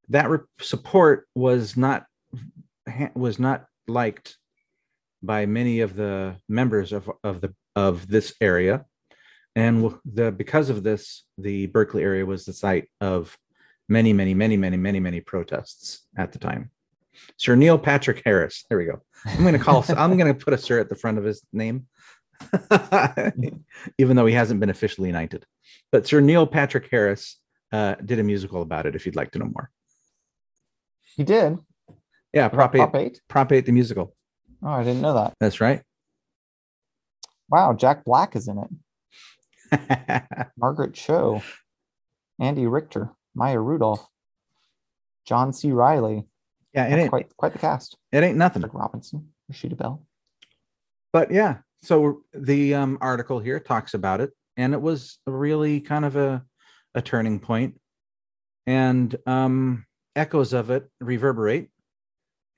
That 0.09 0.29
re- 0.29 0.39
support 0.61 1.29
was 1.35 1.77
not 1.77 2.07
was 3.15 3.39
not 3.39 3.67
liked 3.87 4.37
by 5.23 5.47
many 5.47 5.81
of 5.81 5.95
the 5.95 6.37
members 6.49 6.93
of, 6.93 7.11
of 7.23 7.41
the 7.41 7.55
of 7.77 8.09
this 8.09 8.35
area. 8.41 8.85
And 9.57 9.95
the 10.05 10.33
because 10.33 10.71
of 10.71 10.83
this 10.83 11.25
the 11.39 11.67
berkeley 11.67 12.03
area 12.03 12.25
was 12.25 12.45
the 12.45 12.53
site 12.53 12.89
of 13.01 13.37
many 13.89 14.13
many 14.13 14.35
many 14.35 14.57
many 14.57 14.77
many 14.77 15.01
many 15.01 15.21
protests 15.21 16.07
at 16.17 16.33
the 16.33 16.39
time. 16.39 16.71
Sir 17.37 17.57
neil 17.57 17.79
patrick 17.79 18.23
harris 18.25 18.65
there 18.69 18.79
we 18.79 18.87
go. 18.87 19.03
I'm 19.27 19.43
going 19.43 19.53
to 19.53 19.59
call 19.59 19.85
i'm 19.97 20.17
going 20.17 20.33
to 20.33 20.45
put 20.45 20.55
a 20.55 20.59
sir 20.59 20.79
at 20.79 20.89
the 20.89 20.95
front 20.97 21.19
of 21.19 21.25
his 21.25 21.43
name 21.53 21.87
even 23.99 24.17
though 24.17 24.27
he 24.27 24.35
hasn't 24.35 24.61
been 24.61 24.71
officially 24.71 25.13
knighted 25.13 25.45
but 25.93 26.07
sir 26.07 26.21
neil 26.21 26.47
patrick 26.47 26.89
harris 26.91 27.39
uh, 27.73 27.95
did 28.05 28.19
a 28.19 28.23
musical 28.25 28.63
about 28.63 28.87
it 28.87 28.97
if 28.97 29.07
you'd 29.07 29.15
like 29.17 29.31
to 29.31 29.39
know 29.39 29.45
more 29.55 29.71
He 31.17 31.23
did. 31.25 31.59
yeah 32.33 32.49
prop 32.49 32.75
8 32.75 32.79
Prop 32.79 32.97
eight. 32.97 33.21
prop 33.29 33.53
8 33.53 33.67
the 33.67 33.73
musical 33.73 34.15
Oh, 34.63 34.69
I 34.71 34.83
didn't 34.85 35.01
know 35.03 35.15
that. 35.15 35.35
that's 35.41 35.61
right 35.61 35.83
Wow, 37.49 37.73
Jack 37.73 38.05
Black 38.05 38.37
is 38.37 38.47
in 38.47 38.59
it. 39.73 40.23
Margaret 40.57 40.95
Cho, 40.95 41.43
Andy 42.39 42.67
Richter, 42.69 43.11
Maya 43.35 43.59
Rudolph, 43.59 44.07
John 45.27 45.53
C. 45.53 45.73
Reilly. 45.73 46.27
yeah 46.73 46.87
it 46.87 46.91
That's 46.91 47.01
ain't, 47.03 47.11
quite 47.11 47.37
quite 47.37 47.53
the 47.53 47.59
cast. 47.59 47.97
it 48.13 48.23
ain't 48.23 48.37
nothing 48.39 48.63
Robinson, 48.73 49.31
Rashida 49.53 49.77
Bell. 49.77 50.05
but 51.13 51.33
yeah 51.33 51.59
so 51.83 52.23
the 52.35 52.75
um, 52.75 52.99
article 53.01 53.39
here 53.39 53.61
talks 53.61 53.95
about 53.95 54.21
it 54.21 54.31
and 54.57 54.75
it 54.75 54.81
was 54.81 55.19
really 55.27 55.81
kind 55.81 56.05
of 56.05 56.17
a, 56.17 56.45
a 56.95 57.03
turning 57.03 57.41
point. 57.41 57.81
And 58.67 59.17
um, 59.27 59.87
echoes 60.15 60.53
of 60.53 60.71
it 60.71 60.89
reverberate 61.01 61.71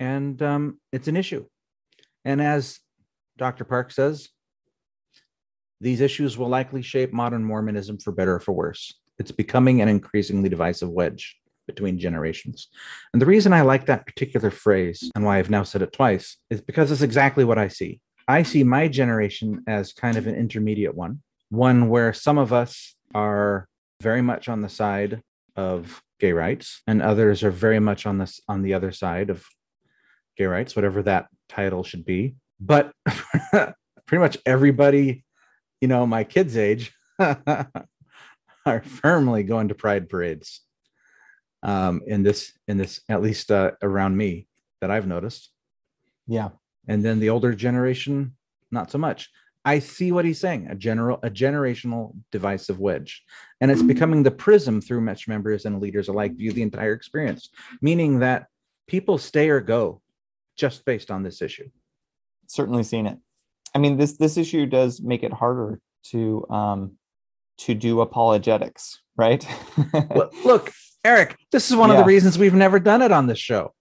and 0.00 0.40
um, 0.42 0.80
it's 0.92 1.08
an 1.08 1.16
issue. 1.16 1.46
And 2.24 2.40
as 2.40 2.78
dr 3.38 3.64
park 3.64 3.90
says 3.90 4.28
these 5.80 6.00
issues 6.00 6.36
will 6.38 6.48
likely 6.48 6.82
shape 6.82 7.12
modern 7.12 7.42
mormonism 7.42 7.98
for 7.98 8.12
better 8.12 8.34
or 8.34 8.40
for 8.40 8.52
worse. 8.52 8.94
It's 9.18 9.32
becoming 9.32 9.80
an 9.80 9.88
increasingly 9.88 10.48
divisive 10.48 10.90
wedge 10.90 11.36
between 11.66 11.98
generations. 11.98 12.68
And 13.12 13.22
the 13.22 13.26
reason 13.26 13.52
i 13.52 13.62
like 13.62 13.86
that 13.86 14.06
particular 14.06 14.50
phrase 14.50 15.10
and 15.14 15.24
why 15.24 15.38
i've 15.38 15.50
now 15.50 15.62
said 15.62 15.82
it 15.82 15.92
twice 15.92 16.36
is 16.50 16.60
because 16.60 16.90
it's 16.90 17.02
exactly 17.02 17.44
what 17.44 17.58
i 17.58 17.68
see 17.68 18.00
I 18.28 18.42
see 18.42 18.64
my 18.64 18.88
generation 18.88 19.62
as 19.66 19.92
kind 19.92 20.16
of 20.16 20.26
an 20.26 20.34
intermediate 20.34 20.94
one, 20.94 21.22
one 21.50 21.88
where 21.88 22.12
some 22.12 22.38
of 22.38 22.52
us 22.52 22.94
are 23.14 23.68
very 24.00 24.22
much 24.22 24.48
on 24.48 24.60
the 24.60 24.68
side 24.68 25.22
of 25.56 26.02
gay 26.18 26.32
rights, 26.32 26.82
and 26.86 27.02
others 27.02 27.42
are 27.42 27.50
very 27.50 27.80
much 27.80 28.06
on 28.06 28.18
this 28.18 28.40
on 28.48 28.62
the 28.62 28.74
other 28.74 28.92
side 28.92 29.30
of 29.30 29.44
gay 30.36 30.46
rights, 30.46 30.74
whatever 30.74 31.02
that 31.02 31.26
title 31.48 31.84
should 31.84 32.04
be. 32.04 32.34
But 32.60 32.92
pretty 34.06 34.20
much 34.20 34.38
everybody, 34.46 35.24
you 35.80 35.88
know, 35.88 36.06
my 36.06 36.24
kids' 36.24 36.56
age, 36.56 36.92
are 38.66 38.82
firmly 38.82 39.42
going 39.42 39.68
to 39.68 39.74
pride 39.74 40.08
parades. 40.08 40.60
Um, 41.64 42.02
in 42.06 42.24
this, 42.24 42.52
in 42.66 42.76
this, 42.76 43.00
at 43.08 43.22
least 43.22 43.50
uh, 43.52 43.72
around 43.82 44.16
me, 44.16 44.48
that 44.80 44.90
I've 44.90 45.06
noticed 45.06 45.50
Yeah. 46.26 46.50
And 46.88 47.04
then 47.04 47.20
the 47.20 47.30
older 47.30 47.54
generation 47.54 48.34
not 48.70 48.90
so 48.90 48.98
much. 48.98 49.30
I 49.64 49.78
see 49.78 50.10
what 50.10 50.24
he's 50.24 50.40
saying 50.40 50.68
a 50.70 50.74
general 50.74 51.20
a 51.22 51.30
generational 51.30 52.16
divisive 52.32 52.80
wedge. 52.80 53.22
And 53.60 53.70
it's 53.70 53.82
becoming 53.82 54.22
the 54.22 54.30
prism 54.30 54.80
through 54.80 55.06
which 55.06 55.28
members 55.28 55.64
and 55.66 55.80
leaders 55.80 56.08
alike 56.08 56.36
view 56.36 56.52
the 56.52 56.62
entire 56.62 56.94
experience 56.94 57.50
meaning 57.80 58.20
that 58.20 58.46
people 58.88 59.18
stay 59.18 59.50
or 59.50 59.60
go 59.60 60.00
just 60.56 60.84
based 60.84 61.10
on 61.10 61.22
this 61.22 61.42
issue. 61.42 61.68
Certainly 62.48 62.84
seen 62.84 63.06
it. 63.06 63.18
I 63.74 63.78
mean, 63.78 63.96
this 63.96 64.16
this 64.16 64.36
issue 64.36 64.66
does 64.66 65.00
make 65.00 65.22
it 65.22 65.32
harder 65.32 65.80
to 66.10 66.44
um 66.50 66.92
to 67.58 67.74
do 67.74 68.00
apologetics, 68.00 69.00
right? 69.16 69.46
look, 70.14 70.32
look 70.44 70.72
eric 71.04 71.36
this 71.50 71.68
is 71.68 71.76
one 71.76 71.90
of 71.90 71.96
the 71.96 72.04
reasons 72.04 72.38
we've 72.38 72.54
never 72.54 72.78
done 72.78 73.02
it 73.02 73.10
on 73.10 73.26
this 73.26 73.38
show 73.38 73.74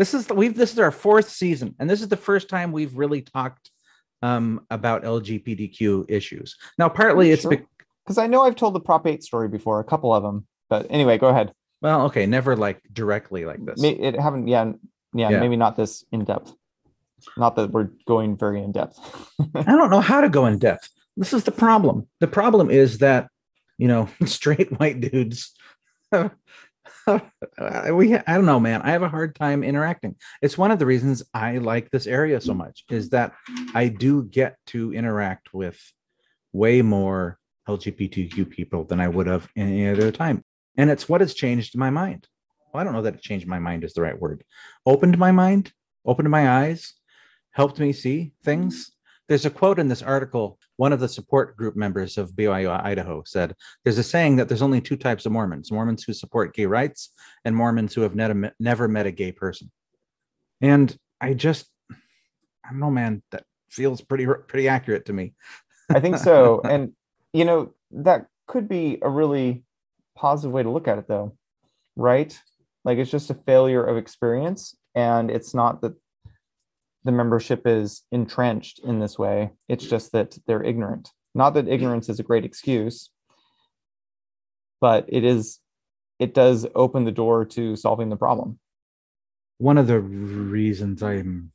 this 0.00 0.14
is 0.14 0.28
we've 0.30 0.56
this 0.56 0.72
is 0.72 0.78
our 0.78 0.90
fourth 0.90 1.28
season 1.28 1.74
and 1.78 1.88
this 1.90 2.00
is 2.00 2.08
the 2.08 2.16
first 2.28 2.48
time 2.48 2.72
we've 2.72 2.94
really 2.96 3.20
talked 3.20 3.70
um 4.22 4.64
about 4.70 5.02
lgbtq 5.04 6.04
issues 6.08 6.56
now 6.78 6.88
partly 6.88 7.30
it's 7.30 7.42
Sure. 7.42 7.52
be- 7.58 7.66
Because 8.04 8.16
I 8.18 8.26
know 8.26 8.42
I've 8.42 8.56
told 8.56 8.74
the 8.74 8.80
Prop 8.88 9.06
8 9.06 9.22
story 9.22 9.48
before, 9.48 9.78
a 9.78 9.84
couple 9.92 10.10
of 10.12 10.22
them. 10.22 10.46
But 10.70 10.86
anyway, 10.90 11.16
go 11.18 11.28
ahead. 11.28 11.52
well 11.82 12.00
okay 12.08 12.24
never 12.26 12.56
like 12.56 12.80
directly 12.92 13.44
like 13.50 13.60
this 13.66 13.82
It 13.84 14.14
haven't, 14.18 14.48
yeah, 14.48 14.64
yeah, 15.20 15.30
Yeah. 15.30 15.40
maybe 15.40 15.56
not 15.64 15.76
this 15.76 15.92
in 16.12 16.24
depth. 16.24 16.50
Not 17.36 17.52
that 17.56 17.70
we're 17.74 17.90
going 18.06 18.36
very 18.44 18.60
in 18.66 18.72
depth. 18.72 18.96
I 19.54 19.62
don't 19.78 19.90
know 19.94 20.00
how 20.12 20.20
to 20.22 20.30
go 20.38 20.46
in 20.46 20.58
depth. 20.58 20.88
This 21.16 21.32
is 21.36 21.44
the 21.44 21.52
problem. 21.64 21.96
The 22.24 22.26
problem 22.40 22.70
is 22.70 22.98
that, 22.98 23.28
you 23.82 23.88
know, 23.92 24.08
straight 24.38 24.70
white 24.80 25.00
dudes, 25.00 25.52
we, 27.92 28.16
I 28.16 28.34
don't 28.34 28.46
know, 28.46 28.60
man. 28.60 28.82
I 28.82 28.90
have 28.90 29.02
a 29.02 29.08
hard 29.08 29.34
time 29.34 29.62
interacting. 29.64 30.16
It's 30.42 30.58
one 30.58 30.70
of 30.70 30.78
the 30.78 30.86
reasons 30.86 31.22
I 31.34 31.58
like 31.58 31.90
this 31.90 32.06
area 32.06 32.40
so 32.40 32.54
much 32.54 32.84
is 32.90 33.10
that 33.10 33.32
I 33.74 33.88
do 33.88 34.24
get 34.24 34.56
to 34.68 34.92
interact 34.92 35.52
with 35.54 35.80
way 36.52 36.82
more 36.82 37.38
LGBTQ 37.68 38.50
people 38.50 38.84
than 38.84 39.00
I 39.00 39.08
would 39.08 39.26
have 39.26 39.48
any 39.56 39.88
other 39.88 40.10
time. 40.10 40.44
And 40.76 40.90
it's 40.90 41.08
what 41.08 41.20
has 41.20 41.34
changed 41.34 41.76
my 41.76 41.90
mind. 41.90 42.26
Well, 42.72 42.80
I 42.80 42.84
don't 42.84 42.92
know 42.92 43.02
that 43.02 43.14
it 43.14 43.22
changed 43.22 43.46
my 43.46 43.58
mind 43.58 43.84
is 43.84 43.94
the 43.94 44.02
right 44.02 44.18
word. 44.18 44.44
Opened 44.86 45.18
my 45.18 45.32
mind, 45.32 45.72
opened 46.04 46.30
my 46.30 46.48
eyes, 46.48 46.94
helped 47.52 47.78
me 47.78 47.92
see 47.92 48.32
things. 48.44 48.92
There's 49.30 49.46
a 49.46 49.50
quote 49.50 49.78
in 49.78 49.86
this 49.86 50.02
article. 50.02 50.58
One 50.76 50.92
of 50.92 50.98
the 50.98 51.08
support 51.08 51.56
group 51.56 51.76
members 51.76 52.18
of 52.18 52.32
BYU 52.32 52.84
Idaho 52.84 53.22
said, 53.24 53.54
There's 53.84 53.96
a 53.96 54.02
saying 54.02 54.34
that 54.36 54.48
there's 54.48 54.60
only 54.60 54.80
two 54.80 54.96
types 54.96 55.24
of 55.24 55.30
Mormons 55.30 55.70
Mormons 55.70 56.02
who 56.02 56.12
support 56.12 56.52
gay 56.52 56.66
rights 56.66 57.12
and 57.44 57.54
Mormons 57.54 57.94
who 57.94 58.00
have 58.00 58.16
never, 58.16 58.52
never 58.58 58.88
met 58.88 59.06
a 59.06 59.12
gay 59.12 59.30
person. 59.30 59.70
And 60.60 60.94
I 61.20 61.34
just, 61.34 61.68
I 61.92 62.70
don't 62.70 62.80
know, 62.80 62.90
man, 62.90 63.22
that 63.30 63.44
feels 63.70 64.00
pretty, 64.00 64.26
pretty 64.26 64.66
accurate 64.66 65.04
to 65.06 65.12
me. 65.12 65.34
I 65.88 66.00
think 66.00 66.18
so. 66.18 66.60
And, 66.68 66.92
you 67.32 67.44
know, 67.44 67.72
that 67.92 68.26
could 68.48 68.68
be 68.68 68.98
a 69.00 69.08
really 69.08 69.62
positive 70.16 70.50
way 70.50 70.64
to 70.64 70.70
look 70.70 70.88
at 70.88 70.98
it, 70.98 71.06
though, 71.06 71.36
right? 71.94 72.36
Like 72.84 72.98
it's 72.98 73.12
just 73.12 73.30
a 73.30 73.34
failure 73.34 73.84
of 73.84 73.96
experience. 73.96 74.76
And 74.96 75.30
it's 75.30 75.54
not 75.54 75.82
that 75.82 75.94
the 77.04 77.12
membership 77.12 77.66
is 77.66 78.02
entrenched 78.12 78.80
in 78.80 79.00
this 79.00 79.18
way, 79.18 79.50
it's 79.68 79.86
just 79.86 80.12
that 80.12 80.36
they're 80.46 80.62
ignorant. 80.62 81.10
Not 81.34 81.54
that 81.54 81.68
ignorance 81.68 82.08
is 82.08 82.20
a 82.20 82.24
great 82.24 82.44
excuse, 82.44 83.10
but 84.80 85.06
it 85.08 85.24
is 85.24 85.60
it 86.18 86.34
does 86.34 86.66
open 86.74 87.04
the 87.04 87.12
door 87.12 87.44
to 87.46 87.76
solving 87.76 88.10
the 88.10 88.16
problem. 88.16 88.58
One 89.58 89.78
of 89.78 89.86
the 89.86 90.00
reasons 90.00 91.02
I'm 91.02 91.52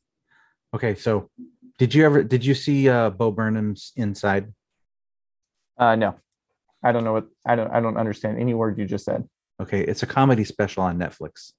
okay. 0.74 0.96
So, 0.96 1.30
did 1.78 1.94
you 1.94 2.06
ever 2.06 2.24
did 2.24 2.46
you 2.46 2.56
see 2.56 2.90
uh, 2.90 3.12
Bo 3.12 3.32
Burnham's 3.32 3.92
Inside? 3.96 4.54
Uh, 5.78 5.96
no, 5.96 6.16
I 6.84 6.92
don't 6.92 7.04
know 7.04 7.14
what 7.14 7.28
I 7.46 7.56
don't 7.56 7.72
I 7.72 7.80
don't 7.80 7.98
understand 7.98 8.40
any 8.40 8.54
word 8.54 8.78
you 8.78 8.86
just 8.86 9.06
said. 9.06 9.28
Okay, 9.62 9.82
it's 9.82 10.04
a 10.04 10.08
comedy 10.08 10.44
special 10.44 10.84
on 10.84 10.98
Netflix. 10.98 11.52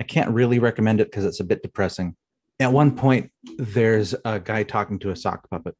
I 0.00 0.02
can't 0.02 0.30
really 0.30 0.58
recommend 0.58 1.00
it 1.00 1.10
because 1.10 1.24
it's 1.24 1.40
a 1.40 1.44
bit 1.44 1.62
depressing. 1.62 2.16
At 2.60 2.72
one 2.72 2.96
point, 2.96 3.30
there's 3.58 4.14
a 4.24 4.38
guy 4.38 4.62
talking 4.62 4.98
to 5.00 5.10
a 5.10 5.16
sock 5.16 5.48
puppet, 5.50 5.74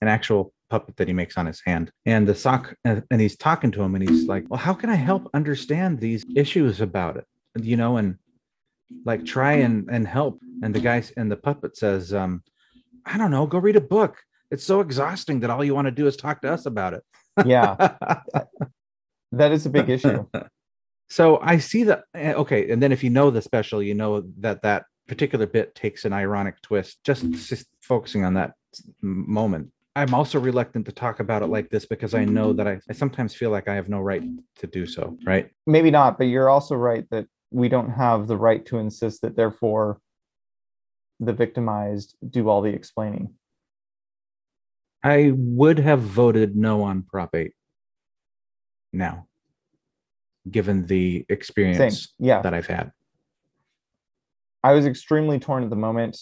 an 0.00 0.08
actual 0.08 0.52
puppet 0.70 0.96
that 0.96 1.08
he 1.08 1.12
makes 1.14 1.36
on 1.36 1.46
his 1.46 1.60
hand, 1.66 1.92
and 2.06 2.26
the 2.26 2.34
sock, 2.34 2.74
and 2.84 3.04
he's 3.10 3.36
talking 3.36 3.70
to 3.72 3.82
him, 3.82 3.94
and 3.94 4.08
he's 4.08 4.26
like, 4.26 4.44
"Well, 4.48 4.58
how 4.58 4.72
can 4.72 4.88
I 4.88 4.94
help 4.94 5.28
understand 5.34 5.98
these 6.00 6.24
issues 6.34 6.80
about 6.80 7.16
it?" 7.18 7.26
You 7.60 7.76
know, 7.76 7.98
and 7.98 8.16
like 9.04 9.24
try 9.24 9.52
and 9.54 9.88
and 9.90 10.06
help. 10.06 10.40
And 10.62 10.74
the 10.74 10.80
guy 10.80 11.02
and 11.16 11.30
the 11.30 11.36
puppet 11.36 11.76
says, 11.76 12.14
um, 12.14 12.42
"I 13.04 13.18
don't 13.18 13.30
know, 13.30 13.46
go 13.46 13.58
read 13.58 13.76
a 13.76 13.80
book. 13.80 14.16
It's 14.50 14.64
so 14.64 14.80
exhausting 14.80 15.40
that 15.40 15.50
all 15.50 15.64
you 15.64 15.74
want 15.74 15.86
to 15.86 15.92
do 15.92 16.06
is 16.06 16.16
talk 16.16 16.40
to 16.42 16.52
us 16.52 16.64
about 16.66 16.94
it." 16.94 17.02
Yeah, 17.44 17.74
that 19.32 19.52
is 19.52 19.66
a 19.66 19.70
big 19.70 19.90
issue. 19.90 20.26
So 21.10 21.38
I 21.42 21.58
see 21.58 21.84
that. 21.84 22.04
eh, 22.14 22.32
Okay, 22.32 22.70
and 22.70 22.82
then 22.82 22.92
if 22.92 23.02
you 23.04 23.10
know 23.10 23.30
the 23.30 23.42
special, 23.42 23.82
you 23.82 23.94
know 23.94 24.24
that 24.38 24.62
that 24.62 24.84
particular 25.10 25.44
bit 25.44 25.74
takes 25.74 26.04
an 26.04 26.12
ironic 26.12 26.62
twist. 26.62 27.00
Just, 27.04 27.28
just 27.32 27.66
focusing 27.82 28.24
on 28.24 28.34
that 28.34 28.54
moment. 29.02 29.72
I'm 29.96 30.14
also 30.14 30.38
reluctant 30.38 30.86
to 30.86 30.92
talk 30.92 31.18
about 31.18 31.42
it 31.42 31.48
like 31.48 31.68
this 31.68 31.84
because 31.84 32.14
I 32.14 32.24
know 32.24 32.52
that 32.52 32.68
I, 32.68 32.78
I 32.88 32.92
sometimes 32.92 33.34
feel 33.34 33.50
like 33.50 33.66
I 33.66 33.74
have 33.74 33.88
no 33.88 33.98
right 33.98 34.22
to 34.60 34.66
do 34.68 34.86
so. 34.86 35.18
Right? 35.26 35.50
Maybe 35.66 35.90
not, 35.90 36.16
but 36.16 36.28
you're 36.28 36.48
also 36.48 36.76
right 36.76 37.04
that 37.10 37.26
we 37.50 37.68
don't 37.68 37.90
have 37.90 38.28
the 38.28 38.36
right 38.36 38.64
to 38.66 38.78
insist 38.78 39.22
that 39.22 39.34
therefore 39.34 40.00
the 41.18 41.32
victimized 41.32 42.14
do 42.30 42.48
all 42.48 42.62
the 42.62 42.70
explaining. 42.70 43.34
I 45.02 45.32
would 45.34 45.80
have 45.80 46.00
voted 46.00 46.54
no 46.54 46.82
on 46.82 47.02
Prop 47.02 47.34
8 47.34 47.52
now, 48.92 49.26
given 50.48 50.86
the 50.86 51.18
Same. 51.18 51.26
experience 51.28 52.14
Yeah. 52.20 52.42
that 52.42 52.54
I've 52.54 52.68
had. 52.68 52.92
I 54.62 54.72
was 54.72 54.86
extremely 54.86 55.38
torn 55.38 55.64
at 55.64 55.70
the 55.70 55.76
moment. 55.76 56.18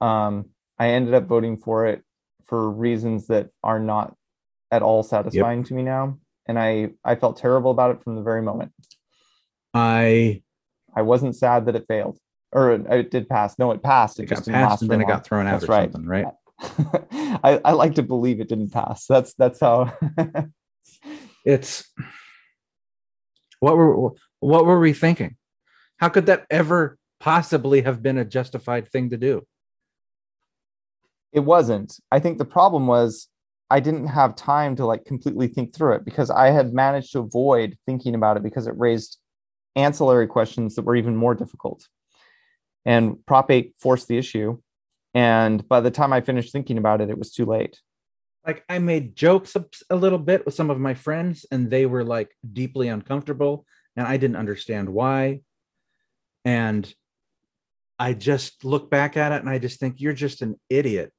Um, 0.00 0.50
I 0.78 0.88
ended 0.88 1.14
up 1.14 1.26
voting 1.26 1.56
for 1.56 1.86
it 1.86 2.02
for 2.44 2.70
reasons 2.70 3.28
that 3.28 3.50
are 3.62 3.78
not 3.78 4.14
at 4.70 4.82
all 4.82 5.02
satisfying 5.02 5.64
to 5.64 5.74
me 5.74 5.82
now. 5.82 6.18
And 6.46 6.58
I, 6.58 6.90
I 7.04 7.14
felt 7.14 7.36
terrible 7.36 7.70
about 7.70 7.94
it 7.94 8.02
from 8.02 8.16
the 8.16 8.22
very 8.22 8.42
moment. 8.42 8.72
I 9.74 10.42
I 10.94 11.02
wasn't 11.02 11.36
sad 11.36 11.66
that 11.66 11.76
it 11.76 11.86
failed 11.88 12.18
or 12.52 12.72
it, 12.72 12.86
it 12.90 13.10
did 13.10 13.28
pass. 13.28 13.58
No, 13.58 13.70
it 13.70 13.82
passed. 13.82 14.18
It, 14.18 14.24
it 14.24 14.28
just 14.28 14.46
got 14.46 14.52
passed 14.52 14.82
and 14.82 14.90
then 14.90 15.00
it 15.00 15.04
long. 15.04 15.12
got 15.12 15.24
thrown 15.24 15.46
out 15.46 15.60
That's 15.60 15.64
or 15.64 15.72
right. 15.72 15.92
something, 15.92 16.06
right? 16.06 16.26
I, 17.42 17.60
I 17.64 17.72
like 17.72 17.94
to 17.94 18.02
believe 18.02 18.40
it 18.40 18.48
didn't 18.48 18.70
pass. 18.70 19.06
That's 19.06 19.34
that's 19.34 19.60
how. 19.60 19.96
it's 21.44 21.90
what 23.60 23.76
were 23.76 24.10
what 24.40 24.66
were 24.66 24.80
we 24.80 24.92
thinking 24.92 25.36
how 25.98 26.08
could 26.08 26.26
that 26.26 26.46
ever 26.50 26.98
possibly 27.22 27.82
have 27.82 28.02
been 28.02 28.18
a 28.18 28.24
justified 28.24 28.90
thing 28.90 29.08
to 29.10 29.16
do 29.16 29.46
it 31.32 31.40
wasn't. 31.40 31.98
I 32.10 32.18
think 32.18 32.38
the 32.38 32.44
problem 32.44 32.86
was 32.86 33.28
I 33.70 33.80
didn't 33.80 34.08
have 34.08 34.36
time 34.36 34.76
to 34.76 34.84
like 34.84 35.06
completely 35.06 35.48
think 35.48 35.74
through 35.74 35.94
it 35.94 36.04
because 36.04 36.30
I 36.30 36.50
had 36.50 36.74
managed 36.74 37.12
to 37.12 37.20
avoid 37.20 37.78
thinking 37.86 38.14
about 38.14 38.36
it 38.36 38.42
because 38.42 38.66
it 38.66 38.74
raised 38.76 39.18
ancillary 39.74 40.26
questions 40.26 40.74
that 40.74 40.84
were 40.84 40.96
even 40.96 41.16
more 41.16 41.34
difficult. 41.34 41.88
And 42.84 43.24
Prop 43.24 43.50
8 43.50 43.74
forced 43.78 44.08
the 44.08 44.18
issue. 44.18 44.58
And 45.14 45.66
by 45.68 45.80
the 45.80 45.90
time 45.90 46.12
I 46.12 46.20
finished 46.20 46.52
thinking 46.52 46.76
about 46.76 47.00
it, 47.00 47.08
it 47.08 47.18
was 47.18 47.32
too 47.32 47.46
late. 47.46 47.80
like 48.46 48.64
i 48.68 48.78
made 48.78 49.16
jokes 49.16 49.56
a, 49.56 49.64
a 49.88 49.96
little 49.96 50.18
bit 50.18 50.44
with 50.44 50.54
some 50.54 50.70
of 50.70 50.78
my 50.78 50.94
friends 50.94 51.46
and 51.50 51.70
they 51.70 51.86
were 51.86 52.04
like 52.04 52.30
deeply 52.52 52.88
uncomfortable 52.88 53.64
and 53.96 54.04
i 54.06 54.16
didn't 54.16 54.42
understand 54.44 54.88
why 54.88 55.40
and 56.44 56.92
i 57.98 58.12
just 58.12 58.64
look 58.64 58.90
back 58.90 59.16
at 59.16 59.32
it 59.32 59.40
and 59.40 59.48
i 59.48 59.58
just 59.58 59.80
think 59.80 60.00
you're 60.00 60.12
just 60.12 60.42
an 60.42 60.58
idiot 60.68 61.12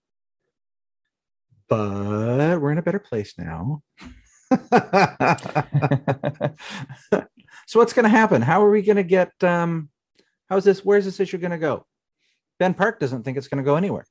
but 1.70 2.60
we're 2.60 2.72
in 2.72 2.78
a 2.78 2.84
better 2.84 3.00
place 3.00 3.34
now 3.38 3.82
so 7.68 7.80
what's 7.80 7.94
going 7.94 8.04
to 8.04 8.10
happen 8.10 8.42
how 8.42 8.64
are 8.64 8.70
we 8.70 8.82
going 8.82 8.98
to 8.98 9.04
get 9.04 9.32
um 9.44 9.90
how's 10.50 10.64
this 10.64 10.86
where's 10.86 11.06
this 11.06 11.20
issue 11.20 11.38
going 11.38 11.52
to 11.52 11.58
go 11.58 11.86
ben 12.60 12.74
park 12.74 13.00
doesn't 13.00 13.24
think 13.24 13.38
it's 13.38 13.48
going 13.48 13.64
to 13.64 13.66
go 13.66 13.76
anywhere 13.76 14.06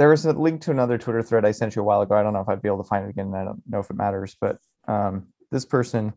there 0.00 0.08
was 0.08 0.24
a 0.24 0.32
link 0.32 0.62
to 0.62 0.70
another 0.70 0.96
Twitter 0.96 1.22
thread 1.22 1.44
I 1.44 1.50
sent 1.50 1.76
you 1.76 1.82
a 1.82 1.84
while 1.84 2.00
ago. 2.00 2.14
I 2.14 2.22
don't 2.22 2.32
know 2.32 2.40
if 2.40 2.48
I'd 2.48 2.62
be 2.62 2.68
able 2.68 2.82
to 2.82 2.88
find 2.88 3.04
it 3.04 3.10
again. 3.10 3.34
I 3.34 3.44
don't 3.44 3.62
know 3.68 3.80
if 3.80 3.90
it 3.90 3.96
matters, 3.96 4.34
but 4.40 4.56
um, 4.88 5.26
this 5.50 5.66
person 5.66 6.14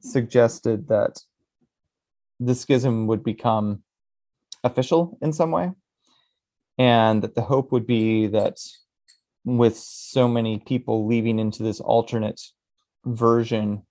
suggested 0.00 0.88
that 0.88 1.16
the 2.40 2.54
schism 2.54 3.06
would 3.06 3.22
become 3.22 3.84
official 4.64 5.16
in 5.22 5.32
some 5.32 5.52
way, 5.52 5.70
and 6.78 7.22
that 7.22 7.36
the 7.36 7.42
hope 7.42 7.70
would 7.70 7.86
be 7.86 8.26
that 8.26 8.58
with 9.44 9.76
so 9.76 10.26
many 10.26 10.58
people 10.58 11.06
leaving 11.06 11.38
into 11.38 11.62
this 11.62 11.78
alternate 11.78 12.40
version 13.04 13.82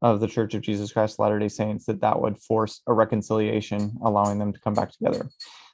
of 0.00 0.20
the 0.20 0.28
Church 0.28 0.54
of 0.54 0.62
Jesus 0.62 0.92
Christ 0.92 1.14
of 1.14 1.20
Latter-day 1.20 1.48
Saints, 1.48 1.86
that 1.86 2.02
that 2.02 2.20
would 2.20 2.38
force 2.38 2.82
a 2.86 2.92
reconciliation, 2.92 3.96
allowing 4.04 4.38
them 4.38 4.52
to 4.52 4.60
come 4.60 4.74
back 4.74 4.92
together. 4.92 5.28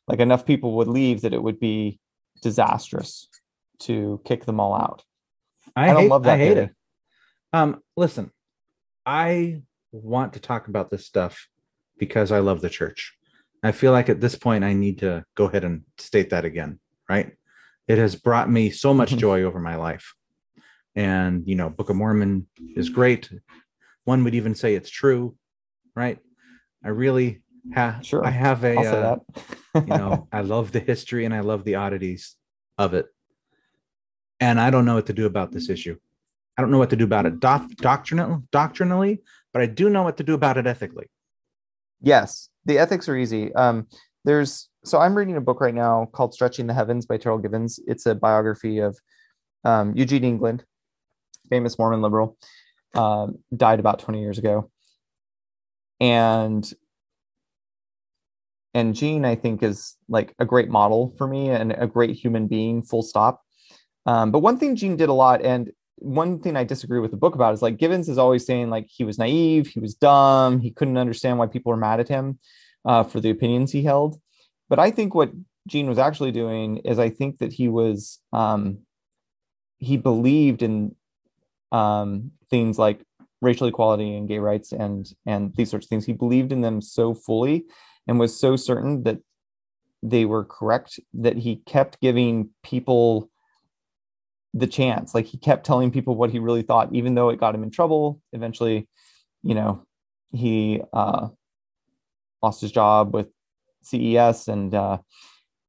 Like 0.08 0.20
enough 0.20 0.46
people 0.46 0.76
would 0.76 0.88
leave 0.88 1.22
that 1.22 1.34
it 1.34 1.42
would 1.42 1.60
be 1.60 1.98
disastrous 2.40 3.28
to 3.80 4.20
kick 4.24 4.44
them 4.46 4.60
all 4.60 4.74
out. 4.74 5.02
I, 5.76 5.90
I 5.90 5.92
don't 5.92 6.02
hate, 6.02 6.10
love 6.10 6.22
that 6.22 6.34
I 6.34 6.36
hate 6.38 6.54
theory. 6.54 6.64
it. 6.66 6.70
Um, 7.52 7.80
listen, 7.96 8.30
I 9.04 9.62
want 9.92 10.34
to 10.34 10.40
talk 10.40 10.68
about 10.68 10.90
this 10.90 11.04
stuff 11.04 11.48
because 11.98 12.32
I 12.32 12.38
love 12.38 12.60
the 12.60 12.70
church. 12.70 13.14
I 13.64 13.72
feel 13.72 13.92
like 13.92 14.08
at 14.08 14.20
this 14.20 14.34
point 14.36 14.62
I 14.62 14.74
need 14.74 14.98
to 14.98 15.24
go 15.34 15.46
ahead 15.46 15.64
and 15.64 15.82
state 15.98 16.30
that 16.30 16.44
again, 16.44 16.78
right? 17.08 17.32
It 17.88 17.98
has 17.98 18.14
brought 18.14 18.50
me 18.50 18.70
so 18.70 18.92
much 18.94 19.12
Mhm. 19.12 19.18
joy 19.18 19.42
over 19.42 19.58
my 19.58 19.76
life. 19.76 20.14
And 20.94 21.46
you 21.48 21.56
know, 21.56 21.70
Book 21.70 21.90
of 21.90 21.96
Mormon 21.96 22.46
is 22.76 22.88
great. 22.90 23.30
One 24.04 24.22
would 24.24 24.34
even 24.34 24.54
say 24.54 24.74
it's 24.74 24.90
true, 24.90 25.36
right? 25.96 26.18
I 26.84 26.90
really 26.90 27.42
have 27.72 28.04
Sure, 28.04 28.24
I 28.24 28.30
have 28.30 28.62
a 28.64 28.76
uh, 28.76 29.16
you 29.86 29.94
know 29.96 30.28
i 30.30 30.40
love 30.40 30.70
the 30.70 30.78
history 30.78 31.24
and 31.24 31.34
i 31.34 31.40
love 31.40 31.64
the 31.64 31.74
oddities 31.74 32.36
of 32.78 32.94
it 32.94 33.06
and 34.38 34.60
i 34.60 34.70
don't 34.70 34.84
know 34.84 34.94
what 34.94 35.06
to 35.06 35.12
do 35.12 35.26
about 35.26 35.50
this 35.50 35.68
issue 35.68 35.96
i 36.56 36.62
don't 36.62 36.70
know 36.70 36.78
what 36.78 36.90
to 36.90 36.96
do 36.96 37.04
about 37.04 37.26
it 37.26 37.40
doc- 37.40 37.68
doctrinal, 37.76 38.44
doctrinally 38.52 39.20
but 39.52 39.62
i 39.62 39.66
do 39.66 39.90
know 39.90 40.02
what 40.04 40.16
to 40.18 40.22
do 40.22 40.34
about 40.34 40.56
it 40.56 40.66
ethically 40.66 41.06
yes, 42.00 42.48
the 42.64 42.78
ethics 42.78 43.08
are 43.08 43.16
easy. 43.16 43.54
Um, 43.54 43.86
there's 44.24 44.68
so 44.84 44.98
I'm 44.98 45.16
reading 45.16 45.36
a 45.36 45.40
book 45.40 45.60
right 45.60 45.74
now 45.74 46.06
called 46.12 46.34
Stretching 46.34 46.66
the 46.66 46.74
Heavens 46.74 47.06
by 47.06 47.18
Terryl 47.18 47.40
Givens. 47.40 47.80
It's 47.86 48.06
a 48.06 48.14
biography 48.14 48.78
of 48.78 48.98
um, 49.64 49.94
Eugene 49.96 50.24
England, 50.24 50.64
famous 51.48 51.78
Mormon 51.78 52.02
liberal, 52.02 52.36
um, 52.94 53.38
died 53.56 53.80
about 53.80 53.98
20 53.98 54.20
years 54.20 54.38
ago. 54.38 54.70
And 56.00 56.70
and 58.74 58.94
Gene, 58.94 59.24
I 59.24 59.36
think, 59.36 59.62
is 59.62 59.96
like 60.08 60.34
a 60.38 60.44
great 60.44 60.68
model 60.68 61.14
for 61.16 61.28
me 61.28 61.48
and 61.48 61.72
a 61.72 61.86
great 61.86 62.10
human 62.10 62.48
being, 62.48 62.82
full 62.82 63.02
stop. 63.02 63.40
Um, 64.04 64.32
but 64.32 64.40
one 64.40 64.58
thing 64.58 64.74
Gene 64.74 64.96
did 64.96 65.08
a 65.08 65.12
lot, 65.12 65.42
and 65.42 65.70
one 65.96 66.40
thing 66.40 66.56
I 66.56 66.64
disagree 66.64 66.98
with 66.98 67.10
the 67.10 67.16
book 67.16 67.34
about 67.34 67.54
is 67.54 67.62
like 67.62 67.76
Givens 67.76 68.08
is 68.08 68.18
always 68.18 68.44
saying 68.44 68.70
like 68.70 68.86
he 68.88 69.04
was 69.04 69.18
naive, 69.18 69.66
he 69.66 69.80
was 69.80 69.94
dumb, 69.94 70.60
he 70.60 70.70
couldn't 70.70 70.98
understand 70.98 71.38
why 71.38 71.46
people 71.46 71.70
were 71.70 71.78
mad 71.78 72.00
at 72.00 72.08
him 72.08 72.38
uh, 72.84 73.04
for 73.04 73.20
the 73.20 73.30
opinions 73.30 73.72
he 73.72 73.82
held. 73.82 74.20
But 74.68 74.78
I 74.78 74.90
think 74.90 75.14
what 75.14 75.32
Gene 75.66 75.88
was 75.88 75.98
actually 75.98 76.32
doing 76.32 76.78
is 76.78 76.98
I 76.98 77.10
think 77.10 77.38
that 77.38 77.52
he 77.52 77.68
was 77.68 78.20
um, 78.32 78.78
he 79.78 79.96
believed 79.96 80.62
in 80.62 80.94
um, 81.72 82.32
things 82.50 82.78
like 82.78 83.02
racial 83.40 83.66
equality 83.66 84.16
and 84.16 84.28
gay 84.28 84.38
rights 84.38 84.72
and 84.72 85.06
and 85.26 85.54
these 85.54 85.70
sorts 85.70 85.86
of 85.86 85.90
things. 85.90 86.04
He 86.04 86.12
believed 86.12 86.52
in 86.52 86.60
them 86.60 86.80
so 86.80 87.14
fully 87.14 87.64
and 88.06 88.18
was 88.18 88.38
so 88.38 88.56
certain 88.56 89.04
that 89.04 89.18
they 90.02 90.26
were 90.26 90.44
correct 90.44 91.00
that 91.14 91.36
he 91.38 91.56
kept 91.66 92.00
giving 92.00 92.50
people 92.62 93.30
the 94.54 94.68
chance. 94.68 95.14
Like 95.14 95.26
he 95.26 95.36
kept 95.36 95.66
telling 95.66 95.90
people 95.90 96.14
what 96.14 96.30
he 96.30 96.38
really 96.38 96.62
thought, 96.62 96.94
even 96.94 97.14
though 97.14 97.28
it 97.28 97.40
got 97.40 97.54
him 97.54 97.64
in 97.64 97.70
trouble. 97.70 98.20
Eventually, 98.32 98.88
you 99.42 99.54
know, 99.54 99.84
he 100.32 100.80
uh, 100.92 101.28
lost 102.42 102.60
his 102.60 102.72
job 102.72 103.12
with 103.12 103.26
CES 103.82 104.48
and 104.48 104.74
uh, 104.74 104.98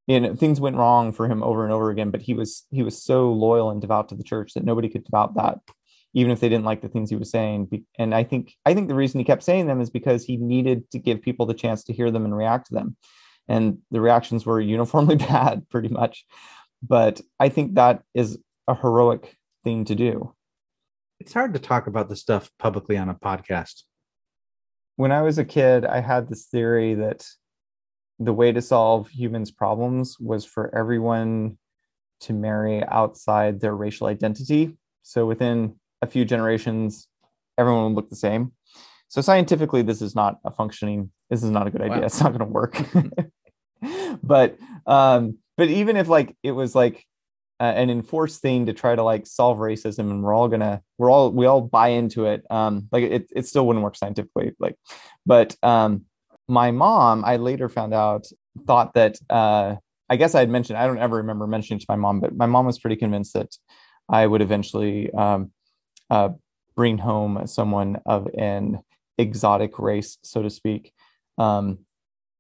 you 0.08 0.20
know 0.20 0.36
things 0.36 0.62
went 0.62 0.78
wrong 0.78 1.12
for 1.12 1.28
him 1.28 1.44
over 1.44 1.64
and 1.64 1.74
over 1.74 1.90
again. 1.90 2.12
But 2.12 2.22
he 2.22 2.36
was 2.36 2.66
he 2.70 2.84
was 2.84 3.02
so 3.02 3.34
loyal 3.34 3.72
and 3.72 3.82
devout 3.82 4.10
to 4.10 4.16
the 4.16 4.24
church 4.24 4.54
that 4.54 4.64
nobody 4.64 4.88
could 4.88 5.04
doubt 5.06 5.36
that. 5.36 5.60
even 6.14 6.32
if 6.32 6.40
they 6.40 6.48
didn't 6.48 6.66
like 6.66 6.82
the 6.82 6.88
things 6.88 7.10
he 7.10 7.16
was 7.16 7.32
saying. 7.32 7.84
And 7.98 8.14
I 8.14 8.24
think 8.24 8.54
I 8.66 8.74
think 8.76 8.88
the 8.88 8.96
reason 8.96 9.20
he 9.20 9.26
kept 9.26 9.44
saying 9.44 9.66
them 9.66 9.82
is 9.82 9.90
because 9.90 10.24
he 10.24 10.38
needed 10.38 10.90
to 10.92 11.00
give 11.00 11.24
people 11.24 11.48
the 11.48 11.56
chance 11.56 11.84
to 11.86 11.94
hear 11.94 12.12
them 12.12 12.24
and 12.24 12.38
react 12.38 12.68
to 12.68 12.76
them. 12.76 12.96
And 13.48 13.80
the 13.92 14.02
reactions 14.02 14.46
were 14.46 14.62
uniformly 14.62 15.16
bad, 15.32 15.68
pretty 15.70 15.90
much. 15.90 16.26
But 16.82 17.20
I 17.40 17.50
think 17.50 17.76
that 17.76 18.04
is 18.14 18.38
a 18.68 18.76
heroic 18.76 19.36
thing 19.64 19.86
to 19.86 19.96
do. 19.96 20.34
It's 21.20 21.34
hard 21.34 21.54
to 21.54 21.60
talk 21.60 21.88
about 21.88 22.10
this 22.10 22.22
stuff 22.22 22.52
publicly 22.60 22.98
on 22.98 23.10
a 23.10 23.16
podcast. 23.16 23.84
When 24.96 25.12
I 25.12 25.22
was 25.22 25.38
a 25.38 25.46
kid, 25.46 25.86
I 25.86 26.02
had 26.02 26.28
this 26.28 26.46
theory 26.46 26.94
that 26.96 27.26
the 28.20 28.34
way 28.34 28.52
to 28.52 28.62
solve 28.62 29.10
humans' 29.10 29.52
problems 29.52 30.18
was 30.20 30.46
for 30.46 30.74
everyone 30.76 31.58
to 32.22 32.34
marry 32.34 32.84
outside 32.86 33.60
their 33.60 33.76
racial 33.76 34.08
identity. 34.08 34.78
So 35.04 35.26
within 35.26 35.76
a 36.02 36.08
few 36.08 36.26
generations, 36.26 37.08
everyone 37.58 37.86
would 37.86 37.96
look 37.96 38.10
the 38.10 38.16
same. 38.16 38.54
So 39.08 39.22
scientifically, 39.22 39.82
this 39.82 40.02
is 40.02 40.16
not 40.16 40.40
a 40.46 40.52
functioning. 40.52 41.12
This 41.30 41.44
is 41.44 41.50
not 41.50 41.68
a 41.68 41.72
good 41.72 41.82
idea. 41.82 42.00
Wow. 42.00 42.06
It's 42.06 42.22
not 42.22 42.38
going 42.38 42.40
to 42.40 42.46
work. 42.46 42.82
but 44.24 44.58
um, 44.86 45.38
but 45.58 45.70
even 45.70 45.98
if 45.98 46.08
like 46.08 46.36
it 46.44 46.52
was 46.52 46.76
like 46.76 47.06
uh, 47.60 47.64
an 47.64 47.90
enforced 47.90 48.42
thing 48.42 48.66
to 48.66 48.74
try 48.74 48.96
to 48.96 49.04
like 49.04 49.26
solve 49.26 49.58
racism, 49.60 50.12
and 50.12 50.24
we're 50.24 50.34
all 50.34 50.48
gonna 50.48 50.82
we're 50.98 51.10
all 51.10 51.32
we 51.32 51.46
all 51.46 51.62
buy 51.62 51.90
into 51.90 52.26
it. 52.26 52.44
Um, 52.50 52.88
like 52.92 53.04
it 53.04 53.30
it 53.36 53.48
still 53.48 53.66
wouldn't 53.66 53.84
work 53.84 53.96
scientifically. 53.96 54.54
Like, 54.60 54.76
but 55.26 55.56
um, 55.64 56.06
my 56.48 56.72
mom, 56.72 57.24
I 57.26 57.38
later 57.38 57.70
found 57.70 57.94
out, 57.94 58.28
thought 58.68 58.94
that 58.94 59.18
uh, 59.30 59.76
I 60.10 60.16
guess 60.16 60.36
I 60.36 60.40
had 60.40 60.50
mentioned, 60.50 60.78
I 60.78 60.86
don't 60.86 61.00
ever 61.00 61.18
remember 61.18 61.48
mentioning 61.48 61.80
to 61.80 61.86
my 61.90 61.96
mom, 61.96 62.20
but 62.20 62.36
my 62.36 62.46
mom 62.46 62.66
was 62.66 62.80
pretty 62.80 62.96
convinced 62.96 63.34
that 63.34 63.56
I 64.10 64.28
would 64.28 64.42
eventually 64.42 65.12
um, 65.14 65.52
uh, 66.10 66.30
bring 66.76 66.98
home 66.98 67.48
someone 67.48 67.98
of 68.06 68.28
an 68.38 68.80
exotic 69.18 69.80
race, 69.80 70.18
so 70.24 70.44
to 70.44 70.50
speak, 70.50 70.94
um, 71.38 71.80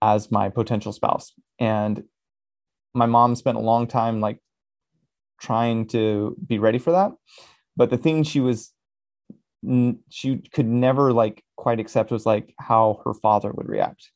as 0.01 0.31
my 0.31 0.49
potential 0.49 0.91
spouse. 0.91 1.33
And 1.59 2.03
my 2.93 3.07
mom 3.07 3.35
spent 3.35 3.57
a 3.57 3.61
long 3.61 3.87
time 3.87 4.21
like 4.21 4.39
trying 5.39 5.87
to 5.87 6.35
be 6.45 6.59
ready 6.59 6.79
for 6.79 6.91
that. 6.91 7.11
But 7.75 7.89
the 7.89 7.97
thing 7.97 8.23
she 8.23 8.39
was 8.39 8.71
she 10.09 10.37
could 10.53 10.67
never 10.67 11.11
like 11.11 11.43
quite 11.55 11.79
accept 11.79 12.11
was 12.11 12.25
like 12.25 12.53
how 12.59 13.01
her 13.03 13.13
father 13.13 13.51
would 13.51 13.67
react. 13.67 14.11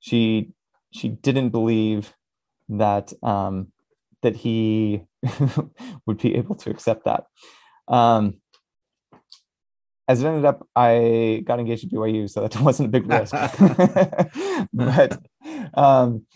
She 0.00 0.52
she 0.90 1.08
didn't 1.08 1.50
believe 1.50 2.14
that 2.68 3.12
um, 3.22 3.72
that 4.22 4.36
he 4.36 5.02
would 6.06 6.18
be 6.18 6.34
able 6.36 6.54
to 6.56 6.70
accept 6.70 7.04
that. 7.04 7.24
Um, 7.88 8.40
as 10.08 10.22
it 10.22 10.26
ended 10.26 10.44
up, 10.44 10.66
I 10.74 11.42
got 11.46 11.60
engaged 11.60 11.84
at 11.84 11.90
BYU, 11.90 12.28
so 12.28 12.46
that 12.46 12.60
wasn't 12.60 12.88
a 12.88 13.00
big 13.00 13.06
risk. 13.06 13.34
but 14.72 15.20
um, 15.74 16.26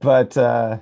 but 0.00 0.36
uh, 0.36 0.78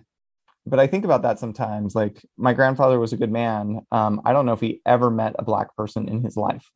but 0.71 0.79
I 0.79 0.87
think 0.87 1.05
about 1.05 1.23
that 1.23 1.39
sometimes. 1.39 1.95
Like 1.95 2.25
my 2.37 2.55
grandfather 2.55 2.99
was 2.99 3.13
a 3.13 3.17
good 3.17 3.33
man. 3.33 3.81
Um, 3.91 4.23
I 4.25 4.33
don't 4.33 4.47
know 4.47 4.53
if 4.53 4.61
he 4.61 4.81
ever 4.87 5.11
met 5.11 5.35
a 5.39 5.45
black 5.45 5.77
person 5.77 6.09
in 6.09 6.23
his 6.23 6.37
life. 6.37 6.71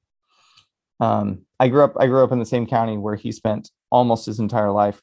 Um, 1.01 1.43
I 1.59 1.69
grew 1.69 1.85
up 1.85 1.95
I 1.99 2.07
grew 2.07 2.23
up 2.23 2.33
in 2.33 2.39
the 2.39 2.47
same 2.47 2.67
county 2.67 2.99
where 2.99 3.17
he 3.17 3.33
spent 3.33 3.71
almost 3.91 4.27
his 4.27 4.41
entire 4.41 4.71
life. 4.71 5.01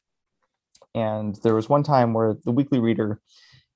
And 0.94 1.34
there 1.42 1.54
was 1.54 1.68
one 1.68 1.82
time 1.82 2.12
where 2.12 2.36
the 2.44 2.52
Weekly 2.52 2.78
Reader 2.78 3.20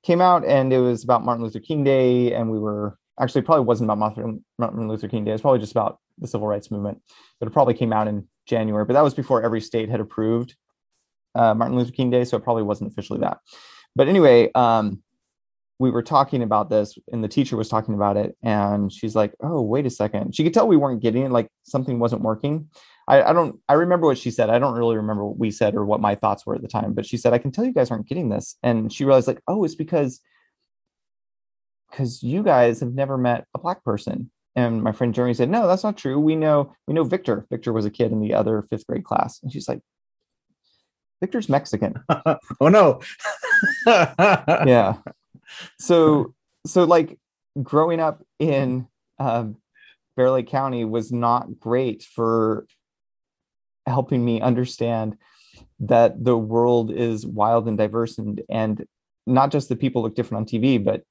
came 0.02 0.20
out 0.20 0.44
and 0.44 0.72
it 0.72 0.80
was 0.80 1.02
about 1.02 1.24
Martin 1.24 1.44
Luther 1.44 1.60
King 1.60 1.82
Day, 1.82 2.34
and 2.34 2.50
we 2.50 2.58
were 2.58 2.98
actually 3.18 3.42
probably 3.42 3.64
wasn't 3.64 3.90
about 3.90 4.16
Martin 4.58 4.88
Luther 4.88 5.08
King 5.08 5.24
Day. 5.24 5.32
It's 5.32 5.40
probably 5.40 5.60
just 5.60 5.72
about 5.72 5.98
the 6.18 6.28
civil 6.28 6.46
rights 6.46 6.70
movement, 6.70 7.00
but 7.40 7.46
it 7.46 7.52
probably 7.52 7.74
came 7.74 7.92
out 7.92 8.06
in 8.06 8.28
January. 8.46 8.84
But 8.84 8.92
that 8.94 9.04
was 9.04 9.14
before 9.14 9.42
every 9.42 9.62
state 9.62 9.88
had 9.88 10.00
approved 10.00 10.54
uh, 11.34 11.54
Martin 11.54 11.76
Luther 11.76 11.92
King 11.92 12.10
Day, 12.10 12.24
so 12.24 12.36
it 12.36 12.44
probably 12.44 12.62
wasn't 12.62 12.92
officially 12.92 13.20
that. 13.20 13.38
But 13.94 14.08
anyway, 14.08 14.50
um, 14.54 15.02
we 15.78 15.90
were 15.90 16.02
talking 16.02 16.42
about 16.42 16.70
this 16.70 16.98
and 17.12 17.22
the 17.22 17.28
teacher 17.28 17.56
was 17.56 17.68
talking 17.68 17.94
about 17.94 18.16
it 18.16 18.36
and 18.42 18.92
she's 18.92 19.14
like 19.14 19.34
oh 19.40 19.60
wait 19.60 19.86
a 19.86 19.90
second. 19.90 20.34
She 20.34 20.42
could 20.42 20.54
tell 20.54 20.66
we 20.66 20.76
weren't 20.76 21.02
getting 21.02 21.24
it 21.24 21.32
like 21.32 21.48
something 21.64 21.98
wasn't 21.98 22.22
working. 22.22 22.68
I, 23.08 23.22
I 23.22 23.32
don't 23.32 23.60
i 23.68 23.74
remember 23.74 24.06
what 24.06 24.18
she 24.18 24.30
said. 24.30 24.50
I 24.50 24.58
don't 24.58 24.76
really 24.76 24.96
remember 24.96 25.24
what 25.24 25.38
we 25.38 25.50
said 25.50 25.74
or 25.74 25.84
what 25.84 26.00
my 26.00 26.14
thoughts 26.14 26.46
were 26.46 26.54
at 26.54 26.62
the 26.62 26.68
time 26.68 26.94
but 26.94 27.06
she 27.06 27.16
said 27.16 27.32
i 27.32 27.38
can 27.38 27.52
tell 27.52 27.64
you 27.64 27.72
guys 27.72 27.90
aren't 27.90 28.08
getting 28.08 28.28
this. 28.30 28.56
And 28.62 28.92
she 28.92 29.04
realized 29.04 29.28
like 29.28 29.40
oh 29.48 29.64
it's 29.64 29.74
because 29.74 30.20
because 31.90 32.22
you 32.22 32.42
guys 32.42 32.80
have 32.80 32.92
never 32.92 33.16
met 33.18 33.46
a 33.54 33.58
black 33.58 33.84
person. 33.84 34.30
And 34.54 34.82
my 34.82 34.92
friend 34.92 35.14
jeremy 35.14 35.34
said 35.34 35.50
no 35.50 35.66
that's 35.66 35.84
not 35.84 35.98
true. 35.98 36.18
We 36.18 36.36
know 36.36 36.74
we 36.86 36.94
know 36.94 37.04
victor. 37.04 37.46
Victor 37.50 37.72
was 37.72 37.84
a 37.84 37.90
kid 37.90 38.12
in 38.12 38.20
the 38.20 38.34
other 38.34 38.62
fifth 38.62 38.86
grade 38.86 39.04
class. 39.04 39.40
And 39.42 39.52
she's 39.52 39.68
like 39.68 39.80
victor's 41.20 41.48
mexican. 41.50 42.02
Oh 42.60 42.68
no. 42.68 43.00
Yeah 43.86 44.96
so 45.78 46.34
so 46.66 46.84
like 46.84 47.18
growing 47.62 48.00
up 48.00 48.22
in 48.38 48.86
um, 49.18 49.56
Bear 50.16 50.30
Lake 50.30 50.48
County 50.48 50.84
was 50.84 51.12
not 51.12 51.58
great 51.58 52.02
for 52.02 52.66
helping 53.86 54.24
me 54.24 54.40
understand 54.40 55.16
that 55.80 56.24
the 56.24 56.36
world 56.36 56.90
is 56.90 57.26
wild 57.26 57.68
and 57.68 57.78
diverse 57.78 58.18
and 58.18 58.42
and 58.48 58.86
not 59.26 59.50
just 59.50 59.68
the 59.68 59.76
people 59.76 60.02
look 60.02 60.14
different 60.14 60.42
on 60.42 60.60
TV, 60.60 60.82
but 60.82 61.02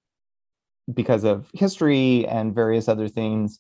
because 0.94 1.24
of 1.24 1.50
history 1.54 2.26
and 2.28 2.56
various 2.56 2.88
other 2.88 3.10
things, 3.10 3.60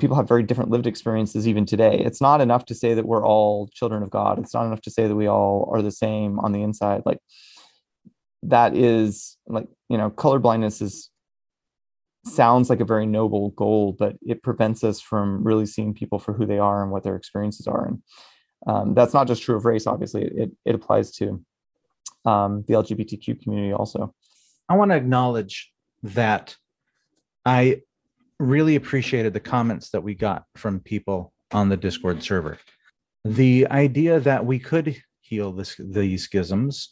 people 0.00 0.16
have 0.16 0.26
very 0.26 0.42
different 0.42 0.70
lived 0.70 0.86
experiences 0.86 1.46
even 1.46 1.64
today. 1.64 1.98
It's 1.98 2.20
not 2.20 2.40
enough 2.40 2.64
to 2.66 2.74
say 2.74 2.94
that 2.94 3.06
we're 3.06 3.24
all 3.24 3.68
children 3.72 4.02
of 4.02 4.10
God. 4.10 4.38
It's 4.38 4.54
not 4.54 4.66
enough 4.66 4.80
to 4.82 4.90
say 4.90 5.06
that 5.06 5.14
we 5.14 5.28
all 5.28 5.70
are 5.72 5.82
the 5.82 5.92
same 5.92 6.40
on 6.40 6.52
the 6.52 6.62
inside. 6.62 7.02
Like 7.04 7.18
that 8.48 8.76
is 8.76 9.36
like 9.46 9.66
you 9.88 9.98
know 9.98 10.10
color 10.10 10.38
blindness 10.38 10.80
is 10.80 11.10
sounds 12.26 12.70
like 12.70 12.80
a 12.80 12.84
very 12.86 13.04
noble 13.04 13.50
goal 13.50 13.94
but 13.98 14.16
it 14.22 14.42
prevents 14.42 14.82
us 14.82 15.00
from 15.00 15.44
really 15.44 15.66
seeing 15.66 15.92
people 15.92 16.18
for 16.18 16.32
who 16.32 16.46
they 16.46 16.58
are 16.58 16.82
and 16.82 16.90
what 16.90 17.02
their 17.02 17.16
experiences 17.16 17.66
are. 17.66 17.86
And 17.86 18.02
um, 18.66 18.94
that's 18.94 19.12
not 19.12 19.26
just 19.26 19.42
true 19.42 19.56
of 19.56 19.64
race 19.64 19.86
obviously. 19.86 20.24
It, 20.24 20.50
it 20.64 20.74
applies 20.74 21.12
to 21.16 21.44
um, 22.24 22.64
the 22.66 22.74
lgbtq 22.74 23.42
community 23.42 23.72
also. 23.72 24.14
I 24.68 24.76
want 24.76 24.90
to 24.90 24.96
acknowledge 24.96 25.70
that 26.02 26.56
i 27.44 27.80
really 28.38 28.76
appreciated 28.76 29.32
the 29.32 29.40
comments 29.40 29.90
that 29.90 30.02
we 30.02 30.14
got 30.14 30.44
from 30.56 30.80
people 30.80 31.32
on 31.52 31.68
the 31.68 31.76
discord 31.76 32.22
server. 32.22 32.58
The 33.24 33.66
idea 33.70 34.20
that 34.20 34.44
we 34.44 34.58
could 34.58 35.02
heal 35.20 35.52
this, 35.52 35.76
these 35.78 36.24
schisms 36.24 36.88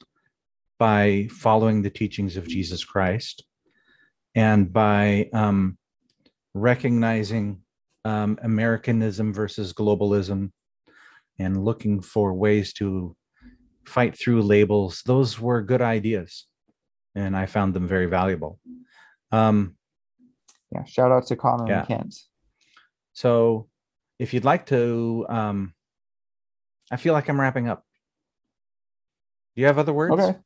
by 0.82 1.28
following 1.30 1.80
the 1.80 1.90
teachings 1.90 2.36
of 2.36 2.48
Jesus 2.48 2.84
Christ 2.84 3.44
and 4.34 4.72
by 4.72 5.30
um, 5.32 5.78
recognizing 6.54 7.60
um, 8.04 8.36
Americanism 8.42 9.32
versus 9.32 9.72
globalism 9.72 10.50
and 11.38 11.64
looking 11.64 12.00
for 12.02 12.34
ways 12.34 12.72
to 12.72 13.14
fight 13.86 14.18
through 14.18 14.42
labels. 14.42 15.02
Those 15.06 15.38
were 15.38 15.62
good 15.62 15.82
ideas, 15.82 16.46
and 17.14 17.36
I 17.36 17.46
found 17.46 17.74
them 17.74 17.86
very 17.86 18.06
valuable. 18.06 18.58
Um, 19.30 19.76
yeah, 20.72 20.82
shout 20.82 21.12
out 21.12 21.28
to 21.28 21.36
Connor 21.36 21.68
yeah. 21.68 21.78
and 21.78 21.86
Kent. 21.86 22.16
So, 23.12 23.68
if 24.18 24.34
you'd 24.34 24.44
like 24.44 24.66
to, 24.66 25.26
um, 25.28 25.74
I 26.90 26.96
feel 26.96 27.12
like 27.12 27.28
I'm 27.28 27.40
wrapping 27.40 27.68
up. 27.68 27.84
Do 29.54 29.60
you 29.60 29.68
have 29.68 29.78
other 29.78 29.92
words? 29.92 30.14
Okay. 30.14 30.38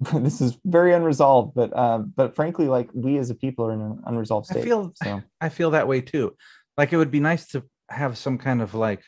this 0.14 0.40
is 0.40 0.58
very 0.64 0.94
unresolved 0.94 1.54
but 1.54 1.76
uh, 1.76 1.98
but 1.98 2.34
frankly 2.34 2.66
like 2.68 2.88
we 2.94 3.18
as 3.18 3.28
a 3.28 3.34
people 3.34 3.66
are 3.66 3.72
in 3.72 3.80
an 3.80 4.02
unresolved 4.06 4.46
state 4.46 4.60
i 4.60 4.62
feel 4.62 4.92
so. 5.02 5.22
i 5.40 5.48
feel 5.48 5.70
that 5.70 5.86
way 5.86 6.00
too 6.00 6.34
like 6.78 6.92
it 6.92 6.96
would 6.96 7.10
be 7.10 7.20
nice 7.20 7.46
to 7.46 7.62
have 7.90 8.16
some 8.16 8.38
kind 8.38 8.62
of 8.62 8.74
like 8.74 9.02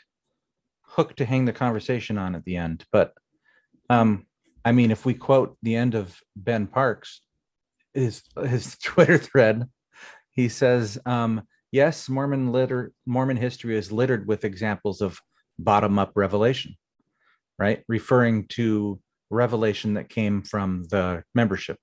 hook 0.83 1.17
to 1.17 1.25
hang 1.25 1.47
the 1.47 1.53
conversation 1.53 2.19
on 2.19 2.35
at 2.35 2.45
the 2.45 2.57
end 2.57 2.85
but 2.93 3.15
um 3.89 4.27
i 4.65 4.73
mean 4.73 4.91
if 4.91 5.07
we 5.07 5.15
quote 5.15 5.57
the 5.63 5.75
end 5.75 5.95
of 5.95 6.21
ben 6.37 6.67
parks 6.67 7.23
his 7.95 8.23
his 8.47 8.77
twitter 8.85 9.17
thread 9.17 9.67
he 10.33 10.49
says 10.49 10.99
um 11.07 11.41
yes 11.71 12.07
mormon 12.09 12.53
litter 12.53 12.93
mormon 13.07 13.39
history 13.39 13.79
is 13.79 13.91
littered 13.91 14.27
with 14.27 14.45
examples 14.45 15.01
of 15.01 15.19
bottom 15.59 15.99
up 15.99 16.13
revelation 16.15 16.77
right 17.59 17.83
referring 17.89 18.47
to 18.49 19.01
revelation 19.33 19.95
that 19.95 20.09
came 20.09 20.43
from 20.43 20.85
the 20.91 21.25
membership 21.35 21.79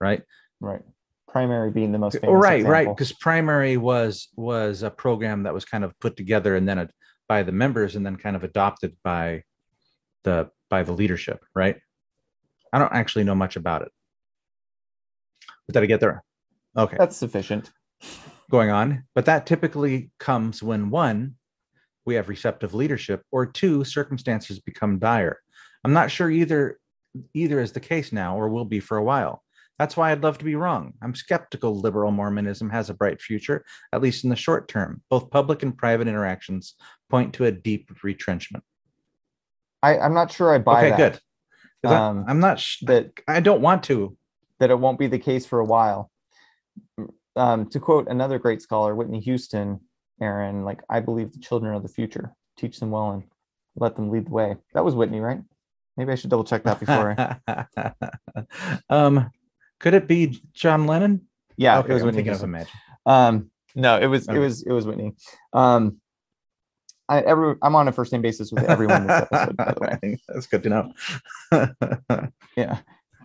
right? 0.00 0.22
Right. 0.60 0.82
Primary 1.28 1.70
being 1.70 1.92
the 1.92 1.98
most 1.98 2.18
famous 2.20 2.42
right 2.42 2.54
example. 2.60 2.72
right 2.72 2.88
because 2.88 3.12
primary 3.12 3.76
was 3.76 4.28
was 4.34 4.82
a 4.82 4.90
program 4.90 5.44
that 5.44 5.54
was 5.54 5.64
kind 5.64 5.84
of 5.84 5.98
put 6.00 6.16
together 6.16 6.56
and 6.56 6.68
then 6.68 6.78
a, 6.78 6.88
by 7.28 7.44
the 7.44 7.52
members 7.52 7.94
and 7.94 8.04
then 8.04 8.16
kind 8.16 8.34
of 8.34 8.42
adopted 8.42 8.96
by 9.04 9.44
the 10.24 10.50
by 10.68 10.82
the 10.82 10.92
leadership 10.92 11.44
right? 11.54 11.76
I 12.72 12.78
don't 12.78 12.92
actually 12.92 13.24
know 13.24 13.34
much 13.34 13.56
about 13.56 13.82
it. 13.82 13.92
But 15.66 15.74
did 15.74 15.82
i 15.82 15.86
get 15.86 16.00
there? 16.00 16.22
Okay. 16.76 16.96
That's 16.98 17.16
sufficient. 17.16 17.70
Going 18.50 18.70
on, 18.70 19.04
but 19.14 19.26
that 19.26 19.46
typically 19.46 20.10
comes 20.18 20.62
when 20.62 20.90
one, 20.90 21.36
we 22.04 22.16
have 22.16 22.28
receptive 22.28 22.74
leadership, 22.74 23.22
or 23.30 23.46
two, 23.46 23.84
circumstances 23.84 24.58
become 24.58 24.98
dire. 24.98 25.38
I'm 25.84 25.92
not 25.92 26.10
sure 26.10 26.30
either 26.30 26.78
either 27.34 27.60
is 27.60 27.72
the 27.72 27.80
case 27.80 28.12
now 28.12 28.36
or 28.36 28.48
will 28.48 28.64
be 28.64 28.80
for 28.80 28.96
a 28.96 29.02
while. 29.04 29.42
That's 29.78 29.96
why 29.96 30.12
I'd 30.12 30.22
love 30.22 30.38
to 30.38 30.44
be 30.44 30.54
wrong. 30.56 30.92
I'm 31.02 31.14
skeptical 31.14 31.80
liberal 31.80 32.12
Mormonism 32.12 32.68
has 32.70 32.90
a 32.90 32.94
bright 32.94 33.20
future, 33.20 33.64
at 33.92 34.02
least 34.02 34.24
in 34.24 34.30
the 34.30 34.36
short 34.36 34.68
term. 34.68 35.02
Both 35.08 35.30
public 35.30 35.62
and 35.62 35.76
private 35.76 36.06
interactions 36.06 36.74
point 37.08 37.32
to 37.34 37.46
a 37.46 37.52
deep 37.52 37.90
retrenchment. 38.04 38.62
I, 39.82 39.98
I'm 39.98 40.12
not 40.14 40.30
sure 40.30 40.54
I 40.54 40.58
buy 40.58 40.80
okay, 40.80 40.90
that. 40.90 40.96
good. 40.98 41.20
'Cause 41.82 41.92
I- 41.94 42.08
Um, 42.08 42.24
I'm 42.28 42.40
not. 42.40 42.60
Sh- 42.60 42.84
that 42.86 43.10
I 43.26 43.40
don't 43.40 43.62
want 43.62 43.82
to. 43.84 44.16
that 44.58 44.70
it 44.70 44.78
won't 44.78 44.98
be 44.98 45.06
the 45.06 45.18
case 45.18 45.46
for 45.46 45.58
a 45.60 45.64
while. 45.64 46.10
Um, 47.36 47.66
to 47.70 47.80
quote 47.80 48.08
another 48.08 48.38
great 48.38 48.60
scholar, 48.60 48.94
Whitney 48.94 49.20
Houston, 49.20 49.80
Aaron, 50.20 50.64
like 50.64 50.82
I 50.90 51.00
believe 51.00 51.32
the 51.32 51.38
children 51.38 51.74
are 51.74 51.80
the 51.80 51.88
future. 51.88 52.34
Teach 52.58 52.78
them 52.78 52.90
well 52.90 53.12
and 53.12 53.22
let 53.76 53.96
them 53.96 54.10
lead 54.10 54.26
the 54.26 54.30
way. 54.32 54.56
That 54.74 54.84
was 54.84 54.94
Whitney, 54.94 55.20
right? 55.20 55.40
Maybe 56.00 56.12
I 56.12 56.14
should 56.14 56.30
double 56.30 56.44
check 56.44 56.62
that 56.62 56.80
before. 56.80 57.14
I... 57.46 57.66
um, 58.88 59.30
could 59.80 59.92
it 59.92 60.08
be 60.08 60.40
John 60.54 60.86
Lennon? 60.86 61.26
Yeah, 61.58 61.80
okay, 61.80 61.90
it 61.90 61.92
was 61.92 62.00
I'm 62.00 62.06
Whitney. 62.06 62.22
thinking 62.22 62.42
of 62.42 62.66
a. 63.06 63.10
Um, 63.10 63.50
no, 63.74 63.98
it 63.98 64.06
was 64.06 64.26
it 64.26 64.38
was 64.38 64.62
it 64.62 64.72
was 64.72 64.86
Whitney. 64.86 65.12
Um, 65.52 66.00
I 67.06 67.20
every 67.20 67.56
I'm 67.60 67.76
on 67.76 67.86
a 67.86 67.92
first 67.92 68.12
name 68.12 68.22
basis 68.22 68.50
with 68.50 68.64
everyone 68.64 69.06
this 69.06 69.26
episode, 69.30 69.56
by 69.58 69.74
the 69.74 69.98
way. 70.02 70.18
That's 70.26 70.46
good 70.46 70.62
to 70.62 70.70
know. 70.70 72.30
Yeah, 72.56 72.78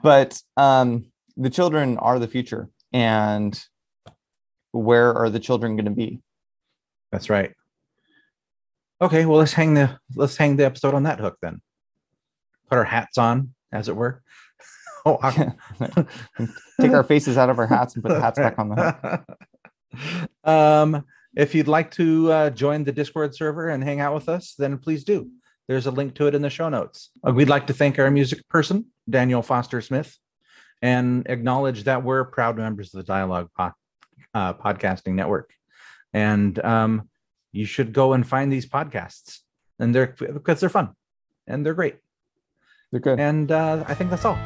but 0.04 0.38
um, 0.58 1.06
the 1.38 1.50
children 1.50 1.98
are 2.00 2.20
the 2.20 2.28
future, 2.28 2.68
and 2.92 3.58
where 4.74 5.14
are 5.14 5.30
the 5.30 5.40
children 5.40 5.78
going 5.78 5.86
to 5.86 5.92
be? 5.92 6.20
That's 7.14 7.30
right. 7.30 7.54
Okay, 9.02 9.26
well 9.26 9.40
let's 9.40 9.54
hang 9.54 9.76
the 9.76 9.98
let's 10.14 10.36
hang 10.36 10.58
the 10.58 10.66
episode 10.66 10.94
on 10.94 11.04
that 11.04 11.22
hook 11.22 11.38
then. 11.42 11.62
Put 12.70 12.78
our 12.78 12.84
hats 12.84 13.18
on, 13.18 13.54
as 13.72 13.90
it 13.90 13.96
were. 13.96 14.22
Oh, 15.08 15.20
Take 16.82 16.94
our 16.94 17.04
faces 17.04 17.38
out 17.38 17.52
of 17.52 17.60
our 17.60 17.68
hats 17.68 17.94
and 17.94 18.04
put 18.04 18.10
the 18.10 18.20
hats 18.20 18.40
back 18.40 18.58
on 18.58 18.70
the 18.70 18.76
hook. 18.76 20.30
um, 20.44 21.06
if 21.36 21.54
you'd 21.54 21.68
like 21.68 21.92
to 21.92 22.32
uh, 22.32 22.50
join 22.50 22.84
the 22.84 22.92
Discord 22.92 23.36
server 23.36 23.70
and 23.70 23.84
hang 23.84 24.00
out 24.00 24.16
with 24.16 24.30
us, 24.30 24.56
then 24.58 24.80
please 24.80 25.04
do. 25.04 25.30
There's 25.68 25.86
a 25.86 25.92
link 25.92 26.16
to 26.16 26.26
it 26.26 26.34
in 26.34 26.42
the 26.42 26.50
show 26.50 26.70
notes. 26.70 27.12
Uh, 27.24 27.34
we'd 27.34 27.50
like 27.50 27.68
to 27.68 27.74
thank 27.74 28.00
our 28.00 28.10
music 28.10 28.50
person, 28.50 28.86
Daniel 29.08 29.44
Foster 29.44 29.80
Smith, 29.80 30.18
and 30.82 31.28
acknowledge 31.28 31.84
that 31.84 32.04
we're 32.04 32.26
proud 32.26 32.58
members 32.58 32.92
of 32.92 32.98
the 32.98 33.04
Dialogue 33.06 33.50
po- 33.56 33.74
uh, 34.34 34.54
Podcasting 34.56 35.14
Network. 35.14 35.54
And 36.14 36.58
um, 36.66 37.10
you 37.52 37.66
should 37.66 37.94
go 37.94 38.14
and 38.14 38.28
find 38.28 38.52
these 38.52 38.68
podcasts, 38.68 39.40
and 39.78 39.94
they're 39.94 40.16
because 40.18 40.60
they're 40.60 40.70
fun 40.70 40.96
and 41.48 41.66
they're 41.66 41.74
great. 41.74 41.98
They're 42.92 43.02
good. 43.02 43.20
And 43.20 43.52
uh, 43.52 43.84
I 43.88 43.94
think 43.94 44.10
that's 44.10 44.26
all. 44.26 44.38